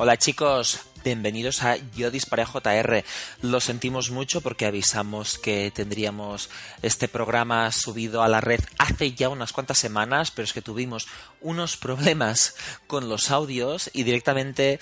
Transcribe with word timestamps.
Hola 0.00 0.16
chicos, 0.16 0.78
bienvenidos 1.02 1.64
a 1.64 1.76
Yo 1.96 2.12
Disparé 2.12 2.44
JR. 2.44 3.02
Lo 3.42 3.58
sentimos 3.60 4.12
mucho 4.12 4.40
porque 4.40 4.64
avisamos 4.64 5.40
que 5.40 5.72
tendríamos 5.72 6.50
este 6.82 7.08
programa 7.08 7.72
subido 7.72 8.22
a 8.22 8.28
la 8.28 8.40
red 8.40 8.60
hace 8.78 9.10
ya 9.14 9.28
unas 9.28 9.52
cuantas 9.52 9.78
semanas, 9.78 10.30
pero 10.30 10.44
es 10.44 10.52
que 10.52 10.62
tuvimos 10.62 11.08
unos 11.40 11.76
problemas 11.76 12.54
con 12.86 13.08
los 13.08 13.32
audios 13.32 13.90
y 13.92 14.04
directamente 14.04 14.78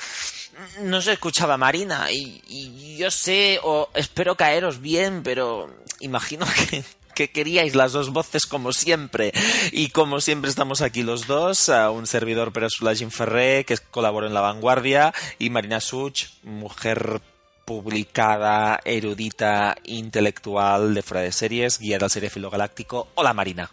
no 0.83 1.01
se 1.01 1.15
escuchaba 1.15 1.57
Marina. 1.57 2.13
Y, 2.13 2.43
y 2.47 2.99
yo 2.99 3.11
sé, 3.11 3.59
o 3.63 3.89
espero 3.95 4.37
caeros 4.37 4.83
bien, 4.83 5.23
pero 5.23 5.75
imagino 6.01 6.45
que 6.69 6.85
que 7.17 7.31
queríais 7.31 7.75
las 7.75 7.93
dos 7.93 8.11
voces 8.11 8.47
como 8.47 8.73
siempre. 8.73 9.33
Y 9.73 9.89
como 9.89 10.21
siempre 10.21 10.51
estamos 10.51 10.83
aquí 10.83 11.03
los 11.03 11.27
dos, 11.27 11.69
un 11.69 12.07
servidor 12.07 12.53
Peresula 12.53 12.95
Jim 12.95 13.11
Ferré, 13.11 13.65
que 13.65 13.77
colaboró 13.91 14.27
en 14.27 14.35
La 14.35 14.43
Vanguardia, 14.43 15.15
y 15.39 15.51
Marina 15.51 15.81
Such, 15.81 16.27
mujer 16.45 17.23
publicada, 17.65 18.81
erudita, 18.85 19.77
intelectual 19.85 20.95
de 20.95 21.03
fuera 21.03 21.23
de 21.23 21.33
series, 21.33 21.81
guía 21.81 21.99
del 21.99 22.11
serie 22.11 22.31
Galáctico. 22.35 23.09
Hola 23.15 23.33
Marina. 23.33 23.71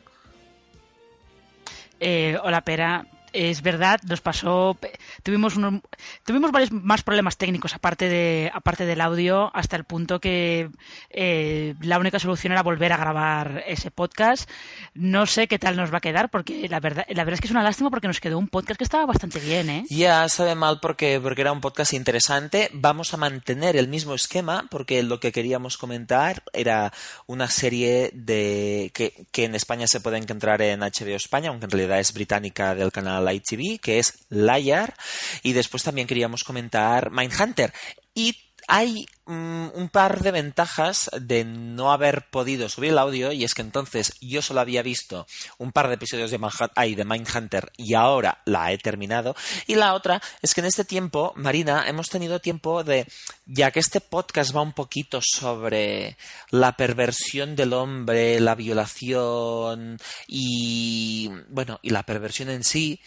Eh, 2.00 2.38
hola 2.41 2.61
Pera, 2.61 3.05
es 3.34 3.62
verdad, 3.62 4.00
nos 4.08 4.22
pasó, 4.22 4.78
tuvimos 5.23 5.58
unos, 5.58 5.81
tuvimos 6.23 6.52
varios 6.52 6.72
más 6.72 7.02
problemas 7.02 7.38
técnicos 7.38 7.73
aparte 7.73 8.08
de 8.08 8.52
aparte 8.53 8.86
del 8.86 9.02
audio 9.02 9.52
hasta 9.56 9.75
el 9.75 9.84
punto 9.84 10.20
que 10.20 10.70
eh, 11.09 11.73
la 11.81 12.00
única 12.00 12.20
solución 12.20 12.53
era 12.53 12.64
volver 12.64 12.94
a 12.94 12.98
grabar 12.98 13.64
ese 13.67 13.92
podcast. 13.92 14.50
No 14.94 15.25
sé 15.25 15.48
qué 15.48 15.58
tal 15.58 15.75
nos 15.75 15.92
va 15.92 15.98
a 15.98 16.02
quedar 16.02 16.30
porque 16.30 16.70
la 16.70 16.80
verdad 16.80 17.06
la 17.09 17.23
verdad 17.23 17.36
es 17.36 17.42
que 17.42 17.48
es 17.48 17.52
una 17.52 17.64
lástima 17.64 17.90
porque 17.90 18.08
nos 18.08 18.20
quedó 18.20 18.38
un 18.38 18.48
podcast 18.48 18.78
que 18.78 18.84
estaba 18.84 19.06
bastante 19.06 19.40
bien, 19.40 19.70
¿eh? 19.70 19.86
Ya 19.90 20.30
sabe 20.30 20.56
mal 20.56 20.80
porque 20.80 21.20
porque 21.22 21.42
era 21.42 21.52
un 21.52 21.62
podcast 21.62 21.94
interesante. 21.94 22.70
Vamos 22.73 23.14
a 23.14 23.18
mantener 23.18 23.75
el 23.75 23.88
mismo 23.88 24.14
esquema 24.14 24.68
porque 24.70 25.02
lo 25.02 25.20
que 25.20 25.31
queríamos 25.31 25.78
comentar 25.78 26.44
era 26.53 26.94
una 27.25 27.47
serie 27.47 28.12
de 28.14 28.92
que, 28.94 29.25
que 29.31 29.45
en 29.45 29.56
España 29.56 29.88
se 29.88 30.02
puede 30.02 30.18
encontrar 30.18 30.62
en 30.62 30.81
HBO 30.81 31.16
España, 31.16 31.50
aunque 31.50 31.66
en 31.66 31.72
realidad 31.72 32.00
es 32.00 32.14
británica 32.14 32.75
del 32.75 32.92
canal 32.92 33.22
Light 33.23 33.43
TV, 33.47 33.79
que 33.79 33.99
es 33.99 34.25
Liar, 34.29 34.93
y 35.41 35.53
después 35.53 35.83
también 35.83 36.07
queríamos 36.07 36.43
comentar 36.43 37.11
Mindhunter. 37.11 37.73
Y 38.13 38.42
hay 38.67 39.06
mm, 39.25 39.67
un 39.73 39.89
par 39.89 40.22
de 40.22 40.31
ventajas 40.31 41.09
de 41.19 41.44
no 41.45 41.92
haber 41.92 42.30
podido 42.30 42.69
subir 42.69 42.92
el 42.92 42.97
audio 42.97 43.31
y 43.31 43.44
es 43.44 43.53
que 43.53 43.61
entonces 43.61 44.14
yo 44.22 44.42
solo 44.42 44.61
había 44.61 44.81
visto 44.81 45.25
un 45.58 45.72
par 45.72 45.88
de 45.88 45.95
episodios 45.95 46.31
de, 46.31 46.38
de 46.38 47.06
Mindhunter 47.06 47.72
y 47.78 47.94
ahora 47.94 48.41
la 48.45 48.72
he 48.72 48.78
terminado. 48.78 49.36
Y 49.67 49.75
la 49.75 49.94
otra 49.94 50.22
es 50.41 50.53
que 50.53 50.61
en 50.61 50.67
este 50.67 50.86
tiempo 50.86 51.34
Marina 51.36 51.86
hemos 51.88 52.09
tenido 52.09 52.39
tiempo 52.39 52.84
de 52.84 53.08
ya 53.45 53.72
que 53.72 53.80
este 53.80 54.02
podcast 54.02 54.56
va 54.56 54.61
un 54.61 54.73
poquito 54.73 55.19
sobre 55.22 56.17
la 56.50 56.75
perversión 56.78 57.56
del 57.56 57.73
hombre 57.73 58.39
la 58.39 58.56
violación 58.56 59.97
y 60.28 61.30
bueno 61.50 61.80
y 61.81 61.89
la 61.89 62.03
perversión 62.03 62.50
en 62.50 62.63
sí 62.63 63.00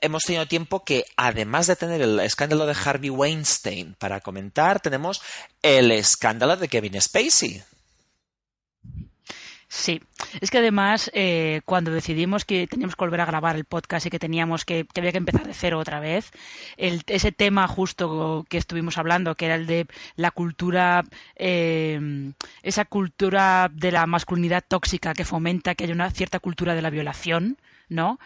hemos 0.00 0.22
tenido 0.24 0.46
tiempo 0.46 0.84
que, 0.84 1.04
además 1.16 1.66
de 1.66 1.76
tener 1.76 2.00
el 2.02 2.20
escándalo 2.20 2.66
de 2.66 2.76
Harvey 2.84 3.10
Weinstein 3.10 3.94
para 3.98 4.20
comentar, 4.20 4.80
tenemos 4.80 5.20
el 5.62 5.90
escándalo 5.90 6.56
de 6.56 6.68
Kevin 6.68 7.00
Spacey. 7.00 7.62
Sí, 9.70 10.00
es 10.40 10.50
que 10.50 10.58
además 10.58 11.10
eh, 11.12 11.60
cuando 11.66 11.92
decidimos 11.92 12.46
que 12.46 12.66
teníamos 12.66 12.96
que 12.96 13.04
volver 13.04 13.20
a 13.20 13.26
grabar 13.26 13.54
el 13.54 13.66
podcast 13.66 14.06
y 14.06 14.10
que 14.10 14.18
teníamos 14.18 14.64
que, 14.64 14.86
que 14.86 15.00
había 15.00 15.12
que 15.12 15.18
empezar 15.18 15.46
de 15.46 15.52
cero 15.52 15.78
otra 15.78 16.00
vez, 16.00 16.30
el, 16.78 17.02
ese 17.06 17.32
tema 17.32 17.68
justo 17.68 18.46
que 18.48 18.56
estuvimos 18.56 18.96
hablando, 18.96 19.34
que 19.34 19.44
era 19.44 19.56
el 19.56 19.66
de 19.66 19.86
la 20.16 20.30
cultura, 20.30 21.04
eh, 21.36 22.32
esa 22.62 22.86
cultura 22.86 23.70
de 23.70 23.92
la 23.92 24.06
masculinidad 24.06 24.64
tóxica 24.66 25.12
que 25.12 25.26
fomenta 25.26 25.74
que 25.74 25.84
haya 25.84 25.92
una 25.92 26.10
cierta 26.12 26.40
cultura 26.40 26.74
de 26.74 26.80
la 26.80 26.88
violación, 26.88 27.58
¿no? 27.90 28.18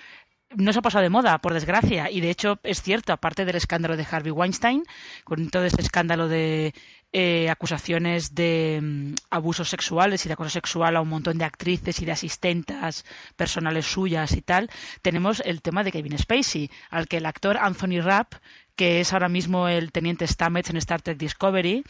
No 0.57 0.73
se 0.73 0.79
ha 0.79 0.83
pasado 0.83 1.03
de 1.03 1.11
moda, 1.11 1.39
por 1.39 1.55
desgracia, 1.55 2.11
y 2.11 2.21
de 2.21 2.31
hecho 2.31 2.59
es 2.63 2.83
cierto, 2.83 3.13
aparte 3.13 3.45
del 3.45 3.57
escándalo 3.57 3.97
de 3.97 4.07
Harvey 4.11 4.33
Weinstein, 4.33 4.85
con 5.25 5.51
todo 5.51 5.65
este 5.65 5.83
escándalo 5.83 6.29
de 6.29 6.75
eh, 7.13 7.51
acusaciones 7.51 8.35
de 8.35 8.81
mm, 8.83 9.15
abusos 9.31 9.69
sexuales 9.69 10.25
y 10.25 10.29
de 10.29 10.35
acoso 10.35 10.51
sexual 10.51 10.97
a 10.97 11.01
un 11.01 11.09
montón 11.09 11.39
de 11.39 11.45
actrices 11.45 12.01
y 12.01 12.05
de 12.05 12.13
asistentas 12.13 13.05
personales 13.37 13.87
suyas 13.87 14.33
y 14.33 14.43
tal, 14.43 14.71
tenemos 15.03 15.43
el 15.45 15.61
tema 15.61 15.85
de 15.85 15.93
Kevin 15.93 16.19
Spacey, 16.19 16.71
al 16.91 17.09
que 17.09 17.19
el 17.19 17.27
actor 17.27 17.59
Anthony 17.59 18.01
Rapp, 18.01 18.35
que 18.77 19.01
es 19.01 19.13
ahora 19.13 19.29
mismo 19.29 19.69
el 19.69 19.93
teniente 19.93 20.27
Stamets 20.27 20.71
en 20.71 20.77
Star 20.79 21.03
Trek 21.03 21.19
Discovery, 21.19 21.85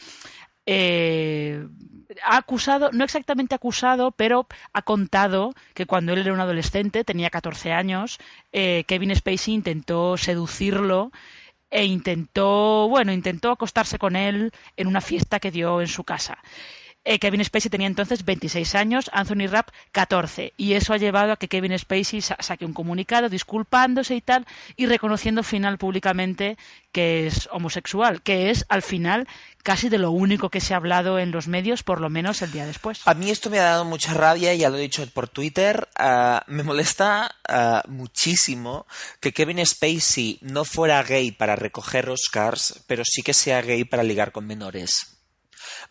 eh, 0.65 1.65
ha 2.23 2.37
acusado, 2.37 2.91
no 2.91 3.03
exactamente 3.03 3.55
acusado, 3.55 4.11
pero 4.11 4.47
ha 4.73 4.81
contado 4.81 5.53
que 5.73 5.85
cuando 5.85 6.13
él 6.13 6.19
era 6.19 6.33
un 6.33 6.39
adolescente, 6.39 7.03
tenía 7.03 7.29
14 7.29 7.71
años, 7.71 8.19
eh, 8.51 8.83
Kevin 8.87 9.15
Spacey 9.15 9.53
intentó 9.53 10.17
seducirlo 10.17 11.11
e 11.69 11.85
intentó, 11.85 12.87
bueno, 12.87 13.11
intentó 13.11 13.51
acostarse 13.51 13.97
con 13.97 14.15
él 14.15 14.51
en 14.77 14.87
una 14.87 15.01
fiesta 15.01 15.39
que 15.39 15.51
dio 15.51 15.81
en 15.81 15.87
su 15.87 16.03
casa. 16.03 16.37
Eh, 17.05 17.19
Kevin 17.19 17.43
Spacey 17.43 17.69
tenía 17.69 17.87
entonces 17.87 18.23
26 18.23 18.75
años, 18.75 19.09
Anthony 19.13 19.47
Rapp 19.49 19.69
14. 19.91 20.53
Y 20.55 20.73
eso 20.73 20.93
ha 20.93 20.97
llevado 20.97 21.33
a 21.33 21.35
que 21.35 21.49
Kevin 21.49 21.77
Spacey 21.77 22.21
saque 22.21 22.65
un 22.65 22.73
comunicado 22.73 23.27
disculpándose 23.27 24.15
y 24.15 24.21
tal, 24.21 24.45
y 24.77 24.85
reconociendo 24.85 25.43
final 25.43 25.77
públicamente 25.77 26.57
que 26.93 27.27
es 27.27 27.49
homosexual, 27.51 28.21
que 28.21 28.51
es 28.51 28.65
al 28.69 28.83
final 28.83 29.27
casi 29.63 29.89
de 29.89 29.97
lo 29.97 30.11
único 30.11 30.49
que 30.49 30.61
se 30.61 30.73
ha 30.73 30.77
hablado 30.77 31.17
en 31.19 31.31
los 31.31 31.47
medios, 31.47 31.83
por 31.83 32.01
lo 32.01 32.09
menos 32.09 32.41
el 32.41 32.51
día 32.51 32.65
después. 32.65 33.01
A 33.05 33.13
mí 33.13 33.31
esto 33.31 33.49
me 33.49 33.59
ha 33.59 33.63
dado 33.63 33.85
mucha 33.85 34.13
rabia, 34.13 34.53
ya 34.53 34.69
lo 34.69 34.77
he 34.77 34.81
dicho 34.81 35.05
por 35.13 35.27
Twitter. 35.27 35.89
Ah, 35.95 36.43
me 36.47 36.63
molesta 36.63 37.35
ah, 37.47 37.83
muchísimo 37.87 38.85
que 39.19 39.33
Kevin 39.33 39.65
Spacey 39.65 40.39
no 40.41 40.65
fuera 40.65 41.01
gay 41.03 41.31
para 41.31 41.55
recoger 41.55 42.09
Oscars, 42.09 42.83
pero 42.87 43.03
sí 43.05 43.23
que 43.23 43.33
sea 43.33 43.61
gay 43.61 43.85
para 43.85 44.03
ligar 44.03 44.31
con 44.31 44.45
menores 44.45 45.13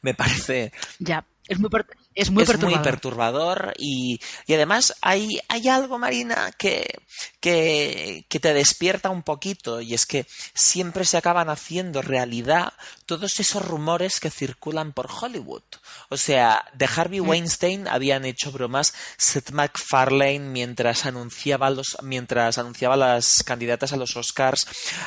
me 0.02 0.14
parece... 0.14 0.72
Ya, 0.98 1.24
es 1.48 1.58
muy, 1.58 1.70
es 2.14 2.30
muy 2.30 2.44
perturbador. 2.44 2.82
perturbador 2.82 3.74
y, 3.78 4.20
y 4.46 4.54
además 4.54 4.94
hay, 5.00 5.40
hay 5.48 5.68
algo, 5.68 5.98
Marina, 5.98 6.52
que, 6.58 6.98
que, 7.40 8.24
que, 8.28 8.40
te 8.40 8.54
despierta 8.54 9.10
un 9.10 9.22
poquito 9.22 9.80
y 9.80 9.94
es 9.94 10.06
que 10.06 10.26
siempre 10.54 11.04
se 11.04 11.16
acaban 11.16 11.48
haciendo 11.48 12.02
realidad 12.02 12.72
todos 13.06 13.40
esos 13.40 13.64
rumores 13.64 14.20
que 14.20 14.30
circulan 14.30 14.92
por 14.92 15.08
Hollywood. 15.10 15.62
O 16.08 16.16
sea, 16.16 16.64
de 16.74 16.88
Harvey 16.94 17.20
mm. 17.20 17.28
Weinstein 17.28 17.88
habían 17.88 18.24
hecho 18.24 18.52
bromas 18.52 18.94
Seth 19.16 19.50
MacFarlane 19.50 20.40
mientras 20.40 21.06
anunciaba, 21.06 21.70
los, 21.70 21.96
mientras 22.02 22.58
anunciaba 22.58 22.96
las 22.96 23.42
candidatas 23.42 23.92
a 23.92 23.96
los 23.96 24.16
Oscars, 24.16 24.66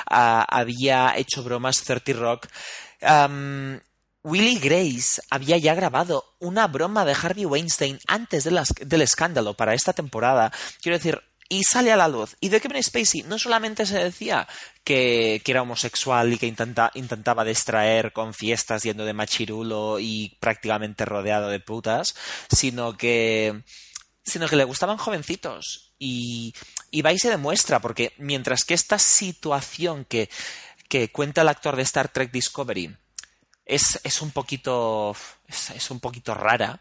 ah, 0.10 0.46
había 0.50 1.14
hecho 1.18 1.44
bromas 1.44 1.84
30 1.84 2.14
Rock. 2.14 2.48
Willie 4.26 4.58
Grace 4.58 5.22
había 5.30 5.60
ya 5.60 5.76
grabado 5.76 6.36
una 6.40 6.66
broma 6.66 7.06
de 7.06 7.14
Harvey 7.14 7.46
Weinstein 7.46 8.00
antes 8.08 8.44
del 8.44 9.02
escándalo 9.04 9.54
para 9.54 9.76
esta 9.76 9.94
temporada. 9.94 10.52
Quiero 10.82 10.98
decir, 10.98 11.22
y 11.48 11.64
sale 11.64 11.92
a 11.92 11.96
la 11.96 12.08
luz. 12.08 12.36
Y 12.40 12.50
de 12.50 12.60
Kevin 12.60 12.82
Spacey 12.82 13.22
no 13.22 13.38
solamente 13.38 13.86
se 13.86 14.04
decía 14.04 14.48
que, 14.84 15.44
era 15.46 15.62
homosexual 15.62 16.34
y 16.34 16.40
que 16.40 16.48
intentaba 16.48 17.44
distraer 17.46 18.14
con 18.14 18.34
fiestas 18.34 18.82
yendo 18.82 19.06
de 19.06 19.14
machirulo 19.14 20.00
y 20.00 20.36
prácticamente 20.40 21.06
rodeado 21.06 21.50
de 21.50 21.60
putas, 21.60 22.16
sino 22.50 22.98
que, 22.98 23.62
sino 24.24 24.48
que 24.48 24.56
le 24.56 24.64
gustaban 24.64 24.98
jovencitos. 24.98 25.94
Y, 26.00 26.56
y 26.90 27.04
va 27.04 27.14
y 27.14 27.20
se 27.20 27.30
demuestra, 27.30 27.80
porque 27.80 28.14
mientras 28.18 28.64
que 28.64 28.74
esta 28.74 28.98
situación 28.98 30.04
que, 30.04 30.32
que 30.90 31.12
cuenta 31.12 31.42
el 31.42 31.50
actor 31.50 31.76
de 31.76 31.84
Star 31.84 32.10
Trek 32.10 32.32
Discovery 32.32 32.98
es, 33.66 34.00
es 34.04 34.22
un 34.22 34.32
poquito 34.32 35.16
es, 35.48 35.92
un 35.92 36.00
poquito 36.00 36.34
rara. 36.34 36.80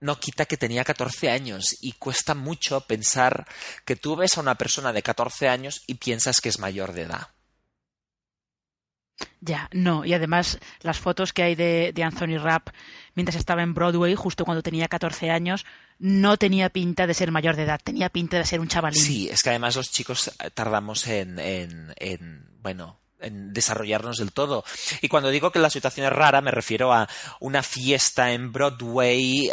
no 0.00 0.20
quita 0.20 0.46
que 0.46 0.56
tenía 0.56 0.84
14 0.84 1.30
años 1.30 1.76
y 1.80 1.92
cuesta 1.92 2.34
mucho 2.34 2.80
pensar 2.82 3.46
que 3.84 3.96
tú 3.96 4.16
ves 4.16 4.38
a 4.38 4.40
una 4.40 4.54
persona 4.54 4.92
de 4.92 5.02
14 5.02 5.48
años 5.48 5.82
y 5.86 5.94
piensas 5.94 6.40
que 6.40 6.48
es 6.48 6.58
mayor 6.58 6.92
de 6.92 7.02
edad. 7.02 7.28
Ya, 9.40 9.68
no, 9.72 10.04
y 10.04 10.14
además 10.14 10.60
las 10.80 11.00
fotos 11.00 11.32
que 11.32 11.42
hay 11.42 11.54
de, 11.56 11.92
de, 11.92 12.04
Anthony 12.04 12.38
Rapp 12.38 12.68
mientras 13.14 13.34
estaba 13.34 13.64
en 13.64 13.74
Broadway, 13.74 14.14
justo 14.14 14.44
cuando 14.44 14.62
tenía 14.62 14.86
14 14.86 15.30
años, 15.30 15.66
no 15.98 16.36
tenía 16.36 16.70
pinta 16.70 17.04
de 17.08 17.14
ser 17.14 17.32
mayor 17.32 17.56
de 17.56 17.64
edad, 17.64 17.80
tenía 17.82 18.10
pinta 18.10 18.38
de 18.38 18.44
ser 18.44 18.60
un 18.60 18.68
chavalín. 18.68 19.02
Sí, 19.02 19.28
es 19.28 19.42
que 19.42 19.50
además 19.50 19.74
los 19.74 19.90
chicos 19.90 20.30
tardamos 20.54 21.08
en, 21.08 21.40
en, 21.40 21.92
en 21.96 22.48
bueno, 22.62 23.00
en 23.20 23.52
desarrollarnos 23.52 24.18
del 24.18 24.32
todo. 24.32 24.64
Y 25.00 25.08
cuando 25.08 25.30
digo 25.30 25.50
que 25.52 25.58
la 25.58 25.70
situación 25.70 26.06
es 26.06 26.12
rara, 26.12 26.40
me 26.40 26.50
refiero 26.50 26.92
a 26.92 27.08
una 27.40 27.62
fiesta 27.62 28.32
en 28.32 28.52
Broadway 28.52 29.50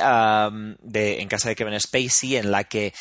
de, 0.82 1.22
en 1.22 1.28
casa 1.28 1.50
de 1.50 1.56
Kevin 1.56 1.80
Spacey 1.80 2.38
en 2.38 2.52
la 2.52 2.64
que 2.66 2.94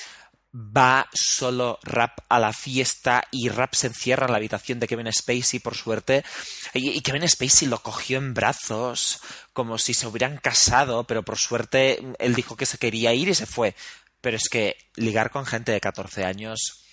va 0.54 1.08
solo 1.12 1.80
Rap 1.82 2.20
a 2.28 2.38
la 2.38 2.52
fiesta 2.52 3.24
y 3.32 3.48
Rap 3.48 3.74
se 3.74 3.88
encierra 3.88 4.26
en 4.26 4.32
la 4.32 4.38
habitación 4.38 4.78
de 4.78 4.86
Kevin 4.86 5.12
Spacey, 5.12 5.58
por 5.58 5.74
suerte, 5.74 6.24
y, 6.72 7.00
Kevin 7.00 7.28
Spacey 7.28 7.66
lo 7.66 7.82
cogió 7.82 8.18
en 8.18 8.34
brazos, 8.34 9.20
como 9.52 9.78
si 9.78 9.94
se 9.94 10.06
hubieran 10.06 10.38
casado, 10.38 11.04
pero 11.04 11.24
por 11.24 11.38
suerte 11.38 12.00
él 12.18 12.34
dijo 12.34 12.56
que 12.56 12.66
se 12.66 12.78
quería 12.78 13.12
ir 13.14 13.28
y 13.28 13.34
se 13.34 13.46
fue. 13.46 13.74
Pero 14.20 14.36
es 14.36 14.48
que 14.48 14.76
ligar 14.94 15.30
con 15.30 15.44
gente 15.44 15.72
de 15.72 15.80
14 15.80 16.24
años, 16.24 16.84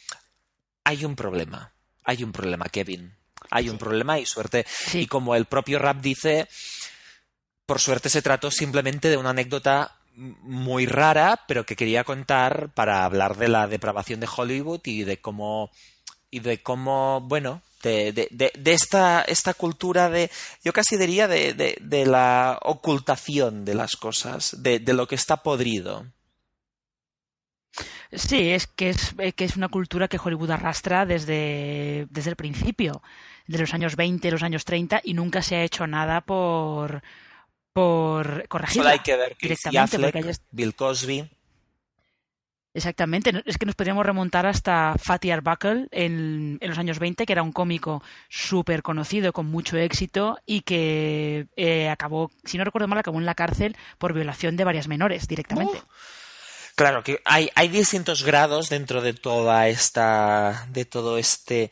hay 0.83 1.05
un 1.05 1.15
problema, 1.15 1.73
hay 2.03 2.23
un 2.23 2.31
problema, 2.31 2.65
Kevin. 2.65 3.20
Hay 3.49 3.69
un 3.69 3.77
problema 3.77 4.19
y 4.19 4.25
suerte. 4.25 4.65
Y 4.93 5.07
como 5.07 5.35
el 5.35 5.45
propio 5.45 5.79
Rap 5.79 6.01
dice, 6.01 6.47
por 7.65 7.79
suerte 7.79 8.09
se 8.09 8.21
trató 8.21 8.51
simplemente 8.51 9.09
de 9.09 9.17
una 9.17 9.31
anécdota 9.31 9.97
muy 10.15 10.85
rara, 10.85 11.41
pero 11.47 11.65
que 11.65 11.75
quería 11.75 12.03
contar 12.03 12.69
para 12.73 13.05
hablar 13.05 13.37
de 13.37 13.47
la 13.47 13.67
depravación 13.67 14.19
de 14.19 14.29
Hollywood 14.33 14.81
y 14.85 15.03
de 15.03 15.21
cómo 15.21 15.71
y 16.31 16.39
de 16.39 16.63
cómo, 16.63 17.19
bueno, 17.21 17.61
de, 17.83 18.13
de, 18.13 18.51
de, 18.57 18.73
esta, 18.73 19.21
esta 19.21 19.53
cultura 19.53 20.09
de, 20.09 20.31
yo 20.63 20.71
casi 20.71 20.95
diría, 20.95 21.27
de, 21.27 21.53
de, 21.53 22.05
la 22.05 22.57
ocultación 22.63 23.65
de 23.65 23.75
las 23.75 23.97
cosas, 23.97 24.55
de, 24.63 24.79
lo 24.93 25.07
que 25.07 25.15
está 25.15 25.37
podrido. 25.37 26.05
Sí, 28.13 28.49
es 28.49 28.67
que, 28.67 28.89
es 28.89 29.15
que 29.35 29.45
es 29.45 29.55
una 29.55 29.69
cultura 29.69 30.07
que 30.07 30.19
Hollywood 30.21 30.51
arrastra 30.51 31.05
desde, 31.05 32.07
desde 32.09 32.29
el 32.29 32.35
principio, 32.35 33.01
de 33.47 33.57
los 33.57 33.73
años 33.73 33.95
20, 33.95 34.31
los 34.31 34.43
años 34.43 34.65
30, 34.65 35.01
y 35.03 35.13
nunca 35.13 35.41
se 35.41 35.55
ha 35.55 35.63
hecho 35.63 35.87
nada 35.87 36.21
por, 36.21 37.01
por 37.73 38.47
corregirla 38.49 38.83
Solo 38.83 38.93
hay 38.93 38.99
que 38.99 39.15
ver 39.15 39.37
directamente. 39.39 39.97
Bill 40.51 40.75
Cosby. 40.75 41.29
Exactamente, 42.73 43.33
es 43.45 43.57
que 43.57 43.65
nos 43.65 43.75
podríamos 43.75 44.05
remontar 44.05 44.45
hasta 44.45 44.95
Fatty 44.97 45.29
Arbuckle 45.29 45.89
en, 45.91 46.57
en 46.61 46.69
los 46.69 46.77
años 46.77 46.99
20, 46.99 47.25
que 47.25 47.33
era 47.33 47.43
un 47.43 47.51
cómico 47.51 48.01
súper 48.29 48.81
conocido, 48.81 49.33
con 49.33 49.47
mucho 49.47 49.75
éxito 49.75 50.39
y 50.45 50.61
que 50.61 51.47
eh, 51.57 51.89
acabó, 51.89 52.31
si 52.45 52.57
no 52.57 52.63
recuerdo 52.63 52.87
mal, 52.87 52.99
acabó 52.99 53.19
en 53.19 53.25
la 53.25 53.35
cárcel 53.35 53.75
por 53.97 54.13
violación 54.13 54.55
de 54.55 54.63
varias 54.63 54.87
menores 54.87 55.27
directamente. 55.27 55.79
Uh. 55.79 56.20
Claro 56.81 57.03
que 57.03 57.21
hay, 57.25 57.47
hay 57.53 57.67
distintos 57.67 58.23
grados 58.23 58.69
dentro 58.69 59.03
de 59.03 59.13
toda 59.13 59.67
esta, 59.67 60.65
de 60.69 60.83
todo 60.83 61.19
este 61.19 61.69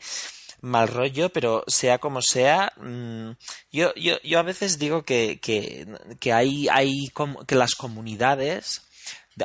mal 0.60 0.86
rollo, 0.86 1.30
pero 1.30 1.64
sea 1.66 1.98
como 1.98 2.22
sea, 2.22 2.72
mm, 2.76 3.30
yo, 3.72 3.92
yo, 3.96 4.20
yo 4.22 4.38
a 4.38 4.44
veces 4.44 4.78
digo 4.78 5.02
que, 5.02 5.40
que, 5.40 5.88
que 6.20 6.32
hay, 6.32 6.68
hay 6.68 7.12
que 7.48 7.56
las 7.56 7.74
comunidades 7.74 8.82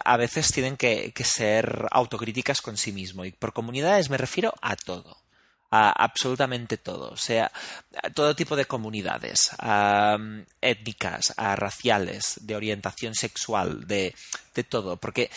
a 0.04 0.18
veces 0.18 0.52
tienen 0.52 0.78
que, 0.78 1.12
que, 1.14 1.24
ser 1.24 1.88
autocríticas 1.90 2.62
con 2.62 2.78
sí 2.78 2.92
mismo. 2.92 3.26
Y 3.26 3.32
por 3.32 3.52
comunidades 3.52 4.12
me 4.12 4.18
refiero 4.18 4.54
a 4.62 4.76
todo. 4.76 5.18
A 5.78 5.92
absolutamente 5.92 6.78
todo. 6.78 7.12
O 7.12 7.18
sea, 7.18 7.52
a 8.02 8.10
todo 8.10 8.36
tipo 8.36 8.56
de 8.56 8.66
comunidades. 8.66 9.50
étnicas, 10.62 11.34
a 11.38 11.56
raciales, 11.56 12.40
de 12.42 12.56
orientación 12.56 13.16
sexual, 13.16 13.88
de, 13.88 14.16
de 14.54 14.64
todo. 14.64 14.98
Porque. 14.98 15.30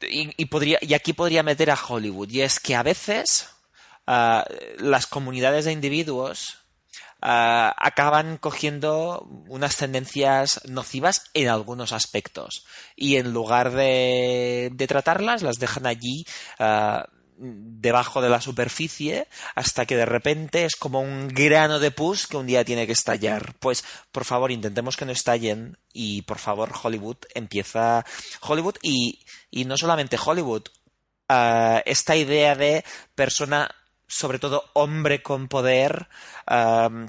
y, 0.00 0.30
y, 0.36 0.46
podría, 0.46 0.78
y 0.80 0.94
aquí 0.94 1.12
podría 1.12 1.42
meter 1.42 1.70
a 1.70 1.78
Hollywood. 1.88 2.30
Y 2.30 2.42
es 2.42 2.60
que 2.60 2.74
a 2.74 2.82
veces 2.82 3.48
Ah, 4.06 4.44
las 4.78 5.06
comunidades 5.06 5.64
de 5.64 5.72
individuos 5.72 6.58
ah, 7.22 7.74
acaban 7.78 8.36
cogiendo 8.36 9.26
unas 9.48 9.76
tendencias 9.76 10.60
nocivas 10.68 11.30
en 11.32 11.48
algunos 11.48 11.92
aspectos 11.92 12.66
y 12.96 13.16
en 13.16 13.32
lugar 13.32 13.70
de, 13.72 14.70
tratarlas 14.86 15.42
las 15.42 15.58
dejan 15.58 15.86
allí 15.86 16.26
ah, 16.58 17.08
debajo 17.36 18.20
de 18.20 18.28
la 18.28 18.40
superficie 18.40 19.28
hasta 19.54 19.86
que 19.86 19.96
de 19.96 20.06
repente 20.06 20.64
es 20.64 20.76
como 20.76 21.00
un 21.00 21.28
grano 21.28 21.78
de 21.78 21.90
pus 21.90 22.26
que 22.26 22.36
un 22.36 22.46
día 22.46 22.64
tiene 22.64 22.86
que 22.86 22.92
estallar. 22.92 23.54
Pues 23.58 23.84
por 24.12 24.24
favor 24.24 24.50
intentemos 24.50 24.96
que 24.96 25.04
no 25.04 25.12
estallen 25.12 25.78
y 25.92 26.22
por 26.22 26.38
favor 26.38 26.72
Hollywood 26.82 27.18
empieza 27.34 28.04
Hollywood 28.40 28.76
y, 28.82 29.24
y 29.50 29.64
no 29.64 29.76
solamente 29.76 30.18
Hollywood. 30.22 30.64
esta 31.84 32.16
idea 32.16 32.54
de 32.54 32.84
persona 33.14 33.70
sobre 34.06 34.38
todo 34.38 34.64
hombre 34.74 35.22
con 35.22 35.48
poder 35.48 36.08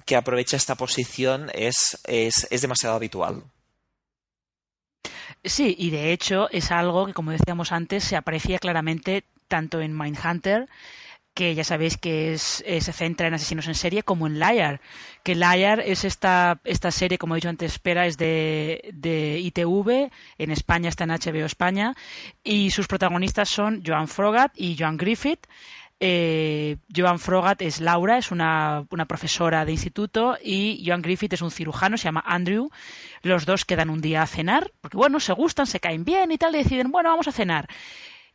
que 0.06 0.16
aprovecha 0.16 0.58
esta 0.58 0.76
posición 0.76 1.52
es, 1.54 2.00
es, 2.06 2.48
es 2.50 2.62
demasiado 2.62 2.96
habitual. 2.96 3.44
Sí, 5.44 5.76
y 5.78 5.92
de 5.92 6.12
hecho 6.12 6.50
es 6.50 6.72
algo 6.72 7.06
que, 7.06 7.14
como 7.14 7.30
decíamos 7.30 7.72
antes, 7.72 8.04
se 8.04 8.16
aprecia 8.16 8.58
claramente 8.58 9.26
tanto 9.48 9.82
en 9.82 9.98
Mindhunter, 9.98 10.68
que 11.36 11.54
ya 11.54 11.66
sabéis 11.66 11.98
que 11.98 12.34
es, 12.34 12.64
eh, 12.66 12.80
se 12.80 12.94
centra 12.94 13.28
en 13.28 13.34
asesinos 13.34 13.68
en 13.68 13.76
serie, 13.76 14.04
como 14.04 14.26
en 14.26 14.40
Liar. 14.40 14.80
Que 15.22 15.36
Liar 15.36 15.82
es 15.82 16.06
esta, 16.06 16.62
esta 16.64 16.92
serie, 16.92 17.18
como 17.18 17.36
he 17.36 17.38
dicho 17.38 17.50
antes, 17.50 17.74
espera, 17.74 18.08
es 18.08 18.18
de, 18.18 18.90
de 18.94 19.40
ITV, 19.40 20.10
en 20.38 20.52
España 20.52 20.88
está 20.88 21.04
en 21.04 21.12
HBO 21.12 21.46
España, 21.46 21.94
y 22.42 22.72
sus 22.72 22.88
protagonistas 22.88 23.50
son 23.50 23.84
Joan 23.86 24.08
Frogat 24.08 24.54
y 24.56 24.78
Joan 24.80 24.96
Griffith. 24.96 25.46
Eh, 26.00 26.78
Joan 26.94 27.20
Frogat 27.20 27.62
es 27.62 27.80
Laura, 27.80 28.18
es 28.18 28.32
una, 28.32 28.86
profesora 29.08 29.66
de 29.66 29.74
instituto, 29.74 30.38
y 30.42 30.84
Joan 30.86 31.02
Griffith 31.02 31.34
es 31.34 31.42
un 31.42 31.52
cirujano, 31.52 31.98
se 31.98 32.06
llama 32.06 32.24
Andrew. 32.26 32.70
Los 33.22 33.46
dos 33.46 33.66
quedan 33.66 33.90
un 33.90 34.00
día 34.00 34.22
a 34.22 34.28
cenar, 34.28 34.72
porque 34.80 34.98
bueno, 34.98 35.20
se 35.20 35.34
gustan, 35.34 35.68
se 35.68 35.82
caen 35.82 36.06
bien 36.06 36.32
y 36.32 36.38
tal, 36.38 36.56
y 36.56 36.60
deciden, 36.60 36.92
bueno, 36.92 37.10
vamos 37.10 37.28
a 37.28 37.34
cenar. 37.34 37.68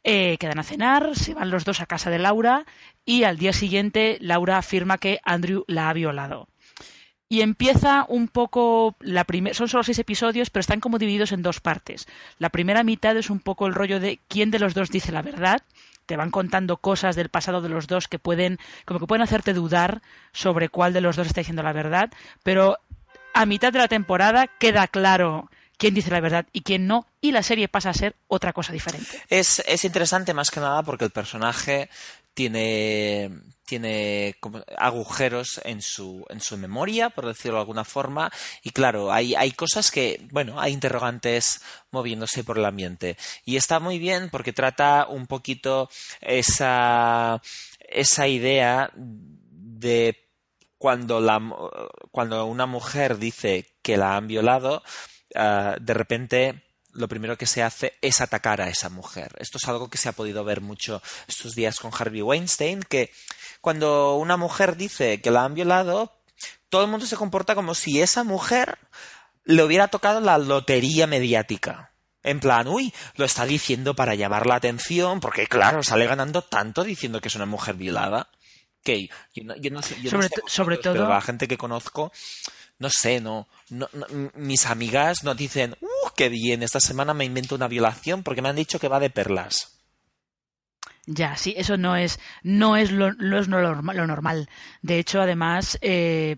Eh, 0.03 0.39
quedan 0.39 0.59
a 0.59 0.63
cenar, 0.63 1.15
se 1.15 1.35
van 1.35 1.51
los 1.51 1.65
dos 1.65 1.81
a 1.81 1.87
casa 1.87 2.09
de 2.11 2.19
Laura 2.19 2.65
y 3.05 3.25
al 3.25 3.37
día 3.37 3.53
siguiente 3.53 4.17
Laura 4.21 4.57
afirma 4.57 4.99
que 4.99 5.21
Andrew 5.25 5.65
la 5.67 5.91
ha 5.91 5.93
violado. 5.93 6.49
Y 7.29 7.43
empieza 7.43 8.07
un 8.09 8.27
poco 8.27 8.97
la 9.01 9.25
son 9.53 9.69
solo 9.69 9.85
seis 9.85 9.99
episodios, 9.99 10.51
pero 10.51 10.61
están 10.61 10.81
como 10.81 10.99
divididos 10.99 11.33
en 11.33 11.43
dos 11.43 11.61
partes. 11.61 12.09
La 12.39 12.49
primera 12.49 12.83
mitad 12.83 13.17
es 13.17 13.31
un 13.31 13.39
poco 13.39 13.67
el 13.67 13.75
rollo 13.75 14.01
de 14.01 14.19
quién 14.27 14.51
de 14.51 14.59
los 14.59 14.75
dos 14.75 14.91
dice 14.91 15.13
la 15.13 15.23
verdad 15.23 15.63
te 16.11 16.17
van 16.17 16.33
contando 16.33 16.79
cosas 16.79 17.15
del 17.15 17.29
pasado 17.29 17.61
de 17.61 17.69
los 17.69 17.87
dos 17.87 18.09
que 18.09 18.19
pueden, 18.19 18.59
como 18.85 18.99
que 18.99 19.07
pueden 19.07 19.23
hacerte 19.23 19.55
dudar 19.55 20.03
sobre 20.33 20.69
cuál 20.69 20.93
de 20.93 21.01
los 21.01 21.15
dos 21.15 21.29
está 21.29 21.41
diciendo 21.41 21.63
la 21.63 21.73
verdad, 21.73 22.11
pero 22.43 22.79
a 23.33 23.47
mitad 23.47 23.73
de 23.73 23.79
la 23.79 23.87
temporada 23.87 24.49
queda 24.49 24.89
claro 24.89 25.49
quién 25.81 25.95
dice 25.95 26.11
la 26.11 26.21
verdad 26.21 26.47
y 26.53 26.61
quién 26.61 26.87
no, 26.87 27.07
y 27.23 27.33
la 27.33 27.43
serie 27.43 27.67
pasa 27.67 27.91
a 27.91 27.95
ser 27.95 28.15
otra 28.29 28.53
cosa 28.53 28.73
diferente. 28.73 29.23
Es, 29.29 29.61
es 29.67 29.85
interesante 29.85 30.35
más 30.35 30.51
que 30.51 30.61
nada 30.61 30.83
porque 30.83 31.07
el 31.07 31.11
personaje 31.11 31.89
tiene, 32.35 33.31
tiene 33.65 34.37
agujeros 34.77 35.59
en 35.65 35.81
su, 35.81 36.25
en 36.29 36.41
su 36.41 36.59
memoria, 36.59 37.09
por 37.09 37.27
decirlo 37.27 37.57
de 37.57 37.63
alguna 37.63 37.85
forma, 37.85 38.31
y 38.63 38.71
claro, 38.71 39.11
hay, 39.11 39.35
hay 39.35 39.53
cosas 39.53 39.91
que, 39.91 40.21
bueno, 40.31 40.61
hay 40.61 40.75
interrogantes 40.75 41.63
moviéndose 41.91 42.45
por 42.45 42.59
el 42.59 42.67
ambiente. 42.67 43.17
Y 43.47 43.57
está 43.57 43.81
muy 43.81 43.99
bien 43.99 44.29
porque 44.31 44.53
trata 44.53 45.07
un 45.09 45.27
poquito 45.27 45.89
esa, 46.21 47.41
esa 47.81 48.29
idea 48.29 48.91
de 48.95 50.29
cuando, 50.77 51.21
la, 51.21 51.41
cuando 52.11 52.45
una 52.45 52.67
mujer 52.67 53.19
dice 53.19 53.67
que 53.83 53.97
la 53.97 54.17
han 54.17 54.27
violado, 54.27 54.83
ah, 55.35 55.77
de 55.81 55.95
repente 55.95 56.63
lo 56.93 57.09
primero 57.09 57.39
que 57.39 57.47
se 57.47 57.63
hace 57.63 57.95
es 58.01 58.21
atacar 58.21 58.61
a 58.61 58.69
esa 58.69 58.89
mujer. 58.89 59.35
Esto 59.39 59.59
es 59.59 59.69
algo 59.69 59.89
que 59.89 59.99
se 59.99 60.09
ha 60.09 60.13
podido 60.13 60.45
ver 60.45 60.61
mucho 60.61 61.03
estos 61.29 61.55
días 61.55 61.79
con 61.79 61.93
Harvey 61.97 62.23
Weinstein, 62.23 62.83
que 62.83 63.13
cuando 63.61 64.17
una 64.17 64.37
mujer 64.37 64.77
dice 64.77 65.21
que 65.21 65.31
la 65.31 65.45
han 65.45 65.55
violado, 65.55 66.13
todo 66.69 66.83
el 66.85 66.91
mundo 66.91 67.07
se 67.07 67.17
comporta 67.17 67.55
como 67.55 67.75
si 67.75 68.01
esa 68.01 68.25
mujer 68.25 68.79
le 69.45 69.63
hubiera 69.63 69.89
tocado 69.89 70.21
la 70.21 70.39
lotería 70.39 71.07
mediática. 71.07 71.93
En 72.23 72.41
plan, 72.41 72.69
uy, 72.69 72.93
lo 73.17 73.25
está 73.25 73.47
diciendo 73.47 73.95
para 73.95 74.15
llamar 74.15 74.47
la 74.47 74.57
atención, 74.57 75.21
porque 75.21 75.47
claro, 75.47 75.83
sale 75.83 76.07
ganando 76.07 76.43
tanto 76.43 76.85
diciendo 76.85 77.21
que 77.21 77.29
es 77.29 77.35
una 77.35 77.47
mujer 77.47 77.77
violada. 77.77 78.29
Que 78.83 79.09
yo 79.35 79.71
no, 79.71 79.83
sé, 79.83 79.97
sobre, 80.47 80.79
todo, 80.79 80.95
pero 80.95 81.09
la 81.09 81.21
gente 81.21 81.47
que 81.47 81.59
conozco 81.59 82.13
no 82.81 82.89
sé, 82.91 83.21
no, 83.21 83.47
no, 83.69 83.89
mis 84.35 84.67
amigas 84.67 85.23
no 85.23 85.35
dicen, 85.35 85.77
¡uh, 85.81 86.11
qué 86.17 86.31
bien! 86.31 86.63
Esta 86.63 86.81
semana 86.81 87.15
me 87.15 87.27
invento 87.27 87.55
una 87.55 87.69
violación 87.69 88.23
porque 88.23 88.43
me 88.43 88.49
han 88.49 88.57
dicho 88.57 88.81
que 88.81 88.89
va 88.89 88.99
de 88.99 89.11
perlas. 89.11 89.79
Ya, 91.07 91.37
sí, 91.37 91.55
eso 91.57 91.77
no 91.77 91.95
es, 91.97 92.19
no 92.43 92.77
es 92.77 92.91
lo, 92.91 93.09
es 93.09 93.49
lo, 93.49 94.07
normal. 94.07 94.49
De 94.81 94.99
hecho, 94.99 95.21
además, 95.21 95.79
eh, 95.83 96.37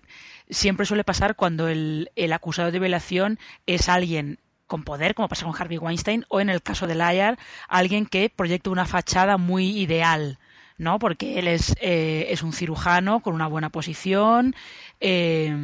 siempre 0.50 0.84
suele 0.84 1.04
pasar 1.04 1.36
cuando 1.36 1.68
el, 1.68 2.10
el 2.16 2.32
acusado 2.32 2.72
de 2.72 2.78
violación 2.80 3.38
es 3.66 3.88
alguien 3.88 4.38
con 4.66 4.82
poder, 4.82 5.14
como 5.14 5.28
pasa 5.28 5.44
con 5.44 5.54
Harvey 5.56 5.78
Weinstein, 5.78 6.24
o 6.28 6.40
en 6.40 6.50
el 6.50 6.62
caso 6.62 6.86
de 6.86 6.94
Liar, 6.96 7.38
alguien 7.68 8.06
que 8.06 8.30
proyecta 8.30 8.70
una 8.70 8.86
fachada 8.86 9.36
muy 9.36 9.78
ideal. 9.78 10.38
¿No? 10.78 10.98
Porque 10.98 11.38
él 11.38 11.48
es, 11.48 11.74
eh, 11.80 12.26
es 12.30 12.42
un 12.42 12.52
cirujano 12.52 13.20
con 13.20 13.34
una 13.34 13.46
buena 13.46 13.70
posición, 13.70 14.54
eh, 15.00 15.54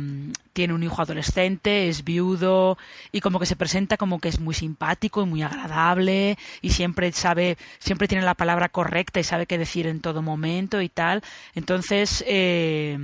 tiene 0.53 0.75
un 0.75 0.83
hijo 0.83 1.01
adolescente, 1.01 1.89
es 1.89 2.05
viudo 2.05 2.79
y 3.13 3.21
como 3.21 3.39
que 3.39 3.47
se 3.47 3.57
presenta 3.57 3.97
como 3.97 4.21
que 4.21 4.29
es 4.29 4.41
muy 4.41 4.55
simpático 4.55 5.23
y 5.23 5.27
muy 5.27 5.43
agradable 5.43 6.37
y 6.61 6.71
siempre 6.71 7.13
sabe, 7.13 7.57
siempre 7.79 8.09
tiene 8.09 8.25
la 8.25 8.35
palabra 8.35 8.69
correcta 8.69 9.21
y 9.21 9.25
sabe 9.25 9.47
qué 9.47 9.59
decir 9.59 9.87
en 9.87 10.01
todo 10.01 10.23
momento 10.23 10.83
y 10.83 10.89
tal. 10.89 11.23
Entonces, 11.55 12.25
eh, 12.27 12.99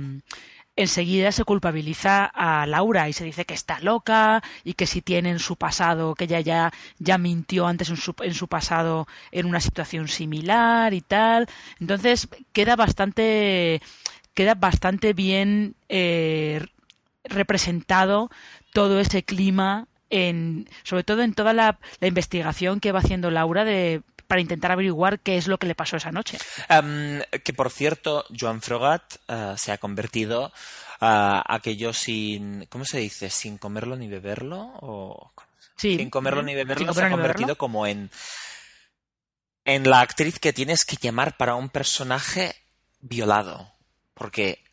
enseguida 0.75 1.31
se 1.31 1.43
culpabiliza 1.43 2.25
a 2.25 2.65
Laura 2.65 3.07
y 3.09 3.13
se 3.13 3.23
dice 3.23 3.45
que 3.45 3.53
está 3.53 3.79
loca 3.79 4.43
y 4.63 4.73
que 4.73 4.87
si 4.87 5.01
tiene 5.01 5.29
en 5.29 5.39
su 5.39 5.55
pasado, 5.55 6.15
que 6.15 6.25
ella 6.25 6.41
ya, 6.41 6.73
ya 6.99 7.17
mintió 7.17 7.67
antes 7.67 7.89
en 7.89 7.97
su, 7.97 8.13
en 8.21 8.33
su 8.33 8.47
pasado 8.47 9.07
en 9.31 9.45
una 9.45 9.59
situación 9.61 10.07
similar 10.07 10.93
y 10.93 11.01
tal. 11.01 11.47
Entonces 11.79 12.27
queda 12.51 12.75
bastante, 12.75 13.81
queda 14.33 14.55
bastante 14.55 15.13
bien 15.13 15.75
eh, 15.89 16.65
representado 17.23 18.29
todo 18.73 18.99
ese 18.99 19.23
clima 19.23 19.87
en, 20.09 20.67
sobre 20.83 21.03
todo 21.03 21.23
en 21.23 21.33
toda 21.33 21.53
la, 21.53 21.79
la 21.99 22.07
investigación 22.07 22.79
que 22.79 22.91
va 22.91 22.99
haciendo 22.99 23.31
Laura 23.31 23.63
de 23.63 24.01
para 24.27 24.41
intentar 24.41 24.71
averiguar 24.71 25.19
qué 25.19 25.37
es 25.37 25.47
lo 25.47 25.57
que 25.57 25.67
le 25.67 25.75
pasó 25.75 25.97
esa 25.97 26.11
noche. 26.11 26.37
Um, 26.69 27.19
que 27.43 27.53
por 27.53 27.69
cierto, 27.71 28.25
Joan 28.37 28.61
Frogat 28.61 29.15
uh, 29.29 29.57
se 29.57 29.71
ha 29.71 29.77
convertido 29.77 30.47
uh, 31.01 31.41
aquello 31.47 31.93
sin, 31.93 32.65
¿cómo 32.67 32.85
se 32.85 32.97
dice? 32.99 33.29
Sin 33.29 33.57
comerlo 33.57 33.95
ni 33.95 34.07
beberlo 34.07 34.71
o 34.81 35.31
sí, 35.75 35.97
sin 35.97 36.09
comerlo 36.09 36.41
ni 36.43 36.55
beberlo 36.55 36.93
se 36.93 37.03
ha 37.03 37.09
convertido 37.09 37.47
beberlo. 37.47 37.57
como 37.57 37.85
en 37.87 38.09
en 39.65 39.89
la 39.89 40.01
actriz 40.01 40.39
que 40.39 40.53
tienes 40.53 40.85
que 40.85 40.97
llamar 40.97 41.37
para 41.37 41.55
un 41.55 41.69
personaje 41.69 42.55
violado, 43.01 43.71
porque 44.13 44.63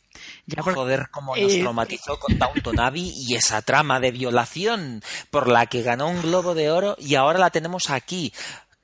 Ya, 0.44 0.62
por- 0.62 0.74
Joder, 0.74 1.08
cómo 1.10 1.34
nos 1.34 1.52
eh, 1.52 1.60
traumatizó 1.60 2.18
con 2.18 2.38
Downton 2.38 2.78
Abbey 2.78 3.10
y 3.16 3.34
esa 3.34 3.62
trama 3.62 3.98
de 4.00 4.10
violación 4.10 5.02
por 5.30 5.48
la 5.48 5.64
que 5.66 5.82
ganó 5.82 6.08
un 6.08 6.20
Globo 6.20 6.54
de 6.54 6.70
Oro 6.70 6.96
y 6.98 7.14
ahora 7.14 7.38
la 7.38 7.48
tenemos 7.50 7.88
aquí. 7.88 8.34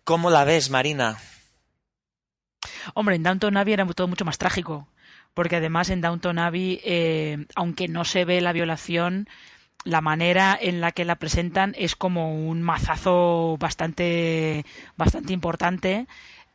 ¿Cómo 0.08 0.30
la 0.30 0.44
ves, 0.44 0.70
Marina? 0.70 1.18
Hombre, 2.94 3.16
en 3.16 3.22
Downton 3.22 3.58
Abbey 3.58 3.74
era 3.74 3.84
todo 3.84 4.08
mucho 4.08 4.24
más 4.24 4.38
trágico, 4.38 4.88
porque 5.34 5.56
además 5.56 5.90
en 5.90 6.00
Downton 6.00 6.38
Abbey, 6.38 6.80
eh, 6.82 7.44
aunque 7.54 7.88
no 7.88 8.06
se 8.06 8.24
ve 8.24 8.40
la 8.40 8.54
violación, 8.54 9.28
la 9.84 10.00
manera 10.00 10.58
en 10.58 10.80
la 10.80 10.92
que 10.92 11.04
la 11.04 11.16
presentan 11.16 11.74
es 11.76 11.94
como 11.94 12.48
un 12.48 12.62
mazazo 12.62 13.58
bastante, 13.60 14.64
bastante 14.96 15.34
importante. 15.34 16.06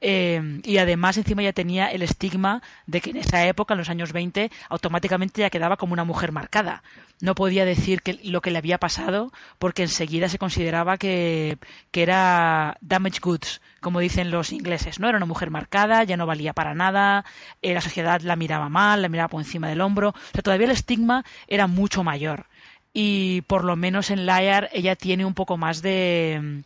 Eh, 0.06 0.60
y 0.66 0.78
además 0.80 1.16
encima 1.16 1.44
ya 1.44 1.54
tenía 1.54 1.88
el 1.88 2.02
estigma 2.02 2.62
de 2.88 3.00
que 3.00 3.12
en 3.12 3.18
esa 3.18 3.48
época, 3.48 3.74
en 3.74 3.78
los 3.78 3.90
años 3.90 4.12
20, 4.12 4.52
automáticamente 4.68 5.42
ya 5.42 5.50
quedaba 5.50 5.78
como 5.78 5.94
una 5.94 6.04
mujer 6.04 6.34
marcada. 6.34 6.84
No 7.22 7.36
podía 7.36 7.64
decir 7.64 8.02
que, 8.02 8.20
lo 8.22 8.42
que 8.42 8.52
le 8.52 8.58
había 8.58 8.80
pasado 8.80 9.32
porque 9.60 9.84
enseguida 9.84 10.28
se 10.28 10.38
consideraba 10.38 10.98
que, 10.98 11.58
que 11.92 12.04
era 12.04 12.76
damage 12.82 13.22
goods, 13.22 13.62
como 13.80 14.02
dicen 14.02 14.30
los 14.30 14.52
ingleses. 14.52 15.00
No 15.00 15.08
era 15.08 15.16
una 15.16 15.26
mujer 15.26 15.50
marcada, 15.50 16.04
ya 16.04 16.18
no 16.18 16.26
valía 16.26 16.52
para 16.52 16.74
nada, 16.74 17.24
eh, 17.62 17.74
la 17.74 17.80
sociedad 17.80 18.20
la 18.20 18.36
miraba 18.36 18.68
mal, 18.68 19.02
la 19.02 19.08
miraba 19.08 19.30
por 19.30 19.42
encima 19.42 19.70
del 19.70 19.80
hombro. 19.80 20.10
O 20.10 20.32
sea, 20.34 20.42
todavía 20.42 20.66
el 20.66 20.74
estigma 20.74 21.24
era 21.48 21.68
mucho 21.68 22.04
mayor. 22.04 22.48
Y 22.92 23.42
por 23.44 23.64
lo 23.64 23.78
menos 23.78 24.12
en 24.12 24.26
Liar 24.26 24.70
ella 24.74 24.98
tiene 24.98 25.24
un 25.24 25.34
poco 25.34 25.56
más 25.56 25.82
de 25.82 26.64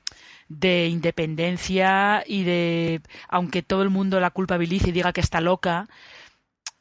de 0.49 0.87
independencia 0.87 2.23
y 2.25 2.43
de 2.43 3.01
aunque 3.27 3.61
todo 3.63 3.81
el 3.83 3.89
mundo 3.89 4.19
la 4.19 4.31
culpabilice 4.31 4.89
y 4.89 4.91
diga 4.93 5.13
que 5.13 5.21
está 5.21 5.41
loca 5.41 5.87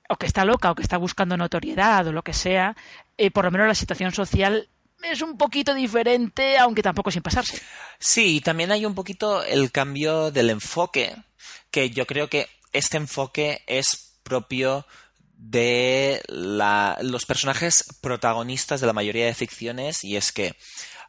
o 0.09 0.17
que 0.17 0.27
está 0.27 0.45
loca 0.45 0.71
o 0.71 0.75
que 0.75 0.83
está 0.83 0.99
buscando 0.99 1.37
notoriedad 1.37 2.07
o 2.07 2.13
lo 2.13 2.23
que 2.23 2.33
sea 2.33 2.77
eh, 3.19 3.31
por 3.31 3.45
lo 3.45 3.51
menos 3.51 3.67
la 3.67 3.75
situación 3.75 4.13
social 4.13 4.69
es 5.03 5.21
un 5.21 5.37
poquito 5.37 5.75
diferente 5.75 6.59
aunque 6.59 6.83
tampoco 6.83 7.11
sin 7.11 7.23
pasarse. 7.23 7.61
Sí, 7.99 8.41
también 8.41 8.71
hay 8.71 8.87
un 8.87 8.95
poquito 8.95 9.43
el 9.43 9.71
cambio 9.73 10.31
del 10.31 10.51
enfoque, 10.51 11.15
que 11.71 11.91
yo 11.91 12.07
creo 12.07 12.29
que 12.29 12.49
este 12.73 12.97
enfoque 12.97 13.63
es 13.67 14.19
propio 14.23 14.87
de 15.39 16.23
la- 16.29 16.97
los 17.03 17.27
personajes 17.27 17.85
protagonistas 18.01 18.81
de 18.81 18.87
la 18.87 18.93
mayoría 18.93 19.27
de 19.27 19.35
ficciones 19.35 20.03
y 20.05 20.17
es 20.17 20.33
que 20.33 20.55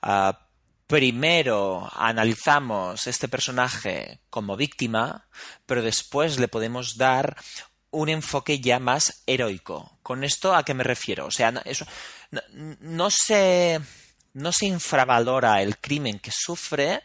ah, 0.01 0.46
primero 0.87 1.89
analizamos 1.93 3.07
este 3.07 3.27
personaje 3.27 4.21
como 4.29 4.55
víctima, 4.55 5.27
pero 5.65 5.81
después 5.81 6.39
le 6.39 6.47
podemos 6.47 6.97
dar 6.97 7.35
un 7.91 8.09
enfoque 8.09 8.59
ya 8.59 8.79
más 8.79 9.23
heroico. 9.27 9.99
¿Con 10.01 10.23
esto 10.23 10.55
a 10.55 10.63
qué 10.63 10.73
me 10.73 10.83
refiero? 10.83 11.25
O 11.25 11.31
sea, 11.31 11.51
no, 11.51 11.61
eso, 11.65 11.85
no, 12.31 12.41
no 12.79 13.09
se, 13.11 13.79
no 14.33 14.51
se 14.51 14.65
infravalora 14.67 15.61
el 15.61 15.77
crimen 15.77 16.19
que 16.19 16.31
sufre, 16.33 17.03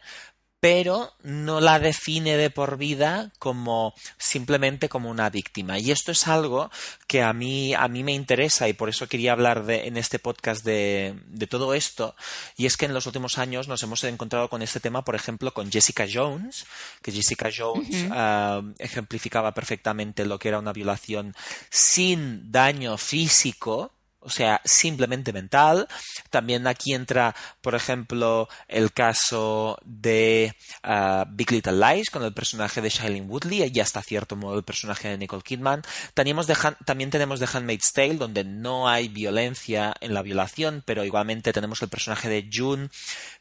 pero 0.62 1.12
no 1.25 1.61
la 1.61 1.81
define 1.81 2.37
de 2.37 2.49
por 2.49 2.78
vida 2.78 3.33
como 3.40 3.95
simplemente 4.16 4.88
como 4.88 5.11
una 5.11 5.28
víctima. 5.28 5.81
Y 5.81 5.90
esto 5.90 6.12
es 6.12 6.28
algo 6.28 6.71
que 7.09 7.21
a 7.21 7.33
mí, 7.33 7.75
a 7.75 7.88
mí 7.88 8.04
me 8.04 8.12
interesa 8.12 8.69
y 8.69 8.73
por 8.73 8.88
eso 8.88 9.09
quería 9.09 9.33
hablar 9.33 9.64
de, 9.64 9.88
en 9.88 9.97
este 9.97 10.21
podcast 10.21 10.64
de, 10.64 11.19
de 11.26 11.49
todo 11.49 11.75
esto. 11.75 12.14
Y 12.57 12.66
es 12.66 12.76
que 12.76 12.87
en 12.87 12.95
los 12.95 13.07
últimos 13.07 13.38
años 13.38 13.66
nos 13.66 13.83
hemos 13.83 14.04
encontrado 14.04 14.49
con 14.49 14.62
este 14.62 14.78
tema, 14.78 15.04
por 15.04 15.16
ejemplo, 15.16 15.52
con 15.52 15.69
Jessica 15.69 16.07
Jones, 16.09 16.64
que 17.02 17.11
Jessica 17.11 17.50
Jones 17.52 18.07
ah, 18.12 18.62
ejemplificaba 18.78 19.54
perfectamente 19.54 20.25
lo 20.25 20.38
que 20.38 20.47
era 20.47 20.61
una 20.61 20.73
violación 20.73 21.35
sin 21.71 22.52
daño 22.52 22.99
físico, 22.99 23.95
o 24.23 24.31
sea, 24.31 24.61
simplemente 24.64 25.33
mental. 25.33 25.88
También 26.31 26.67
aquí 26.67 26.95
entra, 26.95 27.35
por 27.61 27.75
ejemplo, 27.75 28.49
el 28.69 28.93
caso 28.93 29.79
de 29.85 30.55
uh, 30.85 31.25
Big 31.29 31.50
Little 31.50 31.73
Lies 31.73 32.11
con 32.11 32.23
el 32.23 32.33
personaje 32.33 32.81
de 32.81 32.88
Shailene 32.88 33.26
Woodley 33.26 33.71
y 33.73 33.81
hasta 33.81 34.02
cierto 34.02 34.37
modo 34.37 34.57
el 34.57 34.64
personaje 34.64 35.09
de 35.09 35.19
Nicole 35.19 35.43
Kidman. 35.43 35.83
También 36.14 37.11
tenemos 37.11 37.41
The 37.41 37.49
Handmaid's 37.52 37.93
Tale, 37.93 38.14
donde 38.14 38.45
no 38.45 38.88
hay 38.88 39.09
violencia 39.09 39.95
en 40.00 40.14
la 40.14 40.23
violación, 40.23 40.83
pero 40.87 41.05
igualmente 41.05 41.52
tenemos 41.52 41.83
el 41.83 41.88
personaje 41.88 42.29
de 42.29 42.49
June, 42.52 42.88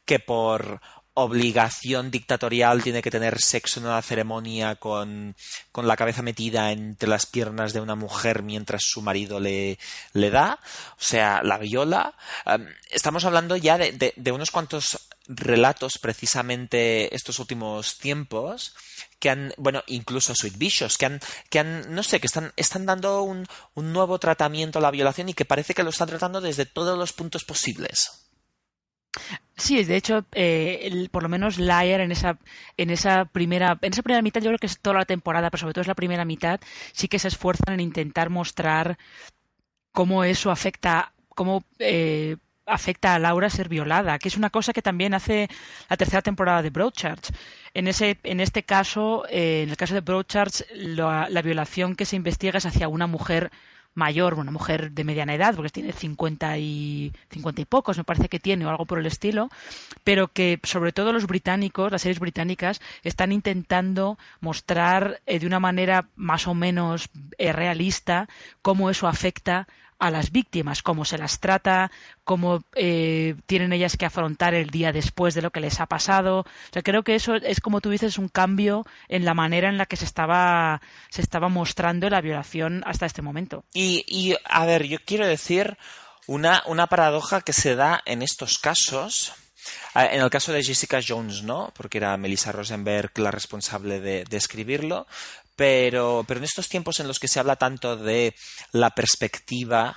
que 0.05 0.19
por 0.19 0.81
obligación 1.13 2.09
dictatorial 2.09 2.81
tiene 2.83 3.01
que 3.01 3.11
tener 3.11 3.41
sexo 3.41 3.79
en 3.79 3.87
una 3.87 4.01
ceremonia 4.01 4.75
con, 4.75 5.35
con 5.71 5.87
la 5.87 5.97
cabeza 5.97 6.21
metida 6.21 6.71
entre 6.71 7.09
las 7.09 7.25
piernas 7.25 7.73
de 7.73 7.81
una 7.81 7.95
mujer 7.95 8.43
mientras 8.43 8.81
su 8.85 9.01
marido 9.01 9.39
le, 9.39 9.77
le 10.13 10.29
da, 10.29 10.59
o 10.93 11.03
sea, 11.03 11.43
la 11.43 11.57
viola. 11.57 12.13
Estamos 12.89 13.25
hablando 13.25 13.57
ya 13.57 13.77
de 13.77 14.31
unos 14.31 14.51
cuantos 14.51 14.99
relatos 15.27 15.97
precisamente 15.99 17.13
estos 17.15 17.39
últimos 17.39 17.97
tiempos 17.97 18.75
que 19.19 19.29
han, 19.29 19.53
bueno, 19.57 19.83
incluso 19.87 20.33
Sweet 20.35 20.57
Vicious, 20.57 20.97
que 20.97 21.05
han, 21.05 21.19
que 21.49 21.59
han, 21.59 21.93
no 21.93 22.03
sé, 22.03 22.19
que 22.19 22.27
están, 22.27 22.53
están 22.55 22.85
dando 22.85 23.21
un, 23.21 23.47
un 23.75 23.93
nuevo 23.93 24.17
tratamiento 24.19 24.79
a 24.79 24.81
la 24.81 24.91
violación 24.91 25.29
y 25.29 25.33
que 25.33 25.45
parece 25.45 25.73
que 25.73 25.83
lo 25.83 25.91
están 25.91 26.09
tratando 26.09 26.41
desde 26.41 26.65
todos 26.65 26.97
los 26.97 27.13
puntos 27.13 27.43
posibles. 27.43 28.30
Sí, 29.57 29.83
de 29.83 29.95
hecho, 29.95 30.25
eh, 30.31 30.79
el- 30.83 31.09
por 31.09 31.21
lo 31.23 31.29
menos 31.29 31.57
Liar 31.59 32.01
en 32.01 32.11
esa, 32.11 32.37
en 32.77 32.89
esa 32.89 33.25
primera, 33.25 33.77
en 33.81 33.93
esa 33.93 34.01
primera 34.01 34.21
mitad, 34.23 34.41
yo 34.41 34.47
creo 34.49 34.57
que 34.59 34.65
es 34.67 34.79
toda 34.79 34.97
la 34.99 35.05
temporada, 35.05 35.49
pero 35.51 35.61
sobre 35.61 35.73
todo 35.73 35.81
es 35.81 35.87
la 35.87 35.95
primera 35.95 36.25
mitad, 36.25 36.59
sí 36.93 37.07
que 37.07 37.19
se 37.19 37.27
esfuerzan 37.27 37.73
en 37.75 37.79
intentar 37.81 38.29
mostrar 38.29 38.97
cómo 39.93 40.23
eso 40.23 40.51
afecta, 40.51 41.13
cómo 41.29 41.63
eh, 41.79 42.37
afecta 42.65 43.15
a 43.15 43.19
Laura 43.19 43.49
ser 43.49 43.69
violada, 43.69 44.19
que 44.19 44.29
es 44.29 44.37
una 44.37 44.49
cosa 44.51 44.73
que 44.73 44.81
también 44.83 45.13
hace 45.13 45.49
la 45.89 45.97
tercera 45.97 46.21
temporada 46.21 46.61
de 46.63 46.69
Broadchurch. 46.71 47.31
En 47.73 47.87
ese, 47.87 48.19
en 48.23 48.39
este 48.41 48.63
caso, 48.63 49.25
eh, 49.29 49.63
en 49.63 49.69
el 49.71 49.77
caso 49.77 49.93
de 49.95 50.01
Broadchurch, 50.01 50.65
la, 50.75 51.27
la 51.29 51.41
violación 51.41 51.95
que 51.95 52.05
se 52.05 52.15
investiga 52.17 52.57
es 52.59 52.65
hacia 52.65 52.87
una 52.89 53.07
mujer 53.07 53.51
mayor, 53.93 54.35
una 54.35 54.51
mujer 54.51 54.91
de 54.91 55.03
mediana 55.03 55.35
edad, 55.35 55.55
porque 55.55 55.69
tiene 55.69 55.91
50 55.91 56.57
y, 56.57 57.11
50 57.31 57.61
y 57.61 57.65
pocos, 57.65 57.97
me 57.97 58.03
parece 58.03 58.29
que 58.29 58.39
tiene, 58.39 58.65
o 58.65 58.69
algo 58.69 58.85
por 58.85 58.99
el 58.99 59.05
estilo, 59.05 59.49
pero 60.03 60.29
que 60.29 60.59
sobre 60.63 60.91
todo 60.91 61.13
los 61.13 61.27
británicos, 61.27 61.91
las 61.91 62.01
series 62.01 62.19
británicas, 62.19 62.81
están 63.03 63.31
intentando 63.31 64.17
mostrar 64.39 65.21
eh, 65.25 65.39
de 65.39 65.47
una 65.47 65.59
manera 65.59 66.07
más 66.15 66.47
o 66.47 66.53
menos 66.53 67.09
eh, 67.37 67.53
realista 67.53 68.27
cómo 68.61 68.89
eso 68.89 69.07
afecta 69.07 69.67
a 70.01 70.11
las 70.11 70.31
víctimas, 70.31 70.81
cómo 70.81 71.05
se 71.05 71.17
las 71.17 71.39
trata, 71.39 71.91
cómo 72.23 72.63
eh, 72.75 73.35
tienen 73.45 73.71
ellas 73.71 73.95
que 73.95 74.05
afrontar 74.05 74.53
el 74.55 74.71
día 74.71 74.91
después 74.91 75.35
de 75.35 75.41
lo 75.43 75.51
que 75.51 75.61
les 75.61 75.79
ha 75.79 75.85
pasado. 75.85 76.43
Creo 76.83 77.03
que 77.03 77.15
eso 77.15 77.35
es 77.35 77.61
como 77.61 77.79
tú 77.81 77.91
dices 77.91 78.17
un 78.17 78.27
cambio 78.27 78.85
en 79.07 79.23
la 79.23 79.33
manera 79.33 79.69
en 79.69 79.77
la 79.77 79.85
que 79.85 79.95
se 79.95 80.05
estaba 80.05 80.81
se 81.09 81.21
estaba 81.21 81.49
mostrando 81.49 82.09
la 82.09 82.19
violación 82.21 82.83
hasta 82.85 83.05
este 83.05 83.21
momento. 83.21 83.63
Y, 83.73 84.03
y 84.07 84.35
a 84.43 84.65
ver, 84.65 84.87
yo 84.87 84.97
quiero 85.05 85.27
decir 85.27 85.77
una, 86.27 86.63
una 86.65 86.87
paradoja 86.87 87.41
que 87.41 87.53
se 87.53 87.75
da 87.75 88.01
en 88.05 88.23
estos 88.23 88.57
casos. 88.57 89.33
Eh, 89.93 90.09
En 90.13 90.21
el 90.21 90.29
caso 90.31 90.51
de 90.51 90.63
Jessica 90.63 90.99
Jones, 91.07 91.43
¿no? 91.43 91.71
Porque 91.75 91.99
era 91.99 92.17
Melissa 92.17 92.51
Rosenberg 92.51 93.11
la 93.19 93.29
responsable 93.29 93.99
de, 93.99 94.23
de 94.23 94.37
escribirlo. 94.37 95.05
Pero, 95.61 96.25
pero 96.27 96.39
en 96.39 96.43
estos 96.45 96.67
tiempos 96.69 96.99
en 96.99 97.07
los 97.07 97.19
que 97.19 97.27
se 97.27 97.39
habla 97.39 97.55
tanto 97.55 97.95
de 97.95 98.33
la 98.71 98.89
perspectiva 98.89 99.95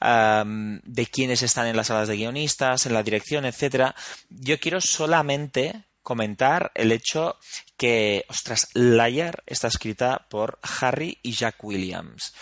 de 0.00 1.06
quiénes 1.06 1.42
están 1.42 1.66
en 1.66 1.76
las 1.76 1.88
salas 1.88 2.06
de 2.06 2.14
guionistas, 2.14 2.86
en 2.86 2.94
la 2.94 3.02
dirección, 3.02 3.44
etcétera. 3.44 3.96
Yo 4.28 4.60
quiero 4.60 4.80
solamente 4.80 5.86
comentar 6.02 6.70
el 6.76 6.92
hecho 6.92 7.36
que, 7.76 8.24
ostras, 8.28 8.68
Liar 8.74 9.42
está 9.44 9.66
escrita 9.66 10.28
por 10.30 10.60
Harry 10.80 11.18
y 11.20 11.32
Jack 11.32 11.64
Williams. 11.64 12.32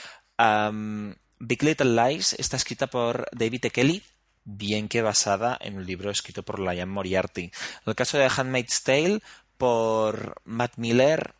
Big 1.39 1.63
Little 1.63 2.09
Lies 2.09 2.35
está 2.35 2.59
escrita 2.59 2.89
por 2.89 3.27
David 3.33 3.65
E. 3.65 3.71
Kelly, 3.71 4.03
bien 4.45 4.87
que 4.87 5.01
basada 5.01 5.57
en 5.63 5.79
un 5.79 5.87
libro 5.87 6.11
escrito 6.11 6.43
por 6.43 6.61
Liam 6.61 6.91
Moriarty. 6.91 7.51
el 7.87 7.95
caso 7.95 8.19
de 8.19 8.29
Handmaid's 8.29 8.83
Tale, 8.83 9.23
por 9.57 10.43
Matt 10.45 10.77
Miller, 10.77 11.40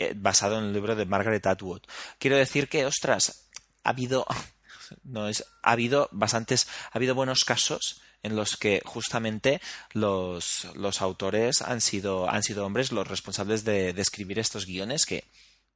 eh, 0.00 0.14
basado 0.16 0.58
en 0.58 0.64
el 0.64 0.72
libro 0.72 0.96
de 0.96 1.04
Margaret 1.04 1.46
Atwood. 1.46 1.82
Quiero 2.18 2.38
decir 2.38 2.70
que, 2.70 2.86
ostras, 2.86 3.50
ha 3.84 3.90
habido, 3.90 4.26
no 5.04 5.28
es, 5.28 5.44
ha 5.62 5.72
habido 5.72 6.08
bastantes, 6.10 6.66
ha 6.90 6.96
habido 6.96 7.14
buenos 7.14 7.44
casos 7.44 8.00
en 8.22 8.34
los 8.34 8.56
que 8.56 8.80
justamente 8.86 9.60
los, 9.92 10.68
los 10.74 11.02
autores 11.02 11.60
han 11.60 11.82
sido, 11.82 12.30
han 12.30 12.42
sido 12.42 12.64
hombres 12.64 12.92
los 12.92 13.06
responsables 13.06 13.62
de, 13.64 13.92
de 13.92 14.02
escribir 14.02 14.38
estos 14.38 14.64
guiones 14.64 15.04
que, 15.04 15.24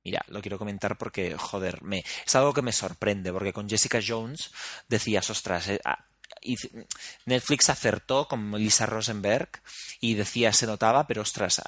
Mira, 0.05 0.23
lo 0.29 0.43
quiero 0.43 0.59
comentar 0.59 0.99
porque, 0.99 1.35
joder, 1.39 1.83
me, 1.83 2.05
es 2.27 2.35
algo 2.35 2.53
que 2.53 2.61
me 2.61 2.73
sorprende, 2.73 3.33
porque 3.33 3.55
con 3.55 3.71
Jessica 3.71 4.01
Jones 4.07 4.51
decías, 4.87 5.31
ostras, 5.31 5.69
eh, 5.69 5.81
Netflix 7.27 7.71
acertó 7.71 8.29
con 8.29 8.53
Lisa 8.53 8.87
Rosenberg 8.87 9.49
y 10.01 10.15
decía, 10.15 10.53
se 10.53 10.67
notaba, 10.67 11.07
pero 11.07 11.23
ostras, 11.23 11.61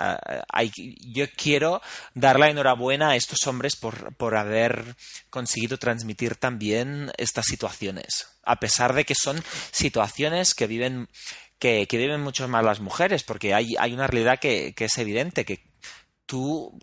yo 1.00 1.26
quiero 1.36 1.80
dar 2.14 2.38
la 2.38 2.50
enhorabuena 2.50 3.10
a 3.10 3.16
estos 3.16 3.46
hombres 3.46 3.76
por, 3.76 4.14
por 4.16 4.36
haber 4.36 4.96
conseguido 5.30 5.78
transmitir 5.78 6.36
también 6.36 7.12
estas 7.16 7.46
situaciones, 7.46 8.28
a 8.42 8.56
pesar 8.56 8.94
de 8.94 9.04
que 9.04 9.14
son 9.14 9.42
situaciones 9.70 10.54
que 10.54 10.66
viven 10.66 11.08
que, 11.58 11.86
que 11.86 11.96
viven 11.96 12.20
mucho 12.20 12.46
más 12.48 12.64
las 12.64 12.80
mujeres, 12.80 13.22
porque 13.22 13.54
hay, 13.54 13.76
hay 13.78 13.94
una 13.94 14.06
realidad 14.06 14.38
que, 14.38 14.74
que 14.74 14.86
es 14.86 14.98
evidente, 14.98 15.46
que 15.46 15.64
tú 16.26 16.78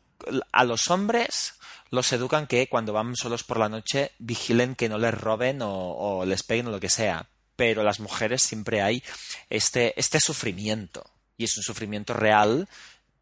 a 0.51 0.63
los 0.63 0.89
hombres 0.89 1.53
los 1.89 2.11
educan 2.11 2.47
que 2.47 2.67
cuando 2.67 2.93
van 2.93 3.15
solos 3.15 3.43
por 3.43 3.59
la 3.59 3.69
noche 3.69 4.11
vigilen 4.17 4.73
que 4.73 4.89
no 4.89 4.97
les 4.97 5.13
roben 5.13 5.61
o, 5.61 5.71
o 5.71 6.25
les 6.25 6.41
peguen 6.41 6.67
o 6.67 6.71
lo 6.71 6.79
que 6.79 6.89
sea 6.89 7.29
pero 7.55 7.83
las 7.83 7.99
mujeres 7.99 8.41
siempre 8.41 8.81
hay 8.81 9.03
este, 9.49 9.93
este 9.99 10.19
sufrimiento. 10.19 11.03
Y 11.37 11.45
es 11.45 11.57
un 11.57 11.63
sufrimiento 11.63 12.13
real 12.13 12.67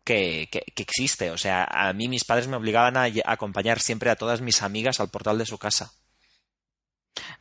que, 0.03 0.50
existe. 0.75 1.31
O 1.31 1.38
sea, 1.38 1.63
a 1.63 1.93
mí 1.93 2.07
mis 2.07 2.25
padres 2.25 2.47
me 2.47 2.57
obligaban 2.57 2.97
a, 2.97 3.07
acompañar 3.25 3.79
siempre 3.79 4.09
a 4.09 4.15
todas 4.15 4.41
mis 4.41 4.61
amigas 4.61 5.00
al 5.00 5.09
portal 5.09 5.38
de 5.38 5.45
su 5.45 5.57
casa. 5.57 5.91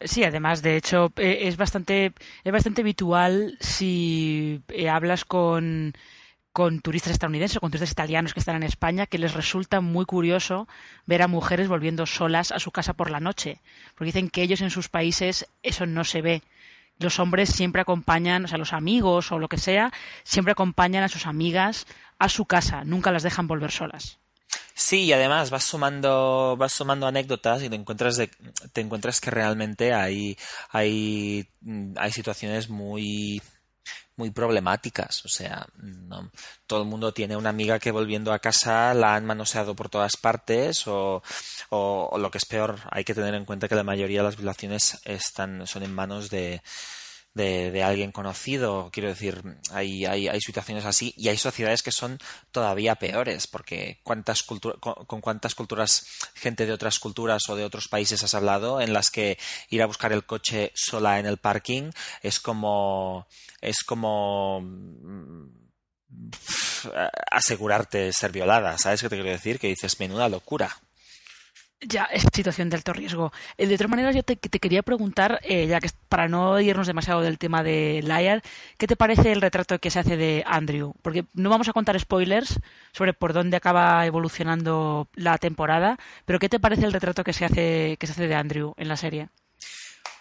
Sí, 0.00 0.24
además, 0.24 0.62
de 0.62 0.76
hecho, 0.76 1.12
eh, 1.16 1.40
es 1.42 1.56
bastante, 1.56 2.12
es 2.44 2.52
bastante 2.52 2.82
habitual 2.82 3.56
si 3.60 4.62
eh, 4.68 4.88
hablas 4.88 5.24
con, 5.24 5.94
con 6.52 6.80
turistas 6.80 7.12
estadounidenses 7.12 7.56
o 7.56 7.60
con 7.60 7.70
turistas 7.70 7.92
italianos 7.92 8.34
que 8.34 8.40
están 8.40 8.56
en 8.56 8.64
España 8.64 9.06
que 9.06 9.18
les 9.18 9.34
resulta 9.34 9.80
muy 9.80 10.04
curioso 10.06 10.68
ver 11.06 11.22
a 11.22 11.28
mujeres 11.28 11.68
volviendo 11.68 12.06
solas 12.06 12.50
a 12.50 12.58
su 12.58 12.72
casa 12.72 12.94
por 12.94 13.10
la 13.10 13.20
noche, 13.20 13.60
porque 13.94 14.06
dicen 14.06 14.30
que 14.30 14.42
ellos 14.42 14.60
en 14.60 14.70
sus 14.70 14.88
países 14.88 15.46
eso 15.62 15.86
no 15.86 16.04
se 16.04 16.22
ve 16.22 16.42
los 17.00 17.18
hombres 17.18 17.50
siempre 17.50 17.82
acompañan, 17.82 18.44
o 18.44 18.48
sea, 18.48 18.58
los 18.58 18.72
amigos 18.72 19.32
o 19.32 19.38
lo 19.38 19.48
que 19.48 19.58
sea, 19.58 19.92
siempre 20.22 20.52
acompañan 20.52 21.02
a 21.02 21.08
sus 21.08 21.26
amigas 21.26 21.86
a 22.18 22.28
su 22.28 22.44
casa, 22.44 22.84
nunca 22.84 23.10
las 23.10 23.22
dejan 23.22 23.48
volver 23.48 23.72
solas. 23.72 24.18
Sí, 24.74 25.04
y 25.04 25.12
además 25.12 25.50
vas 25.50 25.64
sumando, 25.64 26.56
vas 26.56 26.72
sumando 26.72 27.06
anécdotas 27.06 27.62
y 27.62 27.68
te 27.68 27.76
encuentras, 27.76 28.20
te 28.72 28.80
encuentras 28.80 29.20
que 29.20 29.30
realmente 29.30 29.92
hay, 29.92 30.36
hay, 30.70 31.48
hay 31.96 32.12
situaciones 32.12 32.68
muy, 32.68 33.42
muy 34.16 34.30
problemáticas. 34.30 35.24
O 35.24 35.28
sea, 35.28 35.66
todo 36.66 36.82
el 36.82 36.88
mundo 36.88 37.12
tiene 37.12 37.36
una 37.36 37.50
amiga 37.50 37.78
que 37.78 37.90
volviendo 37.90 38.32
a 38.32 38.38
casa 38.38 38.94
la 38.94 39.14
han 39.14 39.26
manoseado 39.26 39.74
por 39.74 39.88
todas 39.88 40.16
partes 40.16 40.86
o, 40.86 41.22
o, 41.70 42.18
lo 42.18 42.30
que 42.30 42.38
es 42.38 42.44
peor, 42.44 42.78
hay 42.90 43.04
que 43.04 43.14
tener 43.14 43.34
en 43.34 43.44
cuenta 43.44 43.68
que 43.68 43.74
la 43.74 43.84
mayoría 43.84 44.20
de 44.20 44.24
las 44.24 44.36
violaciones 44.36 45.00
están, 45.04 45.66
son 45.66 45.82
en 45.82 45.94
manos 45.94 46.30
de, 46.30 46.62
de, 47.34 47.82
alguien 47.82 48.12
conocido. 48.12 48.90
Quiero 48.92 49.08
decir, 49.08 49.42
hay, 49.72 50.04
hay, 50.04 50.28
hay, 50.28 50.40
situaciones 50.40 50.84
así 50.84 51.14
y 51.16 51.28
hay 51.28 51.36
sociedades 51.36 51.82
que 51.82 51.92
son 51.92 52.18
todavía 52.50 52.96
peores, 52.96 53.46
porque 53.46 54.00
cuántas 54.02 54.42
con, 54.42 54.58
con, 54.58 55.20
cuántas 55.20 55.54
culturas, 55.54 56.04
gente 56.34 56.66
de 56.66 56.72
otras 56.72 56.98
culturas 56.98 57.48
o 57.48 57.56
de 57.56 57.64
otros 57.64 57.88
países 57.88 58.22
has 58.22 58.34
hablado, 58.34 58.80
en 58.80 58.92
las 58.92 59.10
que 59.10 59.38
ir 59.68 59.82
a 59.82 59.86
buscar 59.86 60.12
el 60.12 60.24
coche 60.24 60.72
sola 60.74 61.18
en 61.18 61.26
el 61.26 61.38
parking 61.38 61.90
es 62.22 62.40
como, 62.40 63.26
es 63.60 63.82
como 63.84 64.60
mm, 64.62 65.60
asegurarte 67.30 68.12
ser 68.12 68.32
violada, 68.32 68.76
¿sabes 68.78 69.00
qué 69.00 69.08
te 69.08 69.16
quiero 69.16 69.30
decir? 69.30 69.58
Que 69.58 69.68
dices, 69.68 70.00
menuda 70.00 70.28
locura. 70.28 70.76
Ya, 71.82 72.04
es 72.04 72.24
situación 72.34 72.68
de 72.68 72.76
alto 72.76 72.92
riesgo. 72.92 73.32
Eh, 73.56 73.66
de 73.66 73.74
otra 73.74 73.88
manera, 73.88 74.12
yo 74.12 74.22
te, 74.22 74.36
quería 74.36 74.82
preguntar, 74.82 75.40
eh, 75.42 75.66
ya 75.66 75.80
que 75.80 75.88
para 76.10 76.28
no 76.28 76.60
irnos 76.60 76.86
demasiado 76.86 77.22
del 77.22 77.38
tema 77.38 77.62
de 77.62 78.00
Liar, 78.02 78.42
¿qué 78.76 78.86
te 78.86 78.96
parece 78.96 79.32
el 79.32 79.40
retrato 79.40 79.78
que 79.78 79.90
se 79.90 79.98
hace 79.98 80.18
de 80.18 80.44
Andrew? 80.46 80.92
Porque 81.00 81.24
no 81.32 81.48
vamos 81.48 81.68
a 81.68 81.72
contar 81.72 81.98
spoilers 81.98 82.60
sobre 82.92 83.14
por 83.14 83.32
dónde 83.32 83.56
acaba 83.56 84.04
evolucionando 84.04 85.08
la 85.14 85.38
temporada, 85.38 85.98
pero 86.26 86.38
¿qué 86.38 86.50
te 86.50 86.60
parece 86.60 86.84
el 86.84 86.92
retrato 86.92 87.24
que 87.24 87.32
se 87.32 87.46
hace, 87.46 87.96
que 87.98 88.06
se 88.06 88.12
hace 88.12 88.28
de 88.28 88.34
Andrew 88.34 88.74
en 88.76 88.88
la 88.88 88.98
serie? 88.98 89.30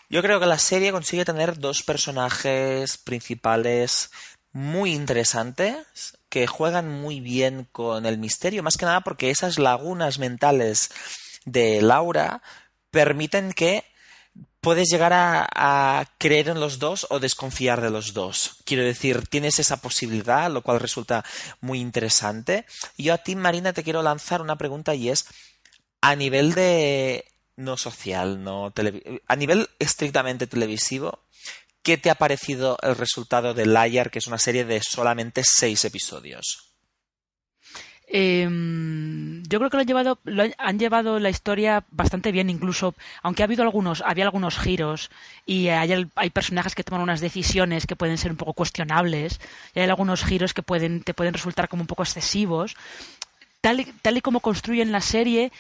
Yo 0.10 0.22
creo 0.22 0.40
que 0.40 0.46
la 0.46 0.60
serie 0.60 0.94
consigue 0.94 1.26
tener 1.26 1.60
dos 1.60 1.84
personajes 1.84 2.98
principales 2.98 4.12
muy 4.54 4.94
interesantes 4.94 6.18
que 6.30 6.48
juegan 6.48 6.90
muy 6.90 7.20
bien 7.20 7.68
con 7.72 8.06
el 8.06 8.18
misterio, 8.18 8.64
más 8.64 8.78
que 8.78 8.86
nada 8.86 9.02
porque 9.02 9.30
esas 9.30 9.60
lagunas 9.60 10.20
mentales 10.20 10.90
de 11.52 11.82
Laura 11.82 12.42
permiten 12.92 13.54
que 13.54 13.84
puedes 14.62 14.90
llegar 14.90 15.12
a, 15.14 16.06
creer 16.18 16.50
en 16.50 16.60
los 16.60 16.80
dos 16.80 17.08
o 17.10 17.20
desconfiar 17.20 17.82
de 17.82 17.90
los 17.90 18.14
dos. 18.14 18.58
Quiero 18.66 18.84
decir, 18.84 19.28
tienes 19.28 19.60
esa 19.60 19.78
posibilidad, 19.78 20.52
lo 20.52 20.62
cual 20.62 20.80
resulta 20.80 21.24
muy 21.62 21.80
interesante. 21.80 22.66
Yo 22.98 23.14
a 23.14 23.20
ti, 23.20 23.36
Marina, 23.36 23.74
te 23.74 23.84
quiero 23.84 24.02
lanzar 24.02 24.42
una 24.42 24.58
pregunta 24.58 24.96
y 24.96 25.10
es, 25.10 25.26
a 26.02 26.16
nivel 26.16 26.54
de 26.54 27.26
no 27.56 27.78
social, 27.78 28.44
no 28.44 28.74
a 29.28 29.36
nivel 29.36 29.70
estrictamente 29.80 30.48
televisivo, 30.48 31.20
¿qué 31.84 31.98
te 31.98 32.10
ha 32.10 32.16
parecido 32.16 32.78
el 32.82 32.96
resultado 32.96 33.54
de 33.54 33.66
Liar, 33.66 34.12
que 34.12 34.20
es 34.20 34.28
una 34.28 34.38
serie 34.38 34.64
de 34.64 34.82
solamente 34.82 35.42
seis 35.46 35.84
episodios? 35.84 36.69
Em, 38.12 39.44
yo 39.44 39.60
creo 39.60 39.70
que 39.70 39.78
lo 39.78 39.82
han 39.82 39.88
llevado, 39.88 40.20
han 40.58 40.80
llevado 40.80 41.20
la 41.20 41.30
historia 41.30 41.86
bastante 41.92 42.32
bien, 42.32 42.50
incluso, 42.50 42.96
aunque 43.22 43.44
ha 43.44 43.46
habido 43.46 43.62
algunos, 43.62 44.02
había 44.02 44.26
algunos 44.26 44.58
giros 44.58 45.12
y 45.46 45.68
hay, 45.68 46.08
hay 46.16 46.30
personajes 46.32 46.74
que 46.74 46.84
toman 46.84 47.04
unas 47.04 47.22
decisiones 47.22 47.86
que 47.86 47.96
pueden 47.96 48.18
ser 48.18 48.32
un 48.32 48.38
poco 48.38 48.54
cuestionables 48.54 49.40
y 49.76 49.82
hay 49.82 49.90
algunos 49.90 50.24
giros 50.24 50.56
que 50.56 50.64
pueden, 50.64 51.04
te 51.04 51.14
pueden 51.14 51.36
resultar 51.36 51.70
como 51.70 51.84
un 51.84 51.88
poco 51.88 52.02
excesivos. 52.02 52.76
Tal, 53.62 53.86
tal 54.02 54.18
y 54.18 54.22
como 54.22 54.40
construyen 54.40 54.92
la 54.92 55.02
serie, 55.02 55.52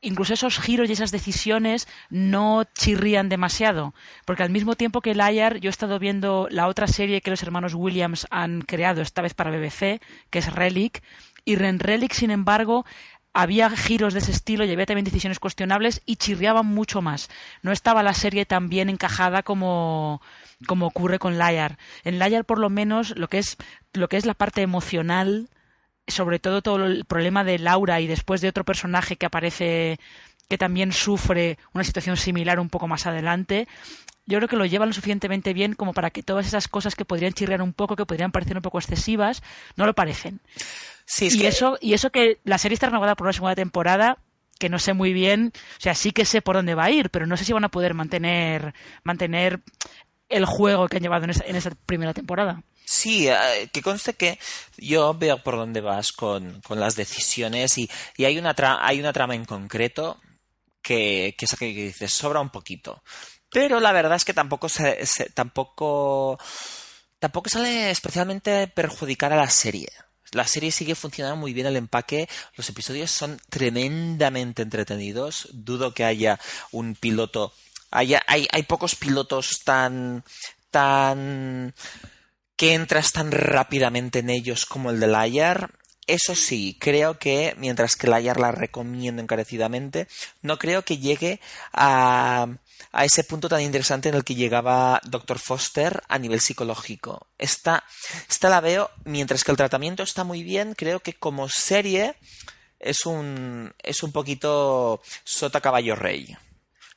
incluso 0.00 0.34
esos 0.34 0.58
giros 0.58 0.88
y 0.88 0.92
esas 0.92 1.10
decisiones 1.10 1.86
no 2.08 2.64
chirrían 2.78 3.28
demasiado. 3.28 3.94
Porque 4.24 4.42
al 4.42 4.50
mismo 4.50 4.76
tiempo 4.76 5.00
que 5.00 5.14
Liar, 5.14 5.58
yo 5.58 5.68
he 5.68 5.70
estado 5.70 5.98
viendo 5.98 6.48
la 6.50 6.66
otra 6.68 6.86
serie 6.86 7.20
que 7.20 7.30
los 7.30 7.42
hermanos 7.42 7.74
Williams 7.74 8.26
han 8.30 8.62
creado, 8.62 9.02
esta 9.02 9.22
vez 9.22 9.34
para 9.34 9.50
BBC, 9.50 10.00
que 10.30 10.38
es 10.38 10.52
Relic, 10.52 11.02
y 11.44 11.56
Ren 11.56 11.78
Relic, 11.78 12.12
sin 12.12 12.30
embargo, 12.30 12.84
había 13.32 13.70
giros 13.70 14.12
de 14.12 14.20
ese 14.20 14.32
estilo 14.32 14.64
y 14.64 14.72
había 14.72 14.86
también 14.86 15.04
decisiones 15.04 15.38
cuestionables 15.38 16.02
y 16.04 16.16
chirriaban 16.16 16.66
mucho 16.66 17.00
más. 17.00 17.28
No 17.62 17.72
estaba 17.72 18.02
la 18.02 18.14
serie 18.14 18.44
tan 18.46 18.68
bien 18.68 18.88
encajada 18.88 19.42
como, 19.42 20.20
como 20.66 20.86
ocurre 20.86 21.18
con 21.18 21.38
Liar. 21.38 21.78
En 22.04 22.18
Liar, 22.18 22.44
por 22.44 22.58
lo 22.58 22.70
menos, 22.70 23.16
lo 23.16 23.28
que 23.28 23.38
es, 23.38 23.56
lo 23.92 24.08
que 24.08 24.16
es 24.16 24.26
la 24.26 24.34
parte 24.34 24.62
emocional, 24.62 25.48
sobre 26.08 26.38
todo 26.38 26.62
todo 26.62 26.86
el 26.86 27.04
problema 27.04 27.44
de 27.44 27.58
Laura 27.58 28.00
y 28.00 28.06
después 28.06 28.40
de 28.40 28.48
otro 28.48 28.64
personaje 28.64 29.16
que 29.16 29.26
aparece 29.26 30.00
que 30.48 30.58
también 30.58 30.90
sufre 30.90 31.58
una 31.72 31.84
situación 31.84 32.16
similar 32.16 32.58
un 32.58 32.68
poco 32.68 32.88
más 32.88 33.06
adelante, 33.06 33.68
yo 34.26 34.38
creo 34.38 34.48
que 34.48 34.56
lo 34.56 34.66
llevan 34.66 34.88
lo 34.88 34.92
suficientemente 34.92 35.52
bien 35.54 35.74
como 35.74 35.92
para 35.92 36.10
que 36.10 36.24
todas 36.24 36.46
esas 36.46 36.66
cosas 36.66 36.96
que 36.96 37.04
podrían 37.04 37.32
chirriar 37.32 37.62
un 37.62 37.72
poco, 37.72 37.94
que 37.94 38.04
podrían 38.04 38.32
parecer 38.32 38.56
un 38.56 38.62
poco 38.62 38.78
excesivas, 38.78 39.44
no 39.76 39.86
lo 39.86 39.94
parecen 39.94 40.40
y, 41.18 41.46
eso, 41.46 41.78
y 41.80 41.94
eso 41.94 42.10
que 42.10 42.38
la 42.44 42.58
serie 42.58 42.74
está 42.74 42.86
renovada 42.86 43.16
por 43.16 43.26
una 43.26 43.32
segunda 43.32 43.54
temporada, 43.54 44.18
que 44.58 44.68
no 44.68 44.78
sé 44.78 44.92
muy 44.92 45.12
bien, 45.12 45.52
o 45.54 45.80
sea, 45.80 45.94
sí 45.94 46.12
que 46.12 46.24
sé 46.24 46.42
por 46.42 46.56
dónde 46.56 46.74
va 46.74 46.84
a 46.84 46.90
ir, 46.90 47.10
pero 47.10 47.26
no 47.26 47.36
sé 47.36 47.44
si 47.44 47.52
van 47.52 47.64
a 47.64 47.70
poder 47.70 47.94
mantener, 47.94 48.74
mantener 49.04 49.60
el 50.28 50.44
juego 50.44 50.88
que 50.88 50.98
han 50.98 51.02
llevado 51.02 51.24
en 51.24 51.56
esa, 51.56 51.70
primera 51.86 52.14
temporada. 52.14 52.62
Sí, 52.84 53.28
eh, 53.28 53.68
que 53.72 53.82
conste 53.82 54.14
que 54.14 54.38
yo 54.76 55.14
veo 55.14 55.42
por 55.42 55.56
dónde 55.56 55.80
vas 55.80 56.12
con, 56.12 56.60
con 56.60 56.80
las 56.80 56.96
decisiones 56.96 57.78
y, 57.78 57.88
y 58.16 58.24
hay, 58.24 58.38
una 58.38 58.54
hay 58.80 59.00
una 59.00 59.12
trama 59.12 59.34
en 59.34 59.44
concreto 59.44 60.20
que, 60.82 61.34
que, 61.38 61.46
que 61.46 61.66
dices, 61.66 62.12
sobra 62.12 62.40
un 62.40 62.50
poquito 62.50 63.02
pero 63.50 63.80
la 63.80 63.92
verdad 63.92 64.16
es 64.16 64.24
que 64.24 64.34
tampoco 64.34 64.68
se, 64.68 65.04
tampoco 65.34 66.38
tampoco 67.18 67.50
sale 67.50 67.90
especialmente 67.90 68.68
perjudicar 68.68 69.32
a 69.32 69.36
la 69.36 69.50
serie. 69.50 69.88
La 70.32 70.46
serie 70.46 70.70
sigue 70.70 70.94
funcionando 70.94 71.36
muy 71.36 71.52
bien 71.52 71.66
el 71.66 71.76
empaque, 71.76 72.28
los 72.56 72.68
episodios 72.68 73.10
son 73.10 73.40
tremendamente 73.48 74.62
entretenidos, 74.62 75.48
dudo 75.52 75.92
que 75.92 76.04
haya 76.04 76.38
un 76.70 76.94
piloto, 76.94 77.52
haya, 77.90 78.22
hay, 78.26 78.46
hay 78.52 78.62
pocos 78.62 78.94
pilotos 78.94 79.60
tan 79.64 80.24
tan 80.70 81.74
que 82.56 82.74
entras 82.74 83.12
tan 83.12 83.32
rápidamente 83.32 84.20
en 84.20 84.30
ellos 84.30 84.66
como 84.66 84.90
el 84.90 85.00
de 85.00 85.06
Layar. 85.06 85.70
Eso 86.06 86.34
sí, 86.34 86.76
creo 86.78 87.18
que, 87.18 87.54
mientras 87.58 87.96
que 87.96 88.06
Layar 88.06 88.38
la 88.38 88.52
recomiendo 88.52 89.22
encarecidamente, 89.22 90.08
no 90.42 90.58
creo 90.58 90.84
que 90.84 90.98
llegue 90.98 91.40
a, 91.72 92.48
a 92.92 93.04
ese 93.04 93.24
punto 93.24 93.48
tan 93.48 93.60
interesante 93.60 94.08
en 94.08 94.14
el 94.14 94.24
que 94.24 94.34
llegaba 94.34 95.00
Dr. 95.04 95.38
Foster 95.38 96.02
a 96.08 96.18
nivel 96.18 96.40
psicológico. 96.40 97.26
Esta, 97.38 97.84
esta 98.28 98.48
la 98.48 98.60
veo, 98.60 98.90
mientras 99.04 99.44
que 99.44 99.50
el 99.50 99.56
tratamiento 99.56 100.02
está 100.02 100.24
muy 100.24 100.42
bien, 100.42 100.74
creo 100.74 101.00
que 101.00 101.14
como 101.14 101.48
serie 101.48 102.16
es 102.78 103.06
un, 103.06 103.72
es 103.82 104.02
un 104.02 104.12
poquito 104.12 105.02
sota 105.24 105.60
caballo 105.60 105.94
rey. 105.94 106.36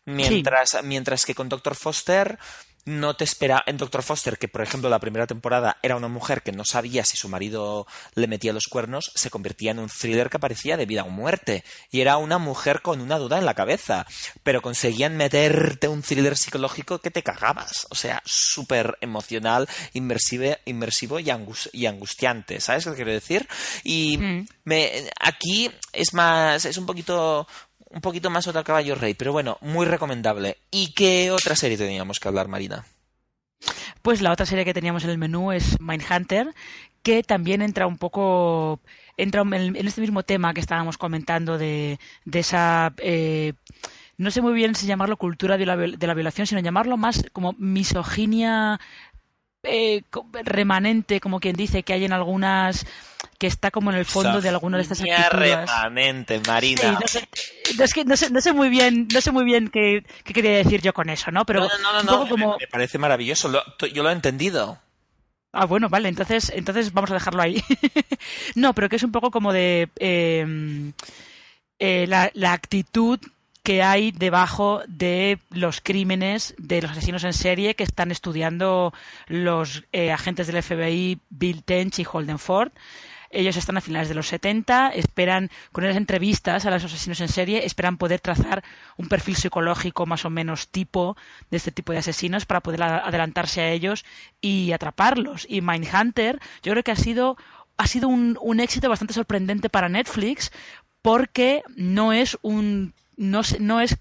Mientras, 0.06 0.84
mientras 0.84 1.26
que 1.26 1.36
con 1.36 1.48
Dr. 1.48 1.76
Foster 1.76 2.38
no 2.86 3.16
te 3.16 3.24
espera 3.24 3.64
en 3.66 3.78
Doctor 3.78 4.04
Foster, 4.04 4.38
que 4.38 4.48
por 4.48 4.62
ejemplo 4.62 4.90
la 4.90 5.00
primera 5.00 5.28
temporada 5.28 5.78
era 5.82 5.96
una 5.96 6.08
mujer 6.08 6.42
que 6.42 6.52
no 6.52 6.66
sabía 6.66 7.06
si 7.06 7.18
su 7.18 7.30
marido 7.30 7.88
le 8.16 8.28
metía 8.28 8.54
los 8.54 8.68
cuernos, 8.68 9.12
se 9.16 9.30
convertía 9.30 9.72
en 9.72 9.80
un 9.80 9.90
thriller 9.90 10.30
que 10.30 10.40
parecía 10.40 10.78
de 10.78 10.86
vida 10.86 11.04
o 11.04 11.10
muerte. 11.10 11.64
Y 11.92 12.02
era 12.02 12.18
una 12.18 12.38
mujer 12.38 12.82
con 12.82 13.02
una 13.02 13.18
duda 13.18 13.38
en 13.38 13.46
la 13.46 13.54
cabeza. 13.54 14.06
Pero 14.44 14.62
conseguían 14.62 15.16
meterte 15.16 15.88
un 15.88 16.02
thriller 16.02 16.38
psicológico 16.38 17.00
que 17.00 17.12
te 17.12 17.24
cagabas. 17.24 17.88
O 17.90 17.96
sea, 17.96 18.22
súper 18.26 18.98
emocional, 19.02 19.68
inmersivo 19.94 21.20
y, 21.20 21.32
y, 21.74 21.86
angustiante. 21.86 22.60
¿Sabes 22.60 22.86
qué 22.86 22.94
quiero 22.94 23.12
decir? 23.12 23.48
Y 23.84 24.18
mm. 24.18 24.48
me, 24.66 25.10
aquí 25.20 25.72
es 25.94 26.14
más, 26.14 26.66
es 26.66 26.78
un 26.78 26.86
poquito 26.86 27.48
un 27.94 28.02
poquito 28.02 28.30
más 28.30 28.48
otra 28.48 28.64
caballo 28.64 28.96
rey, 28.96 29.14
pero 29.14 29.32
bueno, 29.32 29.58
muy 29.62 29.86
recomendable. 29.86 30.58
¿Y 30.72 30.94
qué 30.94 31.32
otra 31.32 31.56
serie 31.56 31.78
teníamos 31.78 32.20
que 32.20 32.28
hablar, 32.28 32.48
Marina? 32.48 32.86
Pues 34.02 34.22
la 34.22 34.32
otra 34.32 34.46
serie 34.46 34.66
que 34.66 34.74
teníamos 34.74 35.04
en 35.04 35.12
el 35.12 35.18
menú 35.18 35.52
es 35.52 35.80
Mindhunter, 35.80 36.54
que 37.04 37.24
también 37.24 37.62
entra 37.62 37.88
un 37.88 37.98
poco 37.98 38.82
entra 39.16 39.42
en 39.42 39.88
este 39.88 40.02
mismo 40.02 40.24
tema 40.24 40.54
que 40.54 40.60
estábamos 40.60 40.98
comentando 40.98 41.58
de, 41.58 42.00
de 42.26 42.40
esa 42.40 42.94
eh, 42.98 43.54
no 44.18 44.32
sé 44.32 44.42
muy 44.42 44.54
bien 44.54 44.76
si 44.76 44.88
llamarlo 44.88 45.18
cultura 45.18 45.58
de 45.58 45.66
la, 45.66 45.76
de 45.76 46.08
la 46.08 46.14
violación, 46.14 46.48
sino 46.48 46.62
llamarlo 46.62 46.98
más 46.98 47.26
como 47.34 47.54
misoginia 47.58 48.80
eh, 49.64 50.04
remanente, 50.44 51.20
como 51.20 51.40
quien 51.40 51.56
dice, 51.56 51.84
que 51.84 51.94
hay 51.94 52.06
en 52.06 52.14
algunas 52.14 52.86
que 53.38 53.48
está 53.48 53.72
como 53.72 53.92
en 53.92 53.98
el 53.98 54.06
fondo 54.06 54.42
de 54.42 54.50
alguna 54.50 54.78
de 54.78 54.84
estas 54.84 55.02
actitudes. 55.02 55.32
remanente, 55.32 56.42
Marina. 56.48 57.00
no, 57.00 57.08
sé, 57.08 57.28
es 57.78 57.94
que 57.94 58.06
no 58.06 58.16
sé, 58.16 58.30
no 58.30 58.42
sé, 58.42 58.54
muy 58.54 58.70
bien, 58.70 59.08
no 59.14 59.22
sé 59.22 59.32
muy 59.32 59.44
bien 59.44 59.70
qué, 59.70 60.06
quería 60.24 60.58
decir 60.58 60.82
yo 60.82 60.94
con 60.94 61.10
eso, 61.10 61.32
¿no? 61.32 61.46
Pero 61.46 61.62
no, 61.62 62.04
no, 62.04 62.26
no, 62.26 62.58
me, 62.58 62.68
parece 62.68 62.98
maravilloso, 62.98 63.52
yo 63.94 64.04
lo 64.04 64.10
he 64.10 64.14
entendido. 64.14 64.80
Ah, 65.52 65.66
bueno, 65.66 65.88
vale, 65.88 66.10
entonces, 66.10 66.52
entonces 66.56 66.94
vamos 66.94 67.12
a 67.12 67.16
dejarlo 67.16 67.42
ahí. 67.42 67.62
no, 68.56 68.74
pero 68.74 68.90
que 68.90 68.96
es 68.96 69.04
un 69.04 69.12
poco 69.12 69.30
como 69.30 69.54
de 69.54 69.90
eh, 70.00 70.92
eh, 71.80 72.06
la, 72.08 72.32
la 72.34 72.54
actitud 72.54 73.20
que 73.64 73.82
hay 73.82 74.12
debajo 74.12 74.82
de 74.88 75.40
los 75.50 75.80
crímenes 75.82 76.54
de 76.58 76.82
los 76.82 76.92
asesinos 76.92 77.24
en 77.24 77.34
serie 77.34 77.76
que 77.76 77.84
están 77.84 78.12
estudiando 78.12 78.94
los 79.28 79.86
eh, 79.94 80.12
agentes 80.12 80.48
del 80.48 80.62
FBI 80.62 81.22
Bill 81.30 81.64
Tench 81.64 82.00
y 82.00 82.06
Holden 82.10 82.40
Ford. 82.40 82.72
Ellos 83.32 83.58
están 83.58 83.78
a 83.78 83.82
finales 83.82 84.10
de 84.10 84.16
los 84.16 84.28
70, 84.28 84.90
esperan, 84.90 85.50
con 85.72 85.88
las 85.88 85.96
entrevistas 85.96 86.66
a 86.66 86.72
los 86.72 86.84
asesinos 86.84 87.20
en 87.20 87.30
serie, 87.30 87.66
esperan 87.66 87.98
poder 87.98 88.20
trazar 88.20 88.64
un 88.96 89.08
perfil 89.08 89.36
psicológico 89.36 90.06
más 90.06 90.24
o 90.26 90.30
menos 90.30 90.68
tipo 90.68 91.18
de 91.50 91.58
este 91.58 91.72
tipo 91.72 91.94
de 91.94 92.00
asesinos 92.00 92.46
para 92.46 92.62
poder 92.62 92.84
adelantarse 92.84 93.62
a 93.62 93.72
ellos 93.72 94.06
y 94.40 94.72
atraparlos. 94.72 95.48
Y 95.50 95.62
Mindhunter, 95.62 96.40
yo 96.62 96.74
creo 96.74 96.84
que 96.84 96.92
ha 96.92 96.96
sido, 96.96 97.38
ha 97.78 97.88
sido 97.88 98.08
un 98.08 98.60
éxito 98.60 98.88
bastante 98.88 99.16
sorprendente 99.16 99.68
para 99.68 99.90
Netflix 99.90 100.52
porque 101.02 101.64
no 101.76 102.14
es 102.14 102.38
un 102.44 102.94
no, 103.18 103.42
no 103.60 103.82
es 103.82 103.98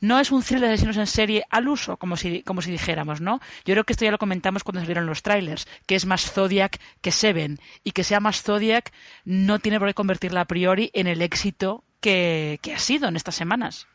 no 0.00 0.18
es 0.18 0.30
un 0.30 0.42
thriller 0.42 0.68
de 0.68 0.74
asesinos 0.74 0.96
en 0.96 1.06
serie 1.06 1.44
al 1.50 1.68
uso, 1.68 1.96
como 1.96 2.16
si, 2.16 2.42
como 2.42 2.62
si 2.62 2.70
dijéramos, 2.70 3.20
¿no? 3.20 3.40
Yo 3.64 3.74
creo 3.74 3.84
que 3.84 3.92
esto 3.92 4.04
ya 4.04 4.10
lo 4.10 4.18
comentamos 4.18 4.64
cuando 4.64 4.80
salieron 4.80 5.06
los 5.06 5.22
trailers, 5.22 5.66
que 5.86 5.94
es 5.94 6.06
más 6.06 6.30
Zodiac 6.30 6.80
que 7.00 7.12
Seven, 7.12 7.60
y 7.84 7.92
que 7.92 8.04
sea 8.04 8.20
más 8.20 8.42
Zodiac 8.42 8.92
no 9.24 9.58
tiene 9.58 9.78
por 9.78 9.88
qué 9.88 9.94
convertirla 9.94 10.42
a 10.42 10.46
priori 10.46 10.90
en 10.94 11.06
el 11.06 11.22
éxito 11.22 11.84
que, 12.00 12.58
que 12.62 12.74
ha 12.74 12.78
sido 12.78 13.08
en 13.08 13.16
estas 13.16 13.34
semanas. 13.34 13.86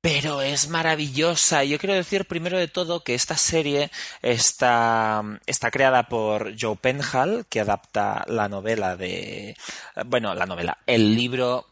Pero 0.00 0.40
es 0.40 0.68
maravillosa. 0.68 1.64
Yo 1.64 1.78
quiero 1.80 1.94
decir 1.94 2.26
primero 2.26 2.58
de 2.58 2.68
todo 2.68 3.02
que 3.02 3.14
esta 3.14 3.36
serie 3.36 3.90
está, 4.22 5.40
está 5.46 5.72
creada 5.72 6.04
por 6.04 6.54
Joe 6.56 6.76
Penhall, 6.76 7.44
que 7.48 7.58
adapta 7.58 8.22
la 8.28 8.48
novela 8.48 8.96
de. 8.96 9.56
Bueno, 10.04 10.32
la 10.36 10.46
novela, 10.46 10.78
el 10.86 11.16
libro 11.16 11.66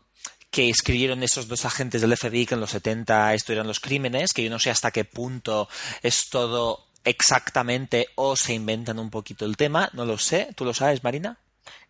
que 0.54 0.70
escribieron 0.70 1.24
esos 1.24 1.48
dos 1.48 1.64
agentes 1.64 2.00
del 2.00 2.16
FBI 2.16 2.46
que 2.46 2.54
en 2.54 2.60
los 2.60 2.70
70 2.70 3.34
estudiaron 3.34 3.66
los 3.66 3.80
crímenes, 3.80 4.32
que 4.32 4.44
yo 4.44 4.50
no 4.50 4.60
sé 4.60 4.70
hasta 4.70 4.92
qué 4.92 5.04
punto 5.04 5.68
es 6.00 6.28
todo 6.30 6.86
exactamente 7.02 8.10
o 8.14 8.36
se 8.36 8.54
inventan 8.54 9.00
un 9.00 9.10
poquito 9.10 9.46
el 9.46 9.56
tema, 9.56 9.90
no 9.94 10.04
lo 10.04 10.16
sé. 10.16 10.50
¿Tú 10.54 10.64
lo 10.64 10.72
sabes, 10.72 11.02
Marina? 11.02 11.38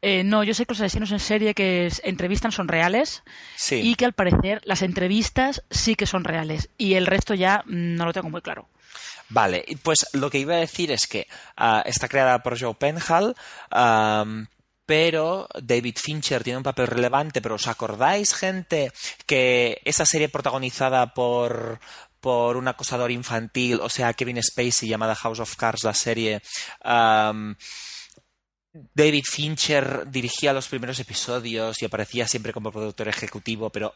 Eh, 0.00 0.24
no, 0.24 0.44
yo 0.44 0.54
sé 0.54 0.64
que 0.64 0.72
los 0.72 0.80
asesinos 0.80 1.12
en 1.12 1.20
serie 1.20 1.52
que 1.52 1.92
entrevistan 2.04 2.52
son 2.52 2.68
reales 2.68 3.22
y 3.70 3.96
que 3.96 4.06
al 4.06 4.14
parecer 4.14 4.62
las 4.64 4.80
entrevistas 4.80 5.62
sí 5.70 5.94
que 5.94 6.06
son 6.06 6.24
reales 6.24 6.70
y 6.78 6.94
el 6.94 7.04
resto 7.04 7.34
ya 7.34 7.64
no 7.66 8.06
lo 8.06 8.14
tengo 8.14 8.30
muy 8.30 8.40
claro. 8.40 8.70
Vale, 9.28 9.64
pues 9.82 10.06
lo 10.14 10.30
que 10.30 10.38
iba 10.38 10.54
a 10.54 10.58
decir 10.58 10.90
es 10.90 11.06
que 11.06 11.26
ah, 11.58 11.82
está 11.84 12.08
creada 12.08 12.42
por 12.42 12.58
Joe 12.58 12.74
Penhall, 12.74 13.34
pero 14.86 15.48
David 15.60 15.96
Fincher 15.98 16.42
tiene 16.42 16.58
un 16.58 16.62
papel 16.62 16.86
relevante, 16.86 17.40
pero 17.40 17.56
¿os 17.56 17.66
acordáis, 17.66 18.34
gente, 18.34 18.92
que 19.26 19.80
esa 19.84 20.06
serie 20.06 20.28
protagonizada 20.28 21.14
por 21.14 21.80
por 22.20 22.56
un 22.56 22.66
acosador 22.68 23.10
infantil, 23.10 23.80
o 23.82 23.90
sea, 23.90 24.14
Kevin 24.14 24.42
Spacey, 24.42 24.88
llamada 24.88 25.14
House 25.14 25.40
of 25.40 25.56
Cards, 25.56 25.84
la 25.84 25.92
serie, 25.92 26.40
David 28.92 29.22
Fincher 29.30 30.02
dirigía 30.10 30.52
los 30.52 30.66
primeros 30.66 30.98
episodios 30.98 31.80
y 31.80 31.84
aparecía 31.84 32.26
siempre 32.26 32.52
como 32.52 32.72
productor 32.72 33.06
ejecutivo, 33.06 33.70
pero 33.70 33.94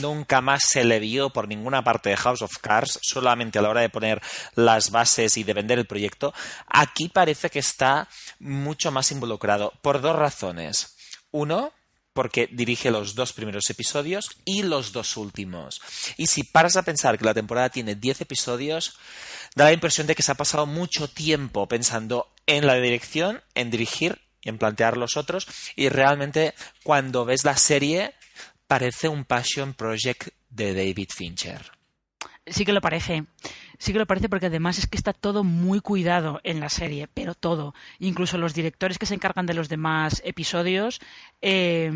nunca 0.00 0.40
más 0.40 0.62
se 0.66 0.84
le 0.84 1.00
vio 1.00 1.28
por 1.28 1.48
ninguna 1.48 1.84
parte 1.84 2.08
de 2.08 2.16
House 2.16 2.40
of 2.40 2.56
Cards, 2.58 2.98
solamente 3.02 3.58
a 3.58 3.62
la 3.62 3.68
hora 3.68 3.82
de 3.82 3.90
poner 3.90 4.22
las 4.54 4.90
bases 4.90 5.36
y 5.36 5.44
de 5.44 5.52
vender 5.52 5.78
el 5.78 5.86
proyecto. 5.86 6.32
Aquí 6.66 7.10
parece 7.10 7.50
que 7.50 7.58
está 7.58 8.08
mucho 8.38 8.90
más 8.90 9.12
involucrado 9.12 9.74
por 9.82 10.00
dos 10.00 10.16
razones. 10.16 10.96
Uno, 11.30 11.74
porque 12.14 12.48
dirige 12.50 12.90
los 12.90 13.14
dos 13.14 13.34
primeros 13.34 13.68
episodios 13.68 14.30
y 14.46 14.62
los 14.62 14.92
dos 14.92 15.18
últimos. 15.18 15.82
Y 16.16 16.28
si 16.28 16.42
paras 16.42 16.76
a 16.76 16.82
pensar 16.82 17.18
que 17.18 17.26
la 17.26 17.34
temporada 17.34 17.68
tiene 17.68 17.96
10 17.96 18.22
episodios, 18.22 18.96
da 19.54 19.64
la 19.64 19.74
impresión 19.74 20.06
de 20.06 20.14
que 20.14 20.22
se 20.22 20.32
ha 20.32 20.36
pasado 20.36 20.64
mucho 20.64 21.06
tiempo 21.08 21.68
pensando 21.68 22.32
en 22.46 22.66
la 22.66 22.74
dirección, 22.76 23.42
en 23.54 23.70
dirigir, 23.70 24.20
en 24.42 24.58
plantear 24.58 24.96
los 24.96 25.16
otros, 25.16 25.46
y 25.74 25.88
realmente 25.88 26.54
cuando 26.82 27.24
ves 27.24 27.44
la 27.44 27.56
serie 27.56 28.14
parece 28.66 29.08
un 29.08 29.24
passion 29.24 29.74
project 29.74 30.28
de 30.48 30.74
David 30.74 31.10
Fincher. 31.14 31.72
Sí 32.46 32.64
que 32.64 32.72
lo 32.72 32.80
parece. 32.80 33.24
Sí 33.78 33.92
que 33.92 33.98
lo 33.98 34.06
parece 34.06 34.28
porque 34.28 34.46
además 34.46 34.78
es 34.78 34.86
que 34.86 34.96
está 34.96 35.12
todo 35.12 35.44
muy 35.44 35.80
cuidado 35.80 36.40
en 36.44 36.60
la 36.60 36.68
serie, 36.68 37.08
pero 37.12 37.34
todo. 37.34 37.74
Incluso 37.98 38.38
los 38.38 38.54
directores 38.54 38.98
que 38.98 39.06
se 39.06 39.14
encargan 39.14 39.46
de 39.46 39.54
los 39.54 39.68
demás 39.68 40.22
episodios, 40.24 41.00
eh, 41.42 41.90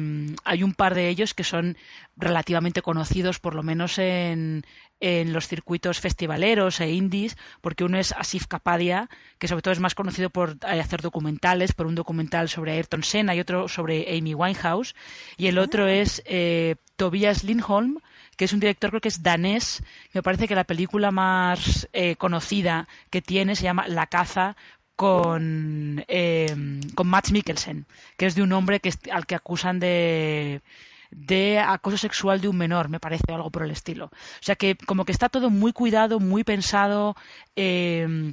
hay 0.45 0.63
un 0.63 0.75
par 0.75 0.95
de 0.95 1.09
ellos 1.09 1.35
que 1.35 1.45
son 1.45 1.77
relativamente 2.17 2.83
conocidos, 2.83 3.39
por 3.39 3.55
lo 3.55 3.63
menos 3.63 3.99
en, 3.99 4.65
en 5.01 5.33
los 5.33 5.49
circuitos 5.49 6.01
festivaleros 6.01 6.81
e 6.81 6.91
indies, 6.91 7.37
porque 7.61 7.85
uno 7.85 7.99
es 7.99 8.13
Asif 8.13 8.47
Kapadia, 8.47 9.09
que 9.39 9.49
sobre 9.49 9.63
todo 9.63 9.73
es 9.73 9.81
más 9.81 9.95
conocido 9.95 10.31
por 10.31 10.59
eh, 10.69 10.81
hacer 10.81 11.01
documentales, 11.01 11.73
por 11.73 11.87
un 11.87 11.95
documental 11.95 12.49
sobre 12.49 12.73
Ayrton 12.73 13.03
Senna 13.03 13.35
y 13.35 13.41
otro 13.41 13.69
sobre 13.69 14.17
Amy 14.17 14.35
Winehouse, 14.35 14.95
y 15.37 15.47
el 15.47 15.59
otro 15.59 15.85
ah. 15.85 15.93
es 15.93 16.23
eh, 16.27 16.77
Tobias 16.97 17.43
Lindholm, 17.45 17.99
que 18.37 18.45
es 18.45 18.53
un 18.53 18.61
director 18.61 18.91
creo 18.91 19.01
que 19.01 19.09
es 19.09 19.23
danés. 19.23 19.83
Me 20.13 20.23
parece 20.23 20.49
que 20.49 20.55
la 20.55 20.65
película 20.65 21.11
más 21.11 21.70
eh, 21.93 22.17
conocida 22.17 22.89
que 23.11 23.23
tiene 23.23 23.57
se 23.57 23.65
llama 23.65 23.89
La 23.89 24.07
caza 24.07 24.57
con, 24.97 26.05
eh, 26.09 26.55
con 26.95 27.07
Max 27.09 27.33
Mikkelsen, 27.33 27.87
que 28.17 28.27
es 28.27 28.35
de 28.35 28.43
un 28.43 28.53
hombre 28.53 28.81
que 28.81 28.93
al 29.11 29.27
que 29.27 29.35
acusan 29.35 29.81
de 29.81 30.63
de 31.11 31.59
acoso 31.59 31.97
sexual 31.97 32.41
de 32.41 32.49
un 32.49 32.57
menor, 32.57 32.89
me 32.89 33.01
parece, 33.01 33.25
o 33.31 33.35
algo 33.35 33.51
por 33.51 33.65
el 33.65 33.71
estilo. 33.73 34.07
O 34.07 34.43
sea 34.43 34.55
que 34.55 34.77
como 34.77 35.05
que 35.05 35.13
está 35.13 35.29
todo 35.29 35.51
muy 35.51 35.73
cuidado, 35.73 36.21
muy 36.21 36.45
pensado, 36.45 37.17
eh, 37.57 38.33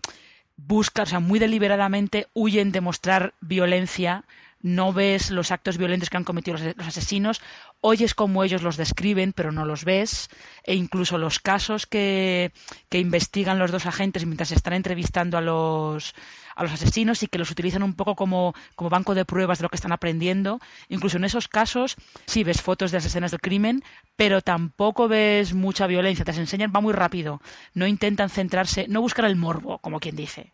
busca, 0.58 1.04
o 1.04 1.06
sea, 1.06 1.20
muy 1.20 1.40
deliberadamente 1.40 2.28
huyen 2.34 2.72
de 2.72 2.82
mostrar 2.82 3.34
violencia 3.42 4.26
no 4.62 4.94
ves 4.94 5.32
los 5.32 5.52
actos 5.52 5.78
violentos 5.78 6.10
que 6.10 6.18
han 6.18 6.24
cometido 6.24 6.58
los, 6.58 6.88
asesinos, 6.88 7.42
oyes 7.82 8.16
cómo 8.16 8.44
ellos 8.44 8.64
los 8.64 8.78
describen, 8.78 9.34
pero 9.34 9.52
no 9.52 9.66
los 9.66 9.86
ves, 9.86 10.30
e 10.64 10.76
incluso 10.76 11.18
los 11.18 11.40
casos 11.40 11.86
que, 11.86 12.52
que 12.90 13.00
investigan 13.00 13.60
los 13.60 13.72
dos 13.72 13.86
agentes 13.86 14.26
mientras 14.26 14.52
están 14.52 14.74
entrevistando 14.74 15.38
a 15.38 15.42
los, 15.42 16.16
a 16.56 16.64
los 16.64 16.74
asesinos 16.74 17.22
y 17.24 17.28
que 17.28 17.38
los 17.38 17.52
utilizan 17.52 17.84
un 17.84 17.94
poco 17.94 18.16
como, 18.16 18.54
como 18.76 18.90
banco 18.90 19.14
de 19.16 19.26
pruebas 19.26 19.60
de 19.60 19.64
lo 19.64 19.70
que 19.70 19.76
están 19.76 19.92
aprendiendo. 19.92 20.60
Incluso 20.90 21.18
en 21.18 21.26
esos 21.26 21.48
casos 21.48 21.96
sí 22.26 22.44
ves 22.44 22.62
fotos 22.62 22.92
de 22.92 22.98
las 22.98 23.06
escenas 23.06 23.32
del 23.32 23.42
crimen, 23.42 23.84
pero 24.16 24.42
tampoco 24.42 25.08
ves 25.08 25.54
mucha 25.54 25.88
violencia. 25.88 26.26
Te 26.26 26.32
las 26.32 26.40
enseñan, 26.40 26.74
va 26.76 26.82
muy 26.82 26.94
rápido. 26.94 27.42
No 27.74 27.86
intentan 27.86 28.30
centrarse, 28.30 28.88
no 28.88 29.02
buscan 29.02 29.26
el 29.26 29.36
morbo, 29.36 29.78
como 29.80 30.00
quien 30.00 30.16
dice. 30.16 30.54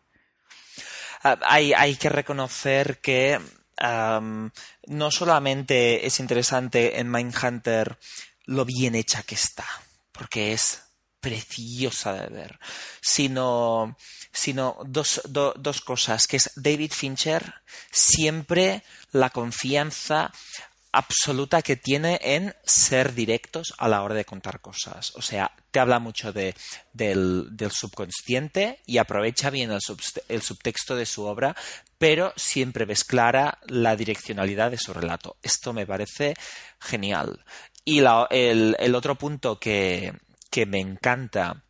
Ah, 1.23 1.39
hay, 1.47 1.71
hay 1.73 1.95
que 1.95 2.09
reconocer 2.09 2.99
que 2.99 3.39
no 3.83 5.11
solamente 5.11 6.05
es 6.05 6.19
interesante 6.19 6.99
en 6.99 7.11
Mindhunter 7.11 7.97
lo 8.45 8.65
bien 8.65 8.95
hecha 8.95 9.23
que 9.23 9.35
está, 9.35 9.65
porque 10.11 10.53
es 10.53 10.81
preciosa 11.19 12.13
de 12.13 12.27
ver, 12.27 12.59
sino, 13.01 13.97
sino 14.31 14.77
dos, 14.85 15.21
dos 15.25 15.81
cosas, 15.81 16.27
que 16.27 16.37
es 16.37 16.51
David 16.55 16.91
Fincher 16.91 17.53
siempre 17.91 18.83
la 19.11 19.29
confianza 19.29 20.31
absoluta 20.93 21.63
que 21.63 21.75
tiene 21.75 22.19
en 22.21 22.55
ser 22.63 23.13
directos 23.13 23.73
a 23.79 23.87
la 23.87 24.03
hora 24.03 24.13
de 24.13 24.25
contar 24.25 24.61
cosas. 24.61 25.11
O 25.15 25.21
sea, 25.21 25.51
te 25.71 25.79
habla 25.79 25.99
mucho 25.99 26.31
de, 26.31 26.55
del, 26.93 27.49
subconsciente 27.71 28.79
y 28.85 28.99
aprovecha 28.99 29.49
bien 29.49 29.71
el, 29.71 29.79
el, 30.29 30.41
subtexto 30.43 30.95
de 30.95 31.07
su 31.07 31.23
obra, 31.23 31.55
pero 31.97 32.31
siempre 32.35 32.85
ves 32.85 33.03
clara 33.03 33.57
la 33.65 33.95
direccionalidad 33.95 34.69
de 34.69 34.77
su 34.77 34.93
relato. 34.93 35.35
Esto 35.41 35.73
me 35.73 35.87
parece 35.87 36.35
genial. 36.79 37.43
Y 37.83 37.99
el, 38.29 38.75
el, 38.79 38.95
otro 38.95 39.17
punto 39.17 39.59
que, 39.59 40.13
que 40.51 40.67
me 40.67 40.79
encanta 40.79 41.63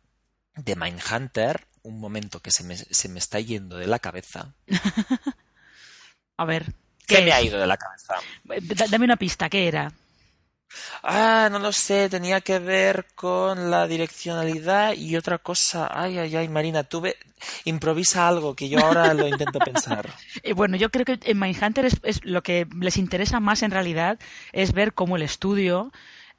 de 0.54 0.76
Mindhunter, 0.76 1.66
un 1.82 1.98
momento 1.98 2.40
que 2.40 2.50
se 2.50 2.62
me, 2.62 2.76
se 2.76 3.08
me 3.08 3.18
está 3.18 3.40
yendo 3.40 3.78
de 3.78 3.86
la 3.86 3.98
cabeza. 3.98 4.54
a 6.36 6.44
ver. 6.44 6.74
¿Qué 7.06 7.22
me 7.22 7.32
ha 7.32 7.42
ido 7.42 7.58
de 7.58 7.66
la 7.66 7.76
cabeza? 7.76 8.14
Dame 8.90 9.04
una 9.04 9.16
pista, 9.16 9.48
¿qué 9.48 9.68
era? 9.68 9.92
Ah, 11.02 11.48
no 11.52 11.58
lo 11.58 11.72
sé, 11.72 12.08
tenía 12.08 12.40
que 12.40 12.58
ver 12.58 13.06
con 13.14 13.70
la 13.70 13.86
direccionalidad 13.86 14.94
y 14.94 15.16
otra 15.16 15.38
cosa. 15.38 15.88
Ay, 15.92 16.18
ay, 16.18 16.34
ay, 16.34 16.48
Marina, 16.48 16.82
tuve. 16.82 17.16
Improvisa 17.64 18.26
algo 18.26 18.56
que 18.56 18.68
yo 18.68 18.80
ahora 18.80 19.12
lo 19.14 19.28
intento 19.28 19.58
pensar. 19.64 20.10
Eh, 20.42 20.52
bueno, 20.52 20.76
yo 20.76 20.90
creo 20.90 21.04
que 21.04 21.18
en 21.22 21.38
Mindhunter 21.38 21.84
es, 21.84 22.00
es 22.02 22.24
lo 22.24 22.42
que 22.42 22.66
les 22.80 22.96
interesa 22.96 23.38
más 23.38 23.62
en 23.62 23.70
realidad 23.70 24.18
es 24.52 24.72
ver 24.72 24.94
cómo 24.94 25.16
el 25.16 25.22
estudio 25.22 25.92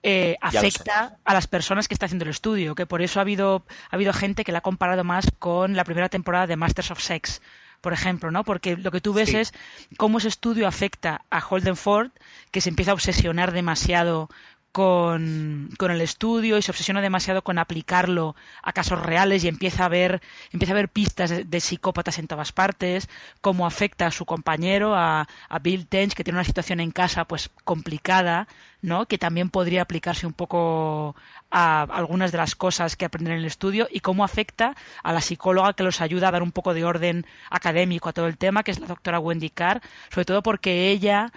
eh, 0.07 0.37
afecta 0.39 1.17
a 1.25 1.33
las 1.33 1.47
personas 1.47 1.87
que 1.87 1.95
está 1.95 2.05
haciendo 2.05 2.25
el 2.25 2.29
estudio, 2.29 2.75
que 2.75 2.85
por 2.85 3.01
eso 3.01 3.19
ha 3.19 3.21
habido, 3.21 3.65
ha 3.89 3.95
habido 3.95 4.13
gente 4.13 4.43
que 4.43 4.51
la 4.51 4.59
ha 4.59 4.61
comparado 4.61 5.03
más 5.03 5.25
con 5.39 5.75
la 5.75 5.83
primera 5.83 6.09
temporada 6.09 6.45
de 6.45 6.55
Masters 6.55 6.91
of 6.91 7.01
Sex, 7.01 7.41
por 7.85 7.93
ejemplo, 7.93 8.31
¿no? 8.31 8.43
Porque 8.43 8.77
lo 8.77 8.89
que 8.89 8.99
tú 8.99 9.13
ves 9.13 9.35
es 9.35 9.53
cómo 9.95 10.17
ese 10.17 10.29
estudio 10.29 10.67
afecta 10.67 11.21
a 11.29 11.37
Holden 11.37 11.75
Ford, 11.75 12.09
que 12.49 12.59
se 12.59 12.69
empieza 12.69 12.89
a 12.89 12.93
obsesionar 12.95 13.51
demasiado 13.51 14.27
con, 14.75 15.69
el 15.79 16.01
estudio 16.01 16.57
y 16.57 16.61
se 16.61 16.69
obsesiona 16.69 16.99
demasiado 16.99 17.45
con 17.45 17.59
aplicarlo 17.59 18.35
a 18.61 18.73
casos 18.73 19.01
reales 19.01 19.45
y 19.45 19.47
empieza 19.47 19.85
a 19.85 19.87
ver, 19.87 20.21
empieza 20.51 20.73
a 20.73 20.75
ver 20.75 20.89
pistas 20.89 21.31
de, 21.49 21.59
psicópatas 21.61 22.19
en 22.19 22.27
todas 22.27 22.51
partes, 22.51 23.07
cómo 23.39 23.65
afecta 23.65 24.07
a 24.07 24.11
su 24.11 24.25
compañero, 24.25 24.93
a, 24.93 25.29
a, 25.47 25.59
Bill 25.59 25.87
Tench, 25.87 26.13
que 26.13 26.25
tiene 26.25 26.39
una 26.39 26.43
situación 26.43 26.81
en 26.81 26.91
casa 26.91 27.23
pues 27.23 27.51
complicada, 27.63 28.49
¿no? 28.81 29.05
que 29.05 29.17
también 29.17 29.49
podría 29.49 29.81
aplicarse 29.81 30.27
un 30.27 30.33
poco 30.33 31.15
a 31.49 31.83
algunas 31.83 32.33
de 32.33 32.39
las 32.39 32.53
cosas 32.55 32.97
que 32.97 33.05
aprenden 33.05 33.35
en 33.35 33.39
el 33.39 33.45
estudio 33.45 33.87
y 33.89 34.01
cómo 34.01 34.25
afecta 34.25 34.75
a 35.03 35.13
la 35.13 35.21
psicóloga 35.21 35.71
que 35.71 35.83
los 35.83 36.01
ayuda 36.01 36.27
a 36.27 36.31
dar 36.31 36.43
un 36.43 36.51
poco 36.51 36.73
de 36.73 36.83
orden 36.83 37.25
académico 37.49 38.09
a 38.09 38.13
todo 38.13 38.27
el 38.27 38.37
tema, 38.37 38.63
que 38.63 38.71
es 38.71 38.81
la 38.81 38.87
doctora 38.87 39.19
Wendy 39.19 39.51
Carr, 39.51 39.81
sobre 40.09 40.25
todo 40.25 40.43
porque 40.43 40.89
ella 40.89 41.31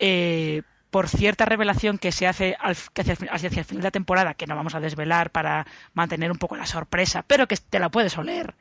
eh, 0.00 0.62
por 0.92 1.08
cierta 1.08 1.46
revelación 1.46 1.96
que 1.96 2.12
se 2.12 2.26
hace, 2.26 2.54
hacia, 2.60 3.12
el 3.12 3.16
final 3.16 3.66
de 3.66 3.82
la 3.82 3.90
temporada, 3.90 4.34
que 4.34 4.46
no 4.46 4.54
vamos 4.54 4.74
a 4.74 4.80
desvelar 4.80 5.30
para 5.30 5.66
mantener 5.94 6.30
un 6.30 6.36
poco 6.36 6.54
la 6.54 6.66
sorpresa, 6.66 7.24
pero 7.26 7.48
que 7.48 7.56
te 7.56 7.78
la 7.78 7.88
puedes 7.88 8.18
oler, 8.18 8.54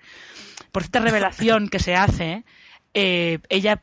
por 0.72 0.84
cierta 0.84 1.02
revelación 1.02 1.68
que 1.68 1.80
se 1.80 1.94
hace, 1.94 2.46
eh, 2.94 3.40
ella 3.50 3.82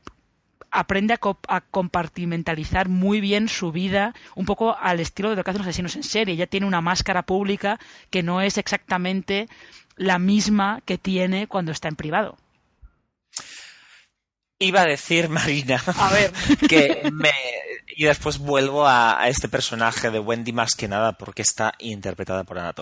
aprende 0.70 1.12
a, 1.12 1.60
compartimentalizar 1.60 2.88
muy 2.88 3.20
bien 3.20 3.50
su 3.50 3.70
vida, 3.70 4.14
un 4.34 4.46
poco 4.46 4.74
al 4.80 5.00
estilo 5.00 5.28
de 5.28 5.36
lo 5.36 5.44
que 5.44 5.50
hacen 5.50 5.58
los 5.60 5.68
asesinos 5.68 5.96
en 5.96 6.02
serie. 6.02 6.32
Ella 6.32 6.46
tiene 6.46 6.66
una 6.66 6.80
máscara 6.80 7.24
pública 7.24 7.78
que 8.08 8.22
no 8.22 8.40
es 8.40 8.56
exactamente 8.56 9.46
la 9.96 10.18
misma 10.18 10.80
que 10.86 10.96
tiene 10.96 11.48
cuando 11.48 11.70
está 11.70 11.88
en 11.88 11.96
privado. 11.96 12.38
Iba 14.58 14.80
a 14.80 14.86
decir, 14.86 15.28
Marina, 15.28 15.82
a 15.98 16.10
ver, 16.12 16.32
que 16.68 17.10
me, 17.12 17.30
y 17.96 18.04
después 18.04 18.38
vuelvo 18.38 18.86
a, 18.86 19.28
este 19.28 19.48
personaje 19.48 20.10
de 20.10 20.18
Wendy 20.18 20.52
más 20.52 20.74
que 20.74 20.88
nada 20.88 21.12
porque 21.12 21.42
está 21.42 21.74
interpretada 21.78 22.44
por 22.44 22.58
Anna 22.58 22.74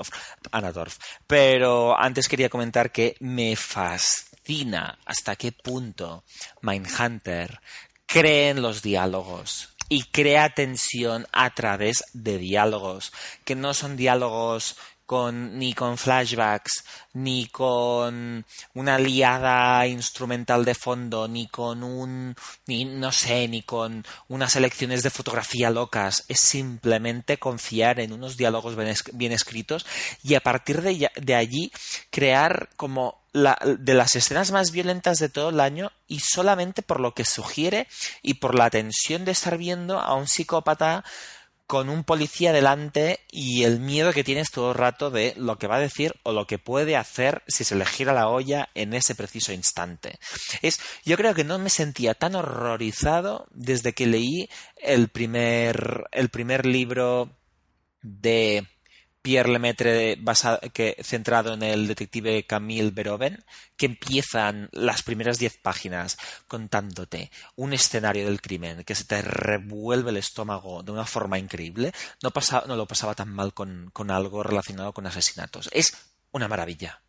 Torf. 0.72 0.98
Pero 1.26 1.98
antes 1.98 2.28
quería 2.28 2.48
comentar 2.48 2.92
que 2.92 3.16
me 3.20 3.56
fascina 3.56 4.98
hasta 5.04 5.36
qué 5.36 5.52
punto 5.52 6.24
Mindhunter 6.62 7.60
cree 8.06 8.50
en 8.50 8.62
los 8.62 8.82
diálogos 8.82 9.70
y 9.88 10.04
crea 10.04 10.50
tensión 10.50 11.26
a 11.32 11.50
través 11.54 12.04
de 12.12 12.38
diálogos, 12.38 13.12
que 13.44 13.54
no 13.54 13.74
son 13.74 13.96
diálogos 13.96 14.76
con, 15.06 15.58
ni 15.58 15.72
con 15.72 15.96
flashbacks, 15.96 16.84
ni 17.14 17.46
con 17.46 18.44
una 18.74 18.98
liada 18.98 19.86
instrumental 19.86 20.64
de 20.64 20.74
fondo, 20.74 21.28
ni 21.28 21.46
con 21.46 21.82
un, 21.82 22.34
ni, 22.66 22.84
no 22.84 23.12
sé, 23.12 23.48
ni 23.48 23.62
con 23.62 24.04
unas 24.28 24.56
elecciones 24.56 25.02
de 25.02 25.10
fotografía 25.10 25.70
locas. 25.70 26.24
Es 26.28 26.40
simplemente 26.40 27.38
confiar 27.38 28.00
en 28.00 28.12
unos 28.12 28.36
diálogos 28.36 28.76
bien, 28.76 29.32
escritos 29.32 29.86
y 30.22 30.34
a 30.34 30.40
partir 30.40 30.82
de, 30.82 31.10
de 31.14 31.34
allí 31.34 31.70
crear 32.10 32.68
como 32.76 33.22
la, 33.32 33.58
de 33.78 33.94
las 33.94 34.16
escenas 34.16 34.50
más 34.50 34.70
violentas 34.70 35.18
de 35.18 35.28
todo 35.28 35.50
el 35.50 35.60
año 35.60 35.92
y 36.08 36.20
solamente 36.20 36.82
por 36.82 37.00
lo 37.00 37.14
que 37.14 37.24
sugiere 37.24 37.86
y 38.22 38.34
por 38.34 38.54
la 38.54 38.70
tensión 38.70 39.24
de 39.24 39.32
estar 39.32 39.58
viendo 39.58 40.00
a 40.00 40.14
un 40.14 40.26
psicópata 40.26 41.04
con 41.66 41.88
un 41.88 42.04
policía 42.04 42.52
delante 42.52 43.20
y 43.30 43.64
el 43.64 43.80
miedo 43.80 44.12
que 44.12 44.24
tienes 44.24 44.50
todo 44.50 44.70
el 44.70 44.76
rato 44.76 45.10
de 45.10 45.34
lo 45.36 45.58
que 45.58 45.66
va 45.66 45.76
a 45.76 45.80
decir 45.80 46.14
o 46.22 46.32
lo 46.32 46.46
que 46.46 46.58
puede 46.58 46.96
hacer 46.96 47.42
si 47.48 47.64
se 47.64 47.74
le 47.74 47.84
gira 47.84 48.12
la 48.12 48.28
olla 48.28 48.68
en 48.74 48.94
ese 48.94 49.14
preciso 49.14 49.52
instante. 49.52 50.18
Es, 50.62 50.80
yo 51.04 51.16
creo 51.16 51.34
que 51.34 51.44
no 51.44 51.58
me 51.58 51.70
sentía 51.70 52.14
tan 52.14 52.36
horrorizado 52.36 53.46
desde 53.50 53.94
que 53.94 54.06
leí 54.06 54.48
el 54.76 55.08
primer, 55.08 56.04
el 56.12 56.28
primer 56.28 56.66
libro 56.66 57.36
de 58.02 58.66
Pierre 59.26 59.50
Lemaitre 59.50 60.16
que, 60.72 60.96
centrado 61.02 61.54
en 61.54 61.64
el 61.64 61.88
detective 61.88 62.46
Camille 62.46 62.92
Beroven, 62.92 63.44
que 63.76 63.86
empiezan 63.86 64.68
las 64.70 65.02
primeras 65.02 65.40
diez 65.40 65.58
páginas 65.58 66.16
contándote 66.46 67.32
un 67.56 67.72
escenario 67.72 68.26
del 68.26 68.40
crimen 68.40 68.84
que 68.84 68.94
se 68.94 69.02
te 69.02 69.22
revuelve 69.22 70.10
el 70.10 70.18
estómago 70.18 70.84
de 70.84 70.92
una 70.92 71.04
forma 71.04 71.40
increíble, 71.40 71.90
no, 72.22 72.32
no 72.68 72.76
lo 72.76 72.86
pasaba 72.86 73.16
tan 73.16 73.30
mal 73.30 73.52
con, 73.52 73.90
algo 74.10 74.44
relacionado 74.44 74.92
con 74.92 75.08
asesinatos. 75.08 75.68
Es 75.72 75.92
una 76.30 76.46
maravilla. 76.46 77.02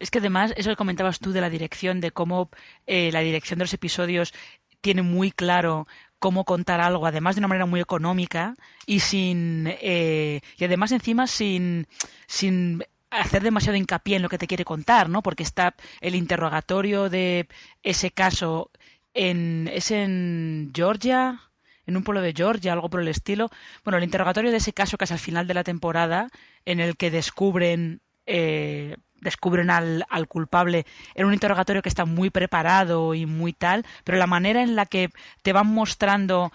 Es 0.00 0.10
que 0.10 0.18
además, 0.18 0.52
eso 0.56 0.70
que 0.70 0.76
comentabas 0.76 1.20
tú 1.20 1.30
de 1.30 1.40
la 1.40 1.50
dirección, 1.50 2.00
de 2.00 2.10
cómo 2.10 2.50
eh, 2.88 3.12
la 3.12 3.20
dirección 3.20 3.60
de 3.60 3.66
los 3.66 3.74
episodios 3.74 4.34
tiene 4.80 5.02
muy 5.02 5.30
claro 5.30 5.86
cómo 6.20 6.44
contar 6.44 6.80
algo, 6.80 7.06
además 7.06 7.34
de 7.34 7.40
una 7.40 7.48
manera 7.48 7.66
muy 7.66 7.80
económica 7.80 8.54
y 8.86 9.00
sin 9.00 9.66
eh, 9.66 10.40
y 10.56 10.64
además 10.64 10.92
encima 10.92 11.26
sin 11.26 11.88
sin 12.28 12.84
hacer 13.10 13.42
demasiado 13.42 13.76
hincapié 13.76 14.16
en 14.16 14.22
lo 14.22 14.28
que 14.28 14.38
te 14.38 14.46
quiere 14.46 14.64
contar, 14.64 15.08
¿no? 15.08 15.22
Porque 15.22 15.42
está 15.42 15.74
el 16.00 16.14
interrogatorio 16.14 17.08
de 17.08 17.48
ese 17.82 18.12
caso 18.12 18.70
en 19.14 19.68
es 19.72 19.90
en 19.90 20.70
Georgia, 20.74 21.40
en 21.86 21.96
un 21.96 22.04
pueblo 22.04 22.22
de 22.22 22.34
Georgia, 22.34 22.72
algo 22.72 22.90
por 22.90 23.00
el 23.00 23.08
estilo. 23.08 23.50
Bueno, 23.82 23.98
el 23.98 24.04
interrogatorio 24.04 24.50
de 24.52 24.58
ese 24.58 24.72
caso 24.72 24.98
que 24.98 25.04
es 25.04 25.12
al 25.12 25.18
final 25.18 25.46
de 25.46 25.54
la 25.54 25.64
temporada, 25.64 26.28
en 26.66 26.80
el 26.80 26.96
que 26.96 27.10
descubren 27.10 28.02
eh, 28.32 28.96
descubren 29.20 29.70
al, 29.70 30.06
culpable 30.28 30.86
en 31.14 31.26
un 31.26 31.34
interrogatorio 31.34 31.82
que 31.82 31.88
está 31.88 32.04
muy 32.04 32.30
preparado 32.30 33.12
y 33.14 33.26
muy 33.26 33.52
tal, 33.52 33.84
pero 34.04 34.18
la 34.18 34.28
manera 34.28 34.62
en 34.62 34.76
la 34.76 34.86
que 34.86 35.10
te 35.42 35.52
van 35.52 35.66
mostrando 35.66 36.52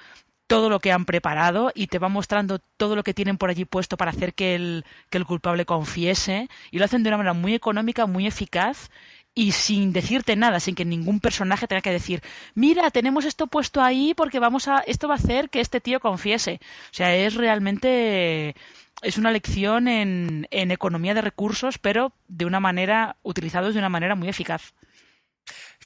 todo 0.48 0.70
lo 0.70 0.80
que 0.80 0.92
han 0.92 1.06
preparado 1.06 1.72
y 1.76 1.88
te 1.88 2.00
va 2.00 2.08
mostrando 2.08 2.60
todo 2.78 2.96
lo 2.96 3.04
que 3.04 3.14
tienen 3.14 3.38
por 3.38 3.50
allí 3.50 3.66
puesto 3.66 3.98
para 3.98 4.12
hacer 4.12 4.34
que 4.34 4.56
el, 4.56 4.86
que 5.10 5.18
el 5.18 5.26
culpable 5.26 5.66
confiese 5.66 6.50
y 6.72 6.80
lo 6.80 6.86
hacen 6.86 7.04
de 7.04 7.10
una 7.10 7.18
manera 7.18 7.34
muy 7.34 7.54
económica, 7.54 8.06
muy 8.06 8.26
eficaz 8.26 8.90
y 9.34 9.52
sin 9.52 9.92
decirte 9.92 10.38
nada, 10.38 10.62
sin 10.62 10.76
que 10.76 10.86
ningún 10.86 11.20
personaje 11.20 11.68
tenga 11.68 11.82
que 11.82 11.92
decir, 11.92 12.22
mira, 12.56 12.90
tenemos 12.90 13.26
esto 13.26 13.48
puesto 13.48 13.82
ahí 13.82 14.14
porque 14.16 14.40
vamos 14.40 14.70
a, 14.70 14.80
esto 14.88 15.10
va 15.10 15.16
a 15.16 15.18
hacer 15.18 15.50
que 15.50 15.60
este 15.60 15.82
tío 15.82 16.00
confiese. 16.00 16.62
O 16.86 16.94
sea, 16.94 17.14
es 17.14 17.36
realmente, 17.36 18.56
es 19.02 19.18
una 19.18 19.32
lección 19.32 19.88
en, 19.88 20.48
en 20.52 20.72
economía 20.72 21.14
de 21.14 21.22
recursos, 21.22 21.78
pero 21.78 22.14
de 22.28 22.46
una 22.46 22.60
manera, 22.60 23.18
utilizados 23.24 23.74
de 23.74 23.80
una 23.80 23.90
manera 23.90 24.16
muy 24.16 24.30
eficaz. 24.30 24.74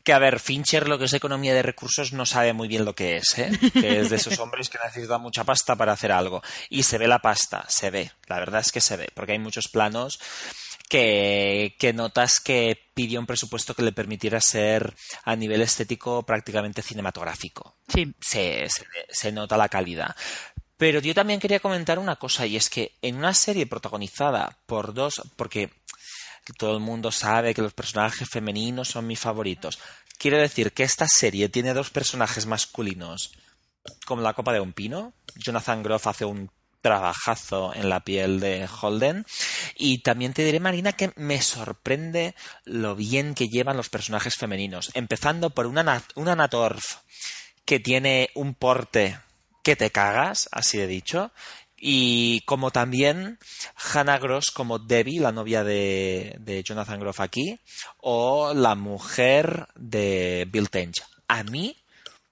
Que 0.03 0.13
a 0.13 0.19
ver, 0.19 0.39
Fincher 0.39 0.87
lo 0.87 0.97
que 0.97 1.05
es 1.05 1.13
economía 1.13 1.53
de 1.53 1.61
recursos 1.61 2.13
no 2.13 2.25
sabe 2.25 2.53
muy 2.53 2.67
bien 2.67 2.85
lo 2.85 2.95
que 2.95 3.17
es, 3.17 3.37
¿eh? 3.37 3.51
que 3.73 3.99
es 3.99 4.09
de 4.09 4.15
esos 4.15 4.39
hombres 4.39 4.69
que 4.69 4.77
necesitan 4.83 5.21
mucha 5.21 5.43
pasta 5.43 5.75
para 5.75 5.91
hacer 5.91 6.11
algo. 6.11 6.41
Y 6.69 6.83
se 6.83 6.97
ve 6.97 7.07
la 7.07 7.19
pasta, 7.19 7.65
se 7.67 7.89
ve, 7.89 8.11
la 8.27 8.39
verdad 8.39 8.61
es 8.61 8.71
que 8.71 8.81
se 8.81 8.95
ve, 8.95 9.09
porque 9.13 9.33
hay 9.33 9.39
muchos 9.39 9.67
planos 9.67 10.19
que, 10.87 11.75
que, 11.77 11.93
notas 11.93 12.39
que 12.39 12.79
pidió 12.93 13.19
un 13.19 13.25
presupuesto 13.25 13.75
que 13.75 13.83
le 13.83 13.91
permitiera 13.91 14.39
ser 14.39 14.95
a 15.23 15.35
nivel 15.35 15.61
estético 15.61 16.23
prácticamente 16.23 16.81
cinematográfico. 16.81 17.75
Sí. 17.87 18.13
Se, 18.21 18.67
se, 18.69 18.85
se, 19.09 19.31
nota 19.31 19.57
la 19.57 19.69
calidad. 19.69 20.15
Pero 20.79 21.01
yo 21.01 21.13
también 21.13 21.41
quería 21.41 21.59
comentar 21.59 21.99
una 21.99 22.15
cosa, 22.15 22.45
y 22.45 22.55
es 22.55 22.69
que 22.69 22.93
en 23.01 23.17
una 23.17 23.33
serie 23.33 23.67
protagonizada 23.67 24.57
por 24.65 24.93
dos, 24.93 25.21
porque 25.35 25.73
todo 26.57 26.77
el 26.77 26.79
mundo 26.79 27.11
sabe 27.11 27.53
que 27.53 27.61
los 27.61 27.73
personajes 27.73 28.29
femeninos 28.29 28.87
son 28.87 29.05
mis 29.05 29.19
favoritos. 29.19 29.77
Quiero 30.17 30.37
decir 30.37 30.71
que 30.71 30.83
esta 30.83 31.05
serie 31.09 31.49
tiene 31.49 31.73
dos 31.73 31.89
personajes 31.89 32.45
masculinos 32.45 33.33
como 34.05 34.21
la 34.21 34.33
copa 34.33 34.53
de 34.53 34.61
un 34.61 34.71
pino. 34.71 35.11
Jonathan 35.35 35.83
Groff 35.83 36.07
hace 36.07 36.23
un 36.23 36.49
trabajazo 36.79 37.73
en 37.75 37.89
la 37.89 37.99
piel 38.05 38.39
de 38.39 38.65
Holden. 38.81 39.25
Y 39.75 39.97
también 39.97 40.33
te 40.33 40.45
diré, 40.45 40.61
Marina, 40.61 40.93
que 40.93 41.11
me 41.17 41.41
sorprende 41.41 42.35
lo 42.63 42.95
bien 42.95 43.35
que 43.35 43.49
llevan 43.49 43.75
los 43.75 43.89
personajes 43.89 44.35
femeninos. 44.37 44.91
Empezando 44.93 45.49
por 45.49 45.67
una, 45.67 46.03
una 46.15 46.37
Natorf 46.37 46.99
que 47.65 47.81
tiene 47.81 48.29
un 48.33 48.55
porte 48.55 49.19
que 49.69 49.75
te 49.75 49.91
cagas, 49.91 50.49
así 50.51 50.79
de 50.79 50.87
dicho. 50.87 51.31
Y 51.77 52.41
como 52.41 52.71
también 52.71 53.37
Hannah 53.75 54.17
Gross 54.17 54.49
como 54.49 54.79
Debbie, 54.79 55.19
la 55.19 55.31
novia 55.31 55.63
de, 55.63 56.35
de 56.39 56.63
Jonathan 56.63 56.99
Groff 56.99 57.19
aquí, 57.19 57.59
o 57.99 58.55
la 58.55 58.73
mujer 58.73 59.67
de 59.75 60.47
Bill 60.49 60.71
Tench. 60.71 61.03
A 61.27 61.43
mí 61.43 61.77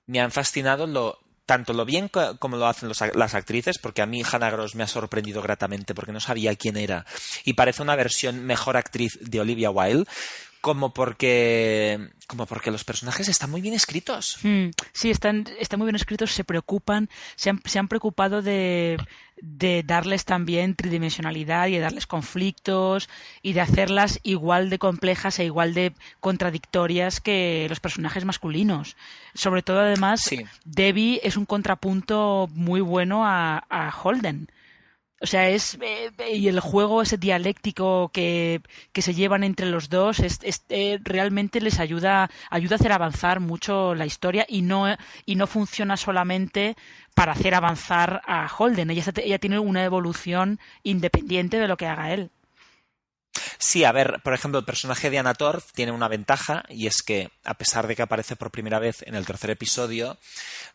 me 0.07 0.19
han 0.19 0.31
fascinado 0.31 0.87
lo, 0.87 1.19
tanto 1.45 1.73
lo 1.73 1.85
bien 1.85 2.09
como 2.09 2.57
lo 2.57 2.65
hacen 2.65 2.89
los, 2.89 3.01
las 3.13 3.35
actrices, 3.35 3.77
porque 3.77 4.01
a 4.01 4.07
mí 4.07 4.23
Hannah 4.23 4.49
Gross 4.49 4.73
me 4.73 4.83
ha 4.83 4.87
sorprendido 4.87 5.43
gratamente 5.43 5.93
porque 5.93 6.11
no 6.11 6.19
sabía 6.19 6.55
quién 6.55 6.75
era 6.75 7.05
y 7.45 7.53
parece 7.53 7.83
una 7.83 7.95
versión 7.95 8.45
mejor 8.45 8.77
actriz 8.77 9.19
de 9.21 9.39
Olivia 9.39 9.69
Wilde, 9.69 10.05
como 10.67 10.93
porque 10.93 12.09
como 12.27 12.45
porque 12.45 12.71
los 12.71 12.83
personajes 12.83 13.29
están 13.29 13.49
muy 13.49 13.61
bien 13.61 13.73
escritos. 13.73 14.39
Mm, 14.43 14.71
sí, 14.91 15.09
están, 15.09 15.45
están 15.61 15.79
muy 15.79 15.85
bien 15.85 15.95
escritos, 15.95 16.33
se 16.33 16.43
preocupan, 16.43 17.09
se 17.37 17.49
han, 17.49 17.61
se 17.63 17.79
han 17.79 17.87
preocupado 17.87 18.41
de, 18.41 18.97
de 19.41 19.81
darles 19.83 20.25
también 20.25 20.75
tridimensionalidad 20.75 21.67
y 21.67 21.75
de 21.75 21.79
darles 21.79 22.05
conflictos 22.05 23.07
y 23.41 23.53
de 23.53 23.61
hacerlas 23.61 24.19
igual 24.23 24.69
de 24.69 24.77
complejas 24.77 25.39
e 25.39 25.45
igual 25.45 25.73
de 25.73 25.93
contradictorias 26.19 27.21
que 27.21 27.65
los 27.69 27.79
personajes 27.79 28.25
masculinos. 28.25 28.97
Sobre 29.33 29.61
todo, 29.61 29.79
además, 29.79 30.19
Sí. 30.21 30.43
Debbie 30.65 31.21
es 31.23 31.37
un 31.37 31.45
contrapunto 31.45 32.49
muy 32.51 32.81
bueno 32.81 33.25
a, 33.25 33.63
a 33.69 33.89
Holden. 34.03 34.49
O 35.19 35.25
sea, 35.25 35.49
es. 35.49 35.77
eh, 35.81 36.11
y 36.35 36.47
el 36.47 36.59
juego, 36.59 37.01
ese 37.01 37.17
dialéctico 37.17 38.09
que, 38.13 38.61
que 38.93 39.01
se 39.01 39.15
llevan 39.15 39.43
entre 39.43 39.65
los 39.67 39.89
dos, 39.89 40.19
es, 40.19 40.39
eh, 40.69 40.99
realmente 41.03 41.59
les 41.61 41.79
ayuda, 41.79 42.29
ayuda 42.51 42.75
a 42.75 42.79
hacer 42.79 42.91
avanzar 42.91 43.39
mucho 43.39 43.95
la 43.95 44.05
historia 44.05 44.45
y 44.47 44.61
no, 44.61 44.85
y 45.25 45.35
no 45.35 45.47
funciona 45.47 45.97
solamente 45.97 46.75
para 47.15 47.31
hacer 47.33 47.55
avanzar 47.55 48.21
a 48.27 48.47
Holden. 48.47 48.91
Ella, 48.91 49.03
ella 49.23 49.39
tiene 49.39 49.59
una 49.59 49.83
evolución 49.83 50.59
independiente 50.83 51.57
de 51.59 51.67
lo 51.67 51.77
que 51.77 51.87
haga 51.87 52.13
él. 52.13 52.31
Sí, 53.59 53.83
a 53.83 53.91
ver, 53.91 54.21
por 54.23 54.33
ejemplo, 54.33 54.59
el 54.59 54.65
personaje 54.65 55.09
de 55.09 55.19
Anna 55.19 55.33
Torf 55.33 55.71
tiene 55.73 55.91
una 55.91 56.07
ventaja 56.07 56.63
y 56.69 56.87
es 56.87 57.01
que, 57.01 57.31
a 57.43 57.55
pesar 57.55 57.87
de 57.87 57.95
que 57.95 58.01
aparece 58.01 58.35
por 58.35 58.51
primera 58.51 58.79
vez 58.79 59.03
en 59.03 59.15
el 59.15 59.25
tercer 59.25 59.49
episodio, 59.49 60.17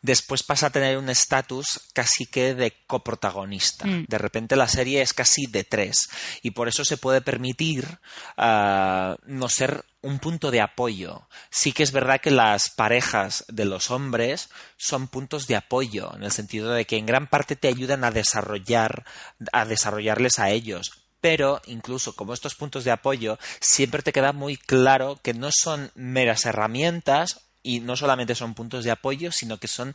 después 0.00 0.42
pasa 0.42 0.66
a 0.66 0.70
tener 0.70 0.98
un 0.98 1.08
estatus 1.08 1.80
casi 1.92 2.26
que 2.26 2.54
de 2.54 2.74
coprotagonista. 2.86 3.86
Mm. 3.86 4.06
De 4.08 4.18
repente 4.18 4.56
la 4.56 4.68
serie 4.68 5.02
es 5.02 5.14
casi 5.14 5.46
de 5.46 5.64
tres 5.64 6.08
y 6.42 6.52
por 6.52 6.68
eso 6.68 6.84
se 6.84 6.96
puede 6.96 7.20
permitir 7.20 7.98
ah, 8.36 9.16
no 9.26 9.48
ser 9.48 9.84
un 10.02 10.18
punto 10.18 10.50
de 10.50 10.60
apoyo. 10.60 11.28
Sí 11.50 11.72
que 11.72 11.84
es 11.84 11.92
verdad 11.92 12.20
que 12.20 12.30
las 12.30 12.70
parejas 12.70 13.44
de 13.48 13.64
los 13.64 13.90
hombres 13.90 14.50
son 14.76 15.06
puntos 15.06 15.46
de 15.46 15.56
apoyo, 15.56 16.14
en 16.14 16.24
el 16.24 16.32
sentido 16.32 16.72
de 16.72 16.84
que 16.84 16.96
en 16.96 17.06
gran 17.06 17.28
parte 17.28 17.56
te 17.56 17.68
ayudan 17.68 18.02
a 18.04 18.10
desarrollar, 18.10 19.04
a 19.52 19.64
desarrollarles 19.64 20.38
a 20.40 20.50
ellos. 20.50 21.01
Pero 21.22 21.62
incluso 21.66 22.14
como 22.14 22.34
estos 22.34 22.54
puntos 22.54 22.84
de 22.84 22.90
apoyo, 22.90 23.38
siempre 23.60 24.02
te 24.02 24.12
queda 24.12 24.34
muy 24.34 24.58
claro 24.58 25.18
que 25.22 25.32
no 25.32 25.48
son 25.50 25.90
meras 25.94 26.44
herramientas 26.44 27.40
y 27.62 27.80
no 27.80 27.96
solamente 27.96 28.34
son 28.34 28.54
puntos 28.54 28.84
de 28.84 28.90
apoyo, 28.90 29.32
sino 29.32 29.58
que 29.58 29.68
son 29.68 29.94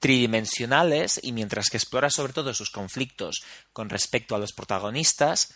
tridimensionales 0.00 1.20
y 1.22 1.32
mientras 1.32 1.68
que 1.68 1.76
exploras 1.76 2.14
sobre 2.14 2.32
todo 2.32 2.54
sus 2.54 2.70
conflictos 2.70 3.44
con 3.72 3.90
respecto 3.90 4.34
a 4.34 4.38
los 4.38 4.52
protagonistas, 4.52 5.54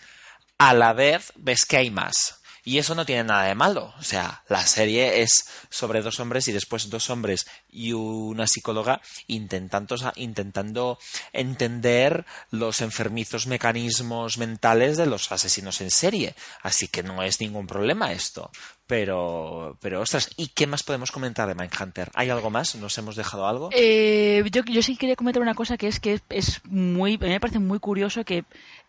a 0.59 0.75
la 0.75 0.93
vez 0.93 1.33
ves 1.35 1.65
que 1.65 1.79
hay 1.79 1.91
más. 1.91 2.43
Y 2.67 2.79
eso 2.79 2.97
no 2.97 3.07
tiene 3.07 3.23
nada 3.23 3.45
de 3.45 3.55
malo. 3.55 3.95
O 3.97 4.03
sea, 4.03 4.43
la 4.49 4.67
serie 4.67 5.23
es 5.23 5.49
sobre 5.71 6.03
dos 6.03 6.19
hombres 6.19 6.49
y 6.49 6.53
después 6.53 6.91
dos 6.91 7.11
hombres 7.11 7.47
y 7.71 7.93
una 7.93 8.49
psicóloga 8.49 9.01
intentando, 9.29 9.95
intentando 10.17 10.99
entender 11.33 12.27
los 12.51 12.81
enfermizos 12.81 13.47
mecanismos 13.47 14.39
mentales 14.39 14.97
de 14.97 15.07
los 15.07 15.31
asesinos 15.31 15.81
en 15.81 15.93
serie. 15.93 16.35
Así 16.61 16.89
que 16.89 17.05
no 17.05 17.23
es 17.23 17.41
ningún 17.41 17.69
problema 17.69 18.11
esto. 18.11 18.51
Pero, 18.89 19.77
pero 19.81 20.01
ostras, 20.01 20.31
¿y 20.37 20.49
qué 20.49 20.67
más 20.67 20.83
podemos 20.83 21.13
comentar 21.13 21.49
de 21.49 21.55
Mindhunter? 21.55 22.11
¿Hay 22.15 22.31
algo 22.31 22.51
más? 22.51 22.75
¿Nos 22.75 22.99
hemos 22.99 23.15
dejado 23.15 23.47
algo? 23.47 23.71
Eh, 23.73 24.45
yo, 24.51 24.63
yo 24.65 24.83
sí 24.83 24.97
quería 24.97 25.17
comentar 25.17 25.43
una 25.43 25.55
cosa 25.55 25.77
que 25.77 25.87
es 25.87 25.99
que 25.99 26.21
es, 26.31 26.61
muy, 26.65 27.15
a 27.15 27.19
mí 27.19 27.29
me 27.29 27.41
parece 27.41 27.59
muy 27.61 27.79
curioso 27.81 28.25
que 28.25 28.45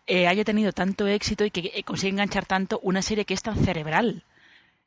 eh, 0.08 0.26
haya 0.26 0.42
tenido 0.42 0.72
tanto 0.72 1.06
éxito 1.06 1.44
y 1.44 1.50
que 1.50 1.70
eh, 1.74 1.82
consiga 1.84 2.10
enganchar 2.10 2.46
tanto 2.46 2.80
una 2.82 3.02
serie 3.02 3.24
que 3.24 3.34
es 3.34 3.42
tan 3.42 3.56
cerebral. 3.62 4.24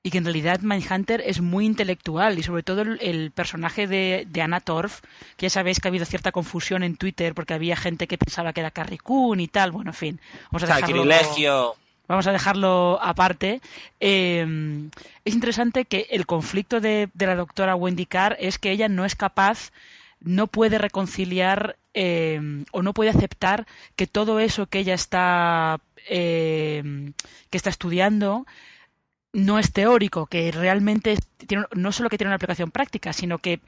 Y 0.04 0.10
que 0.10 0.18
en 0.18 0.24
realidad 0.24 0.62
Mindhunter 0.62 1.22
es 1.24 1.42
muy 1.42 1.64
intelectual 1.68 2.40
y 2.40 2.44
sobre 2.44 2.64
todo 2.64 2.82
el, 2.82 2.98
el 3.02 3.30
personaje 3.30 3.86
de, 3.86 4.26
de 4.28 4.42
Anna 4.42 4.60
Torf, 4.60 5.02
que 5.38 5.46
ya 5.46 5.52
sabéis 5.52 5.80
que 5.80 5.88
ha 5.88 5.92
habido 5.92 6.06
cierta 6.06 6.32
confusión 6.32 6.82
en 6.82 6.98
Twitter 6.98 7.36
porque 7.36 7.54
había 7.54 7.76
gente 7.76 8.08
que 8.08 8.18
pensaba 8.18 8.52
que 8.52 8.62
era 8.62 8.72
Carrie 8.72 8.98
Coon 8.98 9.40
y 9.40 9.48
tal, 9.48 9.72
bueno, 9.72 9.92
en 9.92 9.96
fin. 9.96 10.20
Vamos 10.50 10.68
a 10.68 10.76
dejarlo, 10.76 11.76
vamos 12.08 12.26
a 12.26 12.32
dejarlo 12.32 13.00
aparte. 13.00 13.62
Eh, 14.00 14.90
es 15.24 15.34
interesante 15.36 15.86
que 15.86 16.08
el 16.10 16.26
conflicto 16.26 16.80
de, 16.80 17.10
de 17.14 17.28
la 17.28 17.36
doctora 17.36 17.76
Wendy 17.76 18.08
Carr 18.08 18.36
es 18.40 18.58
que 18.58 18.72
ella 18.72 18.90
no 18.90 19.06
es 19.06 19.16
capaz, 19.16 19.72
no 20.22 20.48
puede 20.48 20.78
reconciliar 20.78 21.78
eh, 21.94 22.64
o 22.72 22.82
no 22.82 22.94
puede 22.94 23.10
aceptar 23.10 23.68
que 23.96 24.08
todo 24.08 24.40
eso 24.40 24.68
que 24.68 24.80
ella 24.80 24.94
está, 24.94 25.82
eh, 26.10 27.12
que 27.50 27.58
está 27.58 27.70
estudiando 27.70 28.46
no 29.34 29.60
es 29.60 29.72
teórico, 29.72 30.28
que 30.28 30.52
realmente 30.52 31.18
tiene, 31.48 31.66
no 31.74 31.92
solo 31.92 32.10
que 32.10 32.18
tiene 32.18 32.30
una 32.30 32.36
aplicación 32.36 32.72
práctica, 32.72 33.14
sino 33.14 33.40
que 33.40 33.62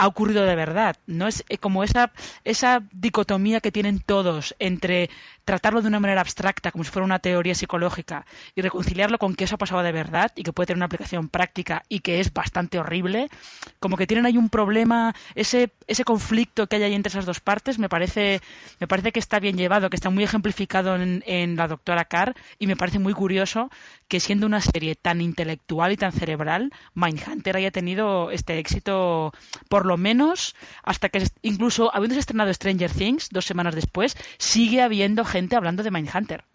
ha 0.00 0.06
ocurrido 0.06 0.46
de 0.46 0.56
verdad. 0.56 0.96
No 1.06 1.28
es 1.28 1.44
eh, 1.50 1.58
como 1.58 1.84
esa, 1.84 2.10
esa 2.44 2.82
dicotomía 2.90 3.60
que 3.60 3.70
tienen 3.70 4.00
todos 4.00 4.56
entre 4.58 5.10
tratarlo 5.44 5.82
de 5.82 5.88
una 5.88 6.00
manera 6.00 6.22
abstracta, 6.22 6.70
como 6.70 6.84
si 6.84 6.90
fuera 6.90 7.04
una 7.04 7.18
teoría 7.18 7.54
psicológica, 7.54 8.24
y 8.54 8.62
reconciliarlo 8.62 9.18
con 9.18 9.34
que 9.34 9.44
eso 9.44 9.56
ha 9.56 9.58
pasado 9.58 9.82
de 9.82 9.92
verdad 9.92 10.32
y 10.36 10.42
que 10.42 10.52
puede 10.52 10.68
tener 10.68 10.78
una 10.78 10.86
aplicación 10.86 11.28
práctica 11.28 11.82
y 11.88 12.00
que 12.00 12.20
es 12.20 12.32
bastante 12.32 12.78
horrible, 12.78 13.28
como 13.78 13.96
que 13.96 14.06
tienen 14.06 14.24
ahí 14.24 14.38
un 14.38 14.48
problema, 14.48 15.14
ese, 15.34 15.70
ese 15.86 16.04
conflicto 16.04 16.66
que 16.66 16.76
hay 16.76 16.84
ahí 16.84 16.94
entre 16.94 17.10
esas 17.10 17.26
dos 17.26 17.40
partes, 17.40 17.78
me 17.78 17.88
parece, 17.88 18.40
me 18.78 18.86
parece 18.86 19.12
que 19.12 19.18
está 19.18 19.38
bien 19.38 19.56
llevado, 19.56 19.90
que 19.90 19.96
está 19.96 20.08
muy 20.08 20.24
ejemplificado 20.24 20.96
en, 20.96 21.22
en 21.26 21.56
la 21.56 21.68
doctora 21.68 22.06
Carr, 22.06 22.34
y 22.58 22.66
me 22.66 22.76
parece 22.76 22.98
muy 22.98 23.12
curioso 23.12 23.70
que 24.10 24.18
siendo 24.18 24.44
una 24.44 24.60
serie 24.60 24.96
tan 24.96 25.20
intelectual 25.20 25.92
y 25.92 25.96
tan 25.96 26.10
cerebral, 26.10 26.72
Mindhunter 26.94 27.56
haya 27.56 27.70
tenido 27.70 28.32
este 28.32 28.58
éxito, 28.58 29.32
por 29.68 29.86
lo 29.86 29.96
menos, 29.96 30.56
hasta 30.82 31.10
que 31.10 31.24
incluso 31.42 31.94
habiéndose 31.94 32.18
estrenado 32.18 32.52
Stranger 32.52 32.90
Things 32.90 33.28
dos 33.30 33.46
semanas 33.46 33.76
después, 33.76 34.16
sigue 34.36 34.82
habiendo 34.82 35.24
gente 35.24 35.54
hablando 35.54 35.84
de 35.84 35.92
Mindhunter. 35.92 36.49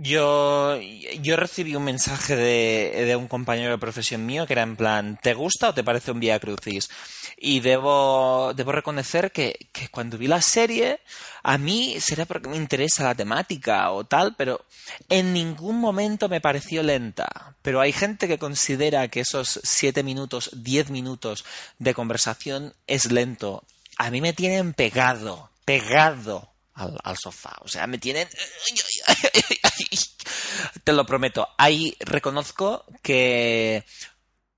Yo, 0.00 0.78
yo 1.22 1.36
recibí 1.36 1.74
un 1.74 1.82
mensaje 1.82 2.36
de, 2.36 3.04
de, 3.04 3.16
un 3.16 3.26
compañero 3.26 3.72
de 3.72 3.78
profesión 3.78 4.24
mío 4.24 4.46
que 4.46 4.52
era 4.52 4.62
en 4.62 4.76
plan, 4.76 5.18
¿te 5.20 5.34
gusta 5.34 5.70
o 5.70 5.74
te 5.74 5.82
parece 5.82 6.12
un 6.12 6.20
Via 6.20 6.38
Crucis? 6.38 6.88
Y 7.36 7.58
debo, 7.58 8.52
debo 8.54 8.70
reconocer 8.70 9.32
que, 9.32 9.68
que 9.72 9.88
cuando 9.88 10.16
vi 10.16 10.28
la 10.28 10.40
serie, 10.40 11.00
a 11.42 11.58
mí 11.58 11.96
será 11.98 12.26
porque 12.26 12.48
me 12.48 12.56
interesa 12.56 13.02
la 13.02 13.16
temática 13.16 13.90
o 13.90 14.04
tal, 14.04 14.36
pero 14.36 14.64
en 15.08 15.32
ningún 15.32 15.80
momento 15.80 16.28
me 16.28 16.40
pareció 16.40 16.84
lenta. 16.84 17.56
Pero 17.62 17.80
hay 17.80 17.90
gente 17.90 18.28
que 18.28 18.38
considera 18.38 19.08
que 19.08 19.20
esos 19.20 19.58
siete 19.64 20.04
minutos, 20.04 20.50
diez 20.52 20.90
minutos 20.90 21.44
de 21.80 21.94
conversación 21.94 22.72
es 22.86 23.10
lento. 23.10 23.64
A 23.96 24.12
mí 24.12 24.20
me 24.20 24.32
tienen 24.32 24.74
pegado, 24.74 25.50
pegado 25.64 26.47
al, 26.78 26.98
al, 27.02 27.16
sofá. 27.16 27.56
O 27.60 27.68
sea, 27.68 27.86
me 27.86 27.98
tienen... 27.98 28.28
Te 30.84 30.92
lo 30.92 31.04
prometo. 31.06 31.48
Ahí 31.58 31.96
reconozco 32.00 32.84
que 33.02 33.84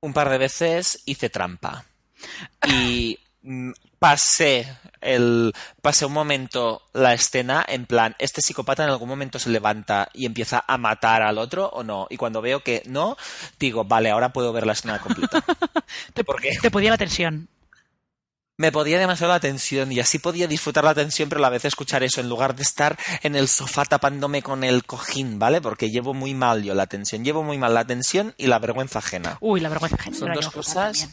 un 0.00 0.12
par 0.12 0.30
de 0.30 0.38
veces 0.38 1.02
hice 1.04 1.30
trampa. 1.30 1.84
Y 2.66 3.18
pasé 3.98 4.66
el 5.00 5.54
pasé 5.80 6.04
un 6.04 6.12
momento 6.12 6.82
la 6.92 7.14
escena 7.14 7.64
en 7.66 7.86
plan 7.86 8.14
este 8.18 8.42
psicópata 8.42 8.84
en 8.84 8.90
algún 8.90 9.08
momento 9.08 9.38
se 9.38 9.48
levanta 9.48 10.10
y 10.12 10.26
empieza 10.26 10.62
a 10.66 10.76
matar 10.76 11.22
al 11.22 11.38
otro 11.38 11.68
o 11.68 11.82
no 11.82 12.06
y 12.10 12.18
cuando 12.18 12.42
veo 12.42 12.60
que 12.60 12.82
no 12.86 13.16
digo 13.58 13.84
vale 13.84 14.10
ahora 14.10 14.32
puedo 14.32 14.52
ver 14.52 14.66
la 14.66 14.74
escena 14.74 14.98
completa 14.98 15.42
te, 16.14 16.24
porque 16.24 16.56
te 16.60 16.70
podía 16.70 16.90
la 16.90 16.98
tensión 16.98 17.48
me 18.60 18.72
podía 18.72 18.98
demasiado 18.98 19.32
la 19.32 19.40
tensión 19.40 19.90
y 19.90 20.00
así 20.00 20.18
podía 20.18 20.46
disfrutar 20.46 20.84
la 20.84 20.94
tensión, 20.94 21.30
pero 21.30 21.38
a 21.38 21.40
la 21.40 21.48
vez 21.48 21.64
escuchar 21.64 22.02
eso 22.02 22.20
en 22.20 22.28
lugar 22.28 22.54
de 22.54 22.62
estar 22.62 22.98
en 23.22 23.34
el 23.34 23.48
sofá 23.48 23.86
tapándome 23.86 24.42
con 24.42 24.64
el 24.64 24.84
cojín, 24.84 25.38
¿vale? 25.38 25.62
Porque 25.62 25.90
llevo 25.90 26.12
muy 26.12 26.34
mal 26.34 26.62
yo 26.62 26.74
la 26.74 26.86
tensión. 26.86 27.24
Llevo 27.24 27.42
muy 27.42 27.56
mal 27.56 27.72
la 27.72 27.86
tensión 27.86 28.34
y 28.36 28.48
la 28.48 28.58
vergüenza 28.58 28.98
ajena. 28.98 29.38
Uy, 29.40 29.60
la 29.60 29.70
vergüenza 29.70 29.96
ajena. 29.96 30.14
Son 30.14 30.34
dos 30.34 30.50
cosas. 30.50 31.08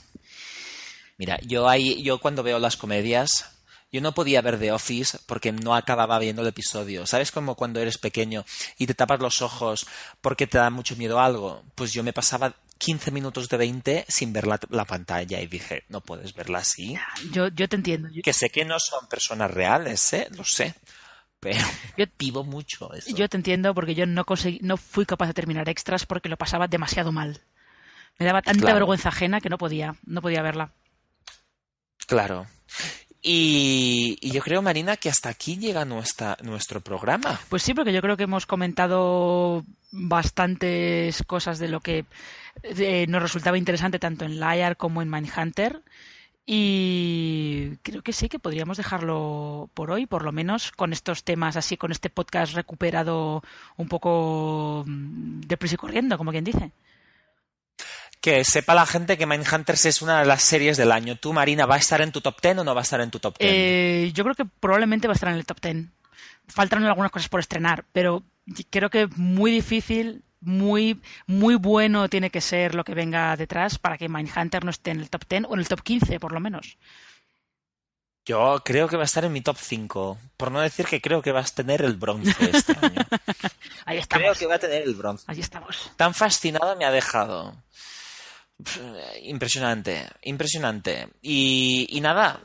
Mira, 1.18 1.40
yo 1.42 1.70
ahí, 1.70 2.04
yo 2.04 2.20
cuando 2.20 2.44
veo 2.44 2.60
las 2.60 2.76
comedias, 2.76 3.46
yo 3.94 4.02
no 4.02 4.14
podía 4.14 4.42
ver 4.42 4.60
The 4.60 4.74
Office 4.74 5.18
porque 5.26 5.54
no 5.54 5.74
acababa 5.74 6.20
viendo 6.20 6.42
el 6.42 6.50
episodio. 6.50 7.06
¿Sabes 7.06 7.32
como 7.32 7.56
cuando 7.56 7.80
eres 7.80 7.98
pequeño 7.98 8.44
y 8.78 8.88
te 8.88 8.94
tapas 8.94 9.22
los 9.22 9.42
ojos 9.42 9.88
porque 10.20 10.48
te 10.48 10.58
da 10.58 10.70
mucho 10.70 10.98
miedo 10.98 11.22
algo? 11.22 11.64
Pues 11.76 11.94
yo 11.94 12.04
me 12.04 12.12
pasaba 12.12 12.56
15 12.78 13.12
minutos 13.12 13.50
de 13.50 13.58
20 13.58 14.06
sin 14.08 14.34
ver 14.34 14.48
la, 14.48 14.60
la, 14.70 14.86
pantalla 14.86 15.42
y 15.42 15.48
dije, 15.48 15.84
no 15.90 16.02
puedes 16.02 16.34
verla 16.34 16.60
así. 16.60 16.98
Yo, 17.32 17.48
yo 17.50 17.68
te 17.68 17.76
entiendo. 17.76 18.10
Yo... 18.12 18.22
Que 18.24 18.34
sé 18.34 18.50
que 18.50 18.66
no 18.66 18.80
son 18.80 19.08
personas 19.08 19.52
reales, 19.52 20.14
¿eh? 20.14 20.28
Lo 20.32 20.44
sé. 20.44 20.76
Pero 21.40 21.66
yo 21.98 22.06
vivo 22.20 22.44
mucho 22.44 22.94
eso. 22.94 23.16
Yo 23.16 23.30
te 23.30 23.38
entiendo 23.38 23.74
porque 23.74 23.96
yo 23.96 24.06
no, 24.06 24.26
conseguí, 24.26 24.60
no 24.62 24.78
fui 24.78 25.06
capaz 25.06 25.28
de 25.28 25.34
terminar 25.34 25.70
extras 25.70 26.06
porque 26.06 26.30
lo 26.30 26.38
pasaba 26.38 26.68
demasiado 26.68 27.12
mal. 27.12 27.42
Me 28.20 28.26
daba 28.26 28.42
tanta 28.42 28.62
claro. 28.62 28.76
vergüenza 28.76 29.10
ajena 29.10 29.42
que 29.42 29.50
no 29.50 29.58
podía, 29.58 29.96
no 30.06 30.22
podía 30.22 30.42
verla. 30.42 30.72
Claro. 32.08 32.48
Y, 33.30 34.18
yo 34.22 34.42
creo, 34.42 34.62
Marina, 34.62 34.96
que 34.96 35.10
hasta 35.10 35.28
aquí 35.28 35.58
llega 35.58 35.84
nuestra, 35.84 36.38
nuestro 36.44 36.80
programa. 36.80 37.38
Pues 37.50 37.62
sí, 37.62 37.74
porque 37.74 37.92
yo 37.92 38.02
creo 38.02 38.16
que 38.16 38.24
hemos 38.24 38.46
comentado 38.46 39.66
bastantes 39.92 41.22
cosas 41.24 41.60
de 41.60 41.68
lo 41.68 41.82
que 41.82 42.06
nos 43.10 43.22
resultaba 43.22 43.58
interesante 43.58 44.00
tanto 44.00 44.24
en 44.24 44.40
Liar 44.40 44.78
como 44.78 45.02
en 45.02 45.10
Mindhunter. 45.10 45.82
Y 46.46 47.76
creo 47.84 48.02
que 48.02 48.14
sí, 48.14 48.30
que 48.30 48.40
podríamos 48.40 48.78
dejarlo 48.78 49.70
por 49.74 49.92
hoy, 49.92 50.06
por 50.06 50.24
lo 50.24 50.32
menos 50.32 50.72
con 50.72 50.94
estos 50.94 51.26
temas, 51.26 51.58
así 51.58 51.76
con 51.76 51.92
este 51.92 52.10
podcast 52.10 52.54
recuperado 52.54 53.44
un 53.76 53.90
poco 53.90 54.86
mm, 54.88 55.42
deprisa 55.42 55.76
y 55.76 55.78
corriendo, 55.78 56.18
como 56.18 56.32
quien 56.32 56.46
dice 56.46 56.72
que 58.28 58.44
sepa 58.44 58.76
la 58.76 58.86
gente 58.86 59.18
que 59.18 59.26
Mindhunters 59.26 59.86
es 59.86 60.02
una 60.02 60.20
de 60.20 60.26
las 60.26 60.44
series 60.44 60.76
del 60.76 60.92
año. 60.92 61.16
¿Tú, 61.16 61.32
Marina, 61.32 61.66
va 61.66 61.76
a 61.76 61.78
estar 61.78 62.02
en 62.02 62.12
tu 62.12 62.20
top 62.20 62.42
10 62.42 62.58
o 62.58 62.64
no 62.66 62.76
va 62.76 62.82
a 62.82 62.84
estar 62.84 63.00
en 63.00 63.10
tu 63.10 63.20
top 63.20 63.38
10? 63.40 63.50
Eh, 63.50 64.12
yo 64.14 64.26
creo 64.26 64.36
que 64.36 64.44
probablemente 64.44 65.08
va 65.08 65.14
a 65.14 65.16
estar 65.16 65.30
en 65.30 65.36
el 65.36 65.46
top 65.46 65.62
10. 65.62 65.86
Faltan 66.50 66.84
algunas 66.84 67.10
cosas 67.10 67.30
por 67.30 67.40
estrenar, 67.40 67.86
pero 67.94 68.24
creo 68.70 68.90
que 68.90 69.08
muy 69.16 69.50
difícil, 69.50 70.24
muy, 70.42 71.02
muy 71.26 71.56
bueno 71.56 72.10
tiene 72.10 72.30
que 72.30 72.42
ser 72.42 72.76
lo 72.76 72.84
que 72.84 72.94
venga 72.94 73.38
detrás 73.38 73.80
para 73.80 73.98
que 73.98 74.10
Mindhunter 74.10 74.66
no 74.66 74.72
esté 74.72 74.92
en 74.92 75.00
el 75.00 75.10
top 75.10 75.24
10 75.30 75.44
o 75.48 75.54
en 75.54 75.60
el 75.62 75.68
top 75.70 75.82
15, 75.82 76.20
por 76.20 76.34
lo 76.34 76.42
menos. 76.42 76.78
Yo 78.26 78.62
creo 78.66 78.90
que 78.90 78.98
va 78.98 79.04
a 79.04 79.06
estar 79.06 79.24
en 79.24 79.32
mi 79.32 79.40
top 79.40 79.56
5. 79.58 80.18
Por 80.36 80.52
no 80.52 80.60
decir 80.60 80.86
que 80.86 81.00
creo 81.00 81.22
que 81.22 81.32
vas 81.32 81.54
a 81.54 81.56
tener 81.56 81.82
el 81.82 81.94
bronce 81.94 82.36
este 82.42 82.74
año. 82.82 83.06
Ahí 83.86 84.00
estamos. 84.00 84.24
Creo 84.24 84.36
que 84.36 84.48
va 84.48 84.56
a 84.56 84.60
tener 84.60 84.82
el 84.82 84.96
bronce. 84.96 85.24
Ahí 85.28 85.40
estamos. 85.40 85.92
Tan 85.96 86.14
fascinado 86.14 86.76
me 86.76 86.84
ha 86.84 86.92
dejado. 86.92 87.56
Impresionante, 89.24 90.08
impresionante. 90.24 91.10
Y, 91.22 92.00
nada, 92.02 92.42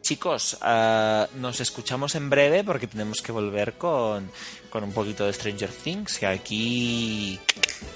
chicos, 0.00 0.58
uh, 0.62 1.26
nos 1.38 1.60
escuchamos 1.60 2.14
en 2.14 2.30
breve 2.30 2.64
porque 2.64 2.86
tenemos 2.86 3.22
que 3.22 3.32
volver 3.32 3.74
con, 3.74 4.30
con, 4.70 4.84
un 4.84 4.92
poquito 4.92 5.26
de 5.26 5.32
Stranger 5.32 5.70
Things, 5.70 6.18
que 6.18 6.26
aquí 6.26 7.40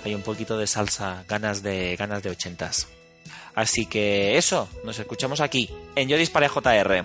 hay 0.05 0.15
un 0.15 0.23
poquito 0.23 0.59
de 0.59 0.67
salsa, 0.67 1.25
ganas 1.29 1.63
de, 1.63 1.97
ganas 1.97 2.23
de 2.23 2.31
ochentas. 2.31 2.89
Así 3.55 3.87
que 3.87 4.37
eso, 4.37 4.69
nos 4.85 4.99
escuchamos 4.99 5.41
aquí, 5.41 5.71
en 5.95 6.09
Yo 6.09 6.19
Disparé 6.19 6.49
JR. 6.49 7.05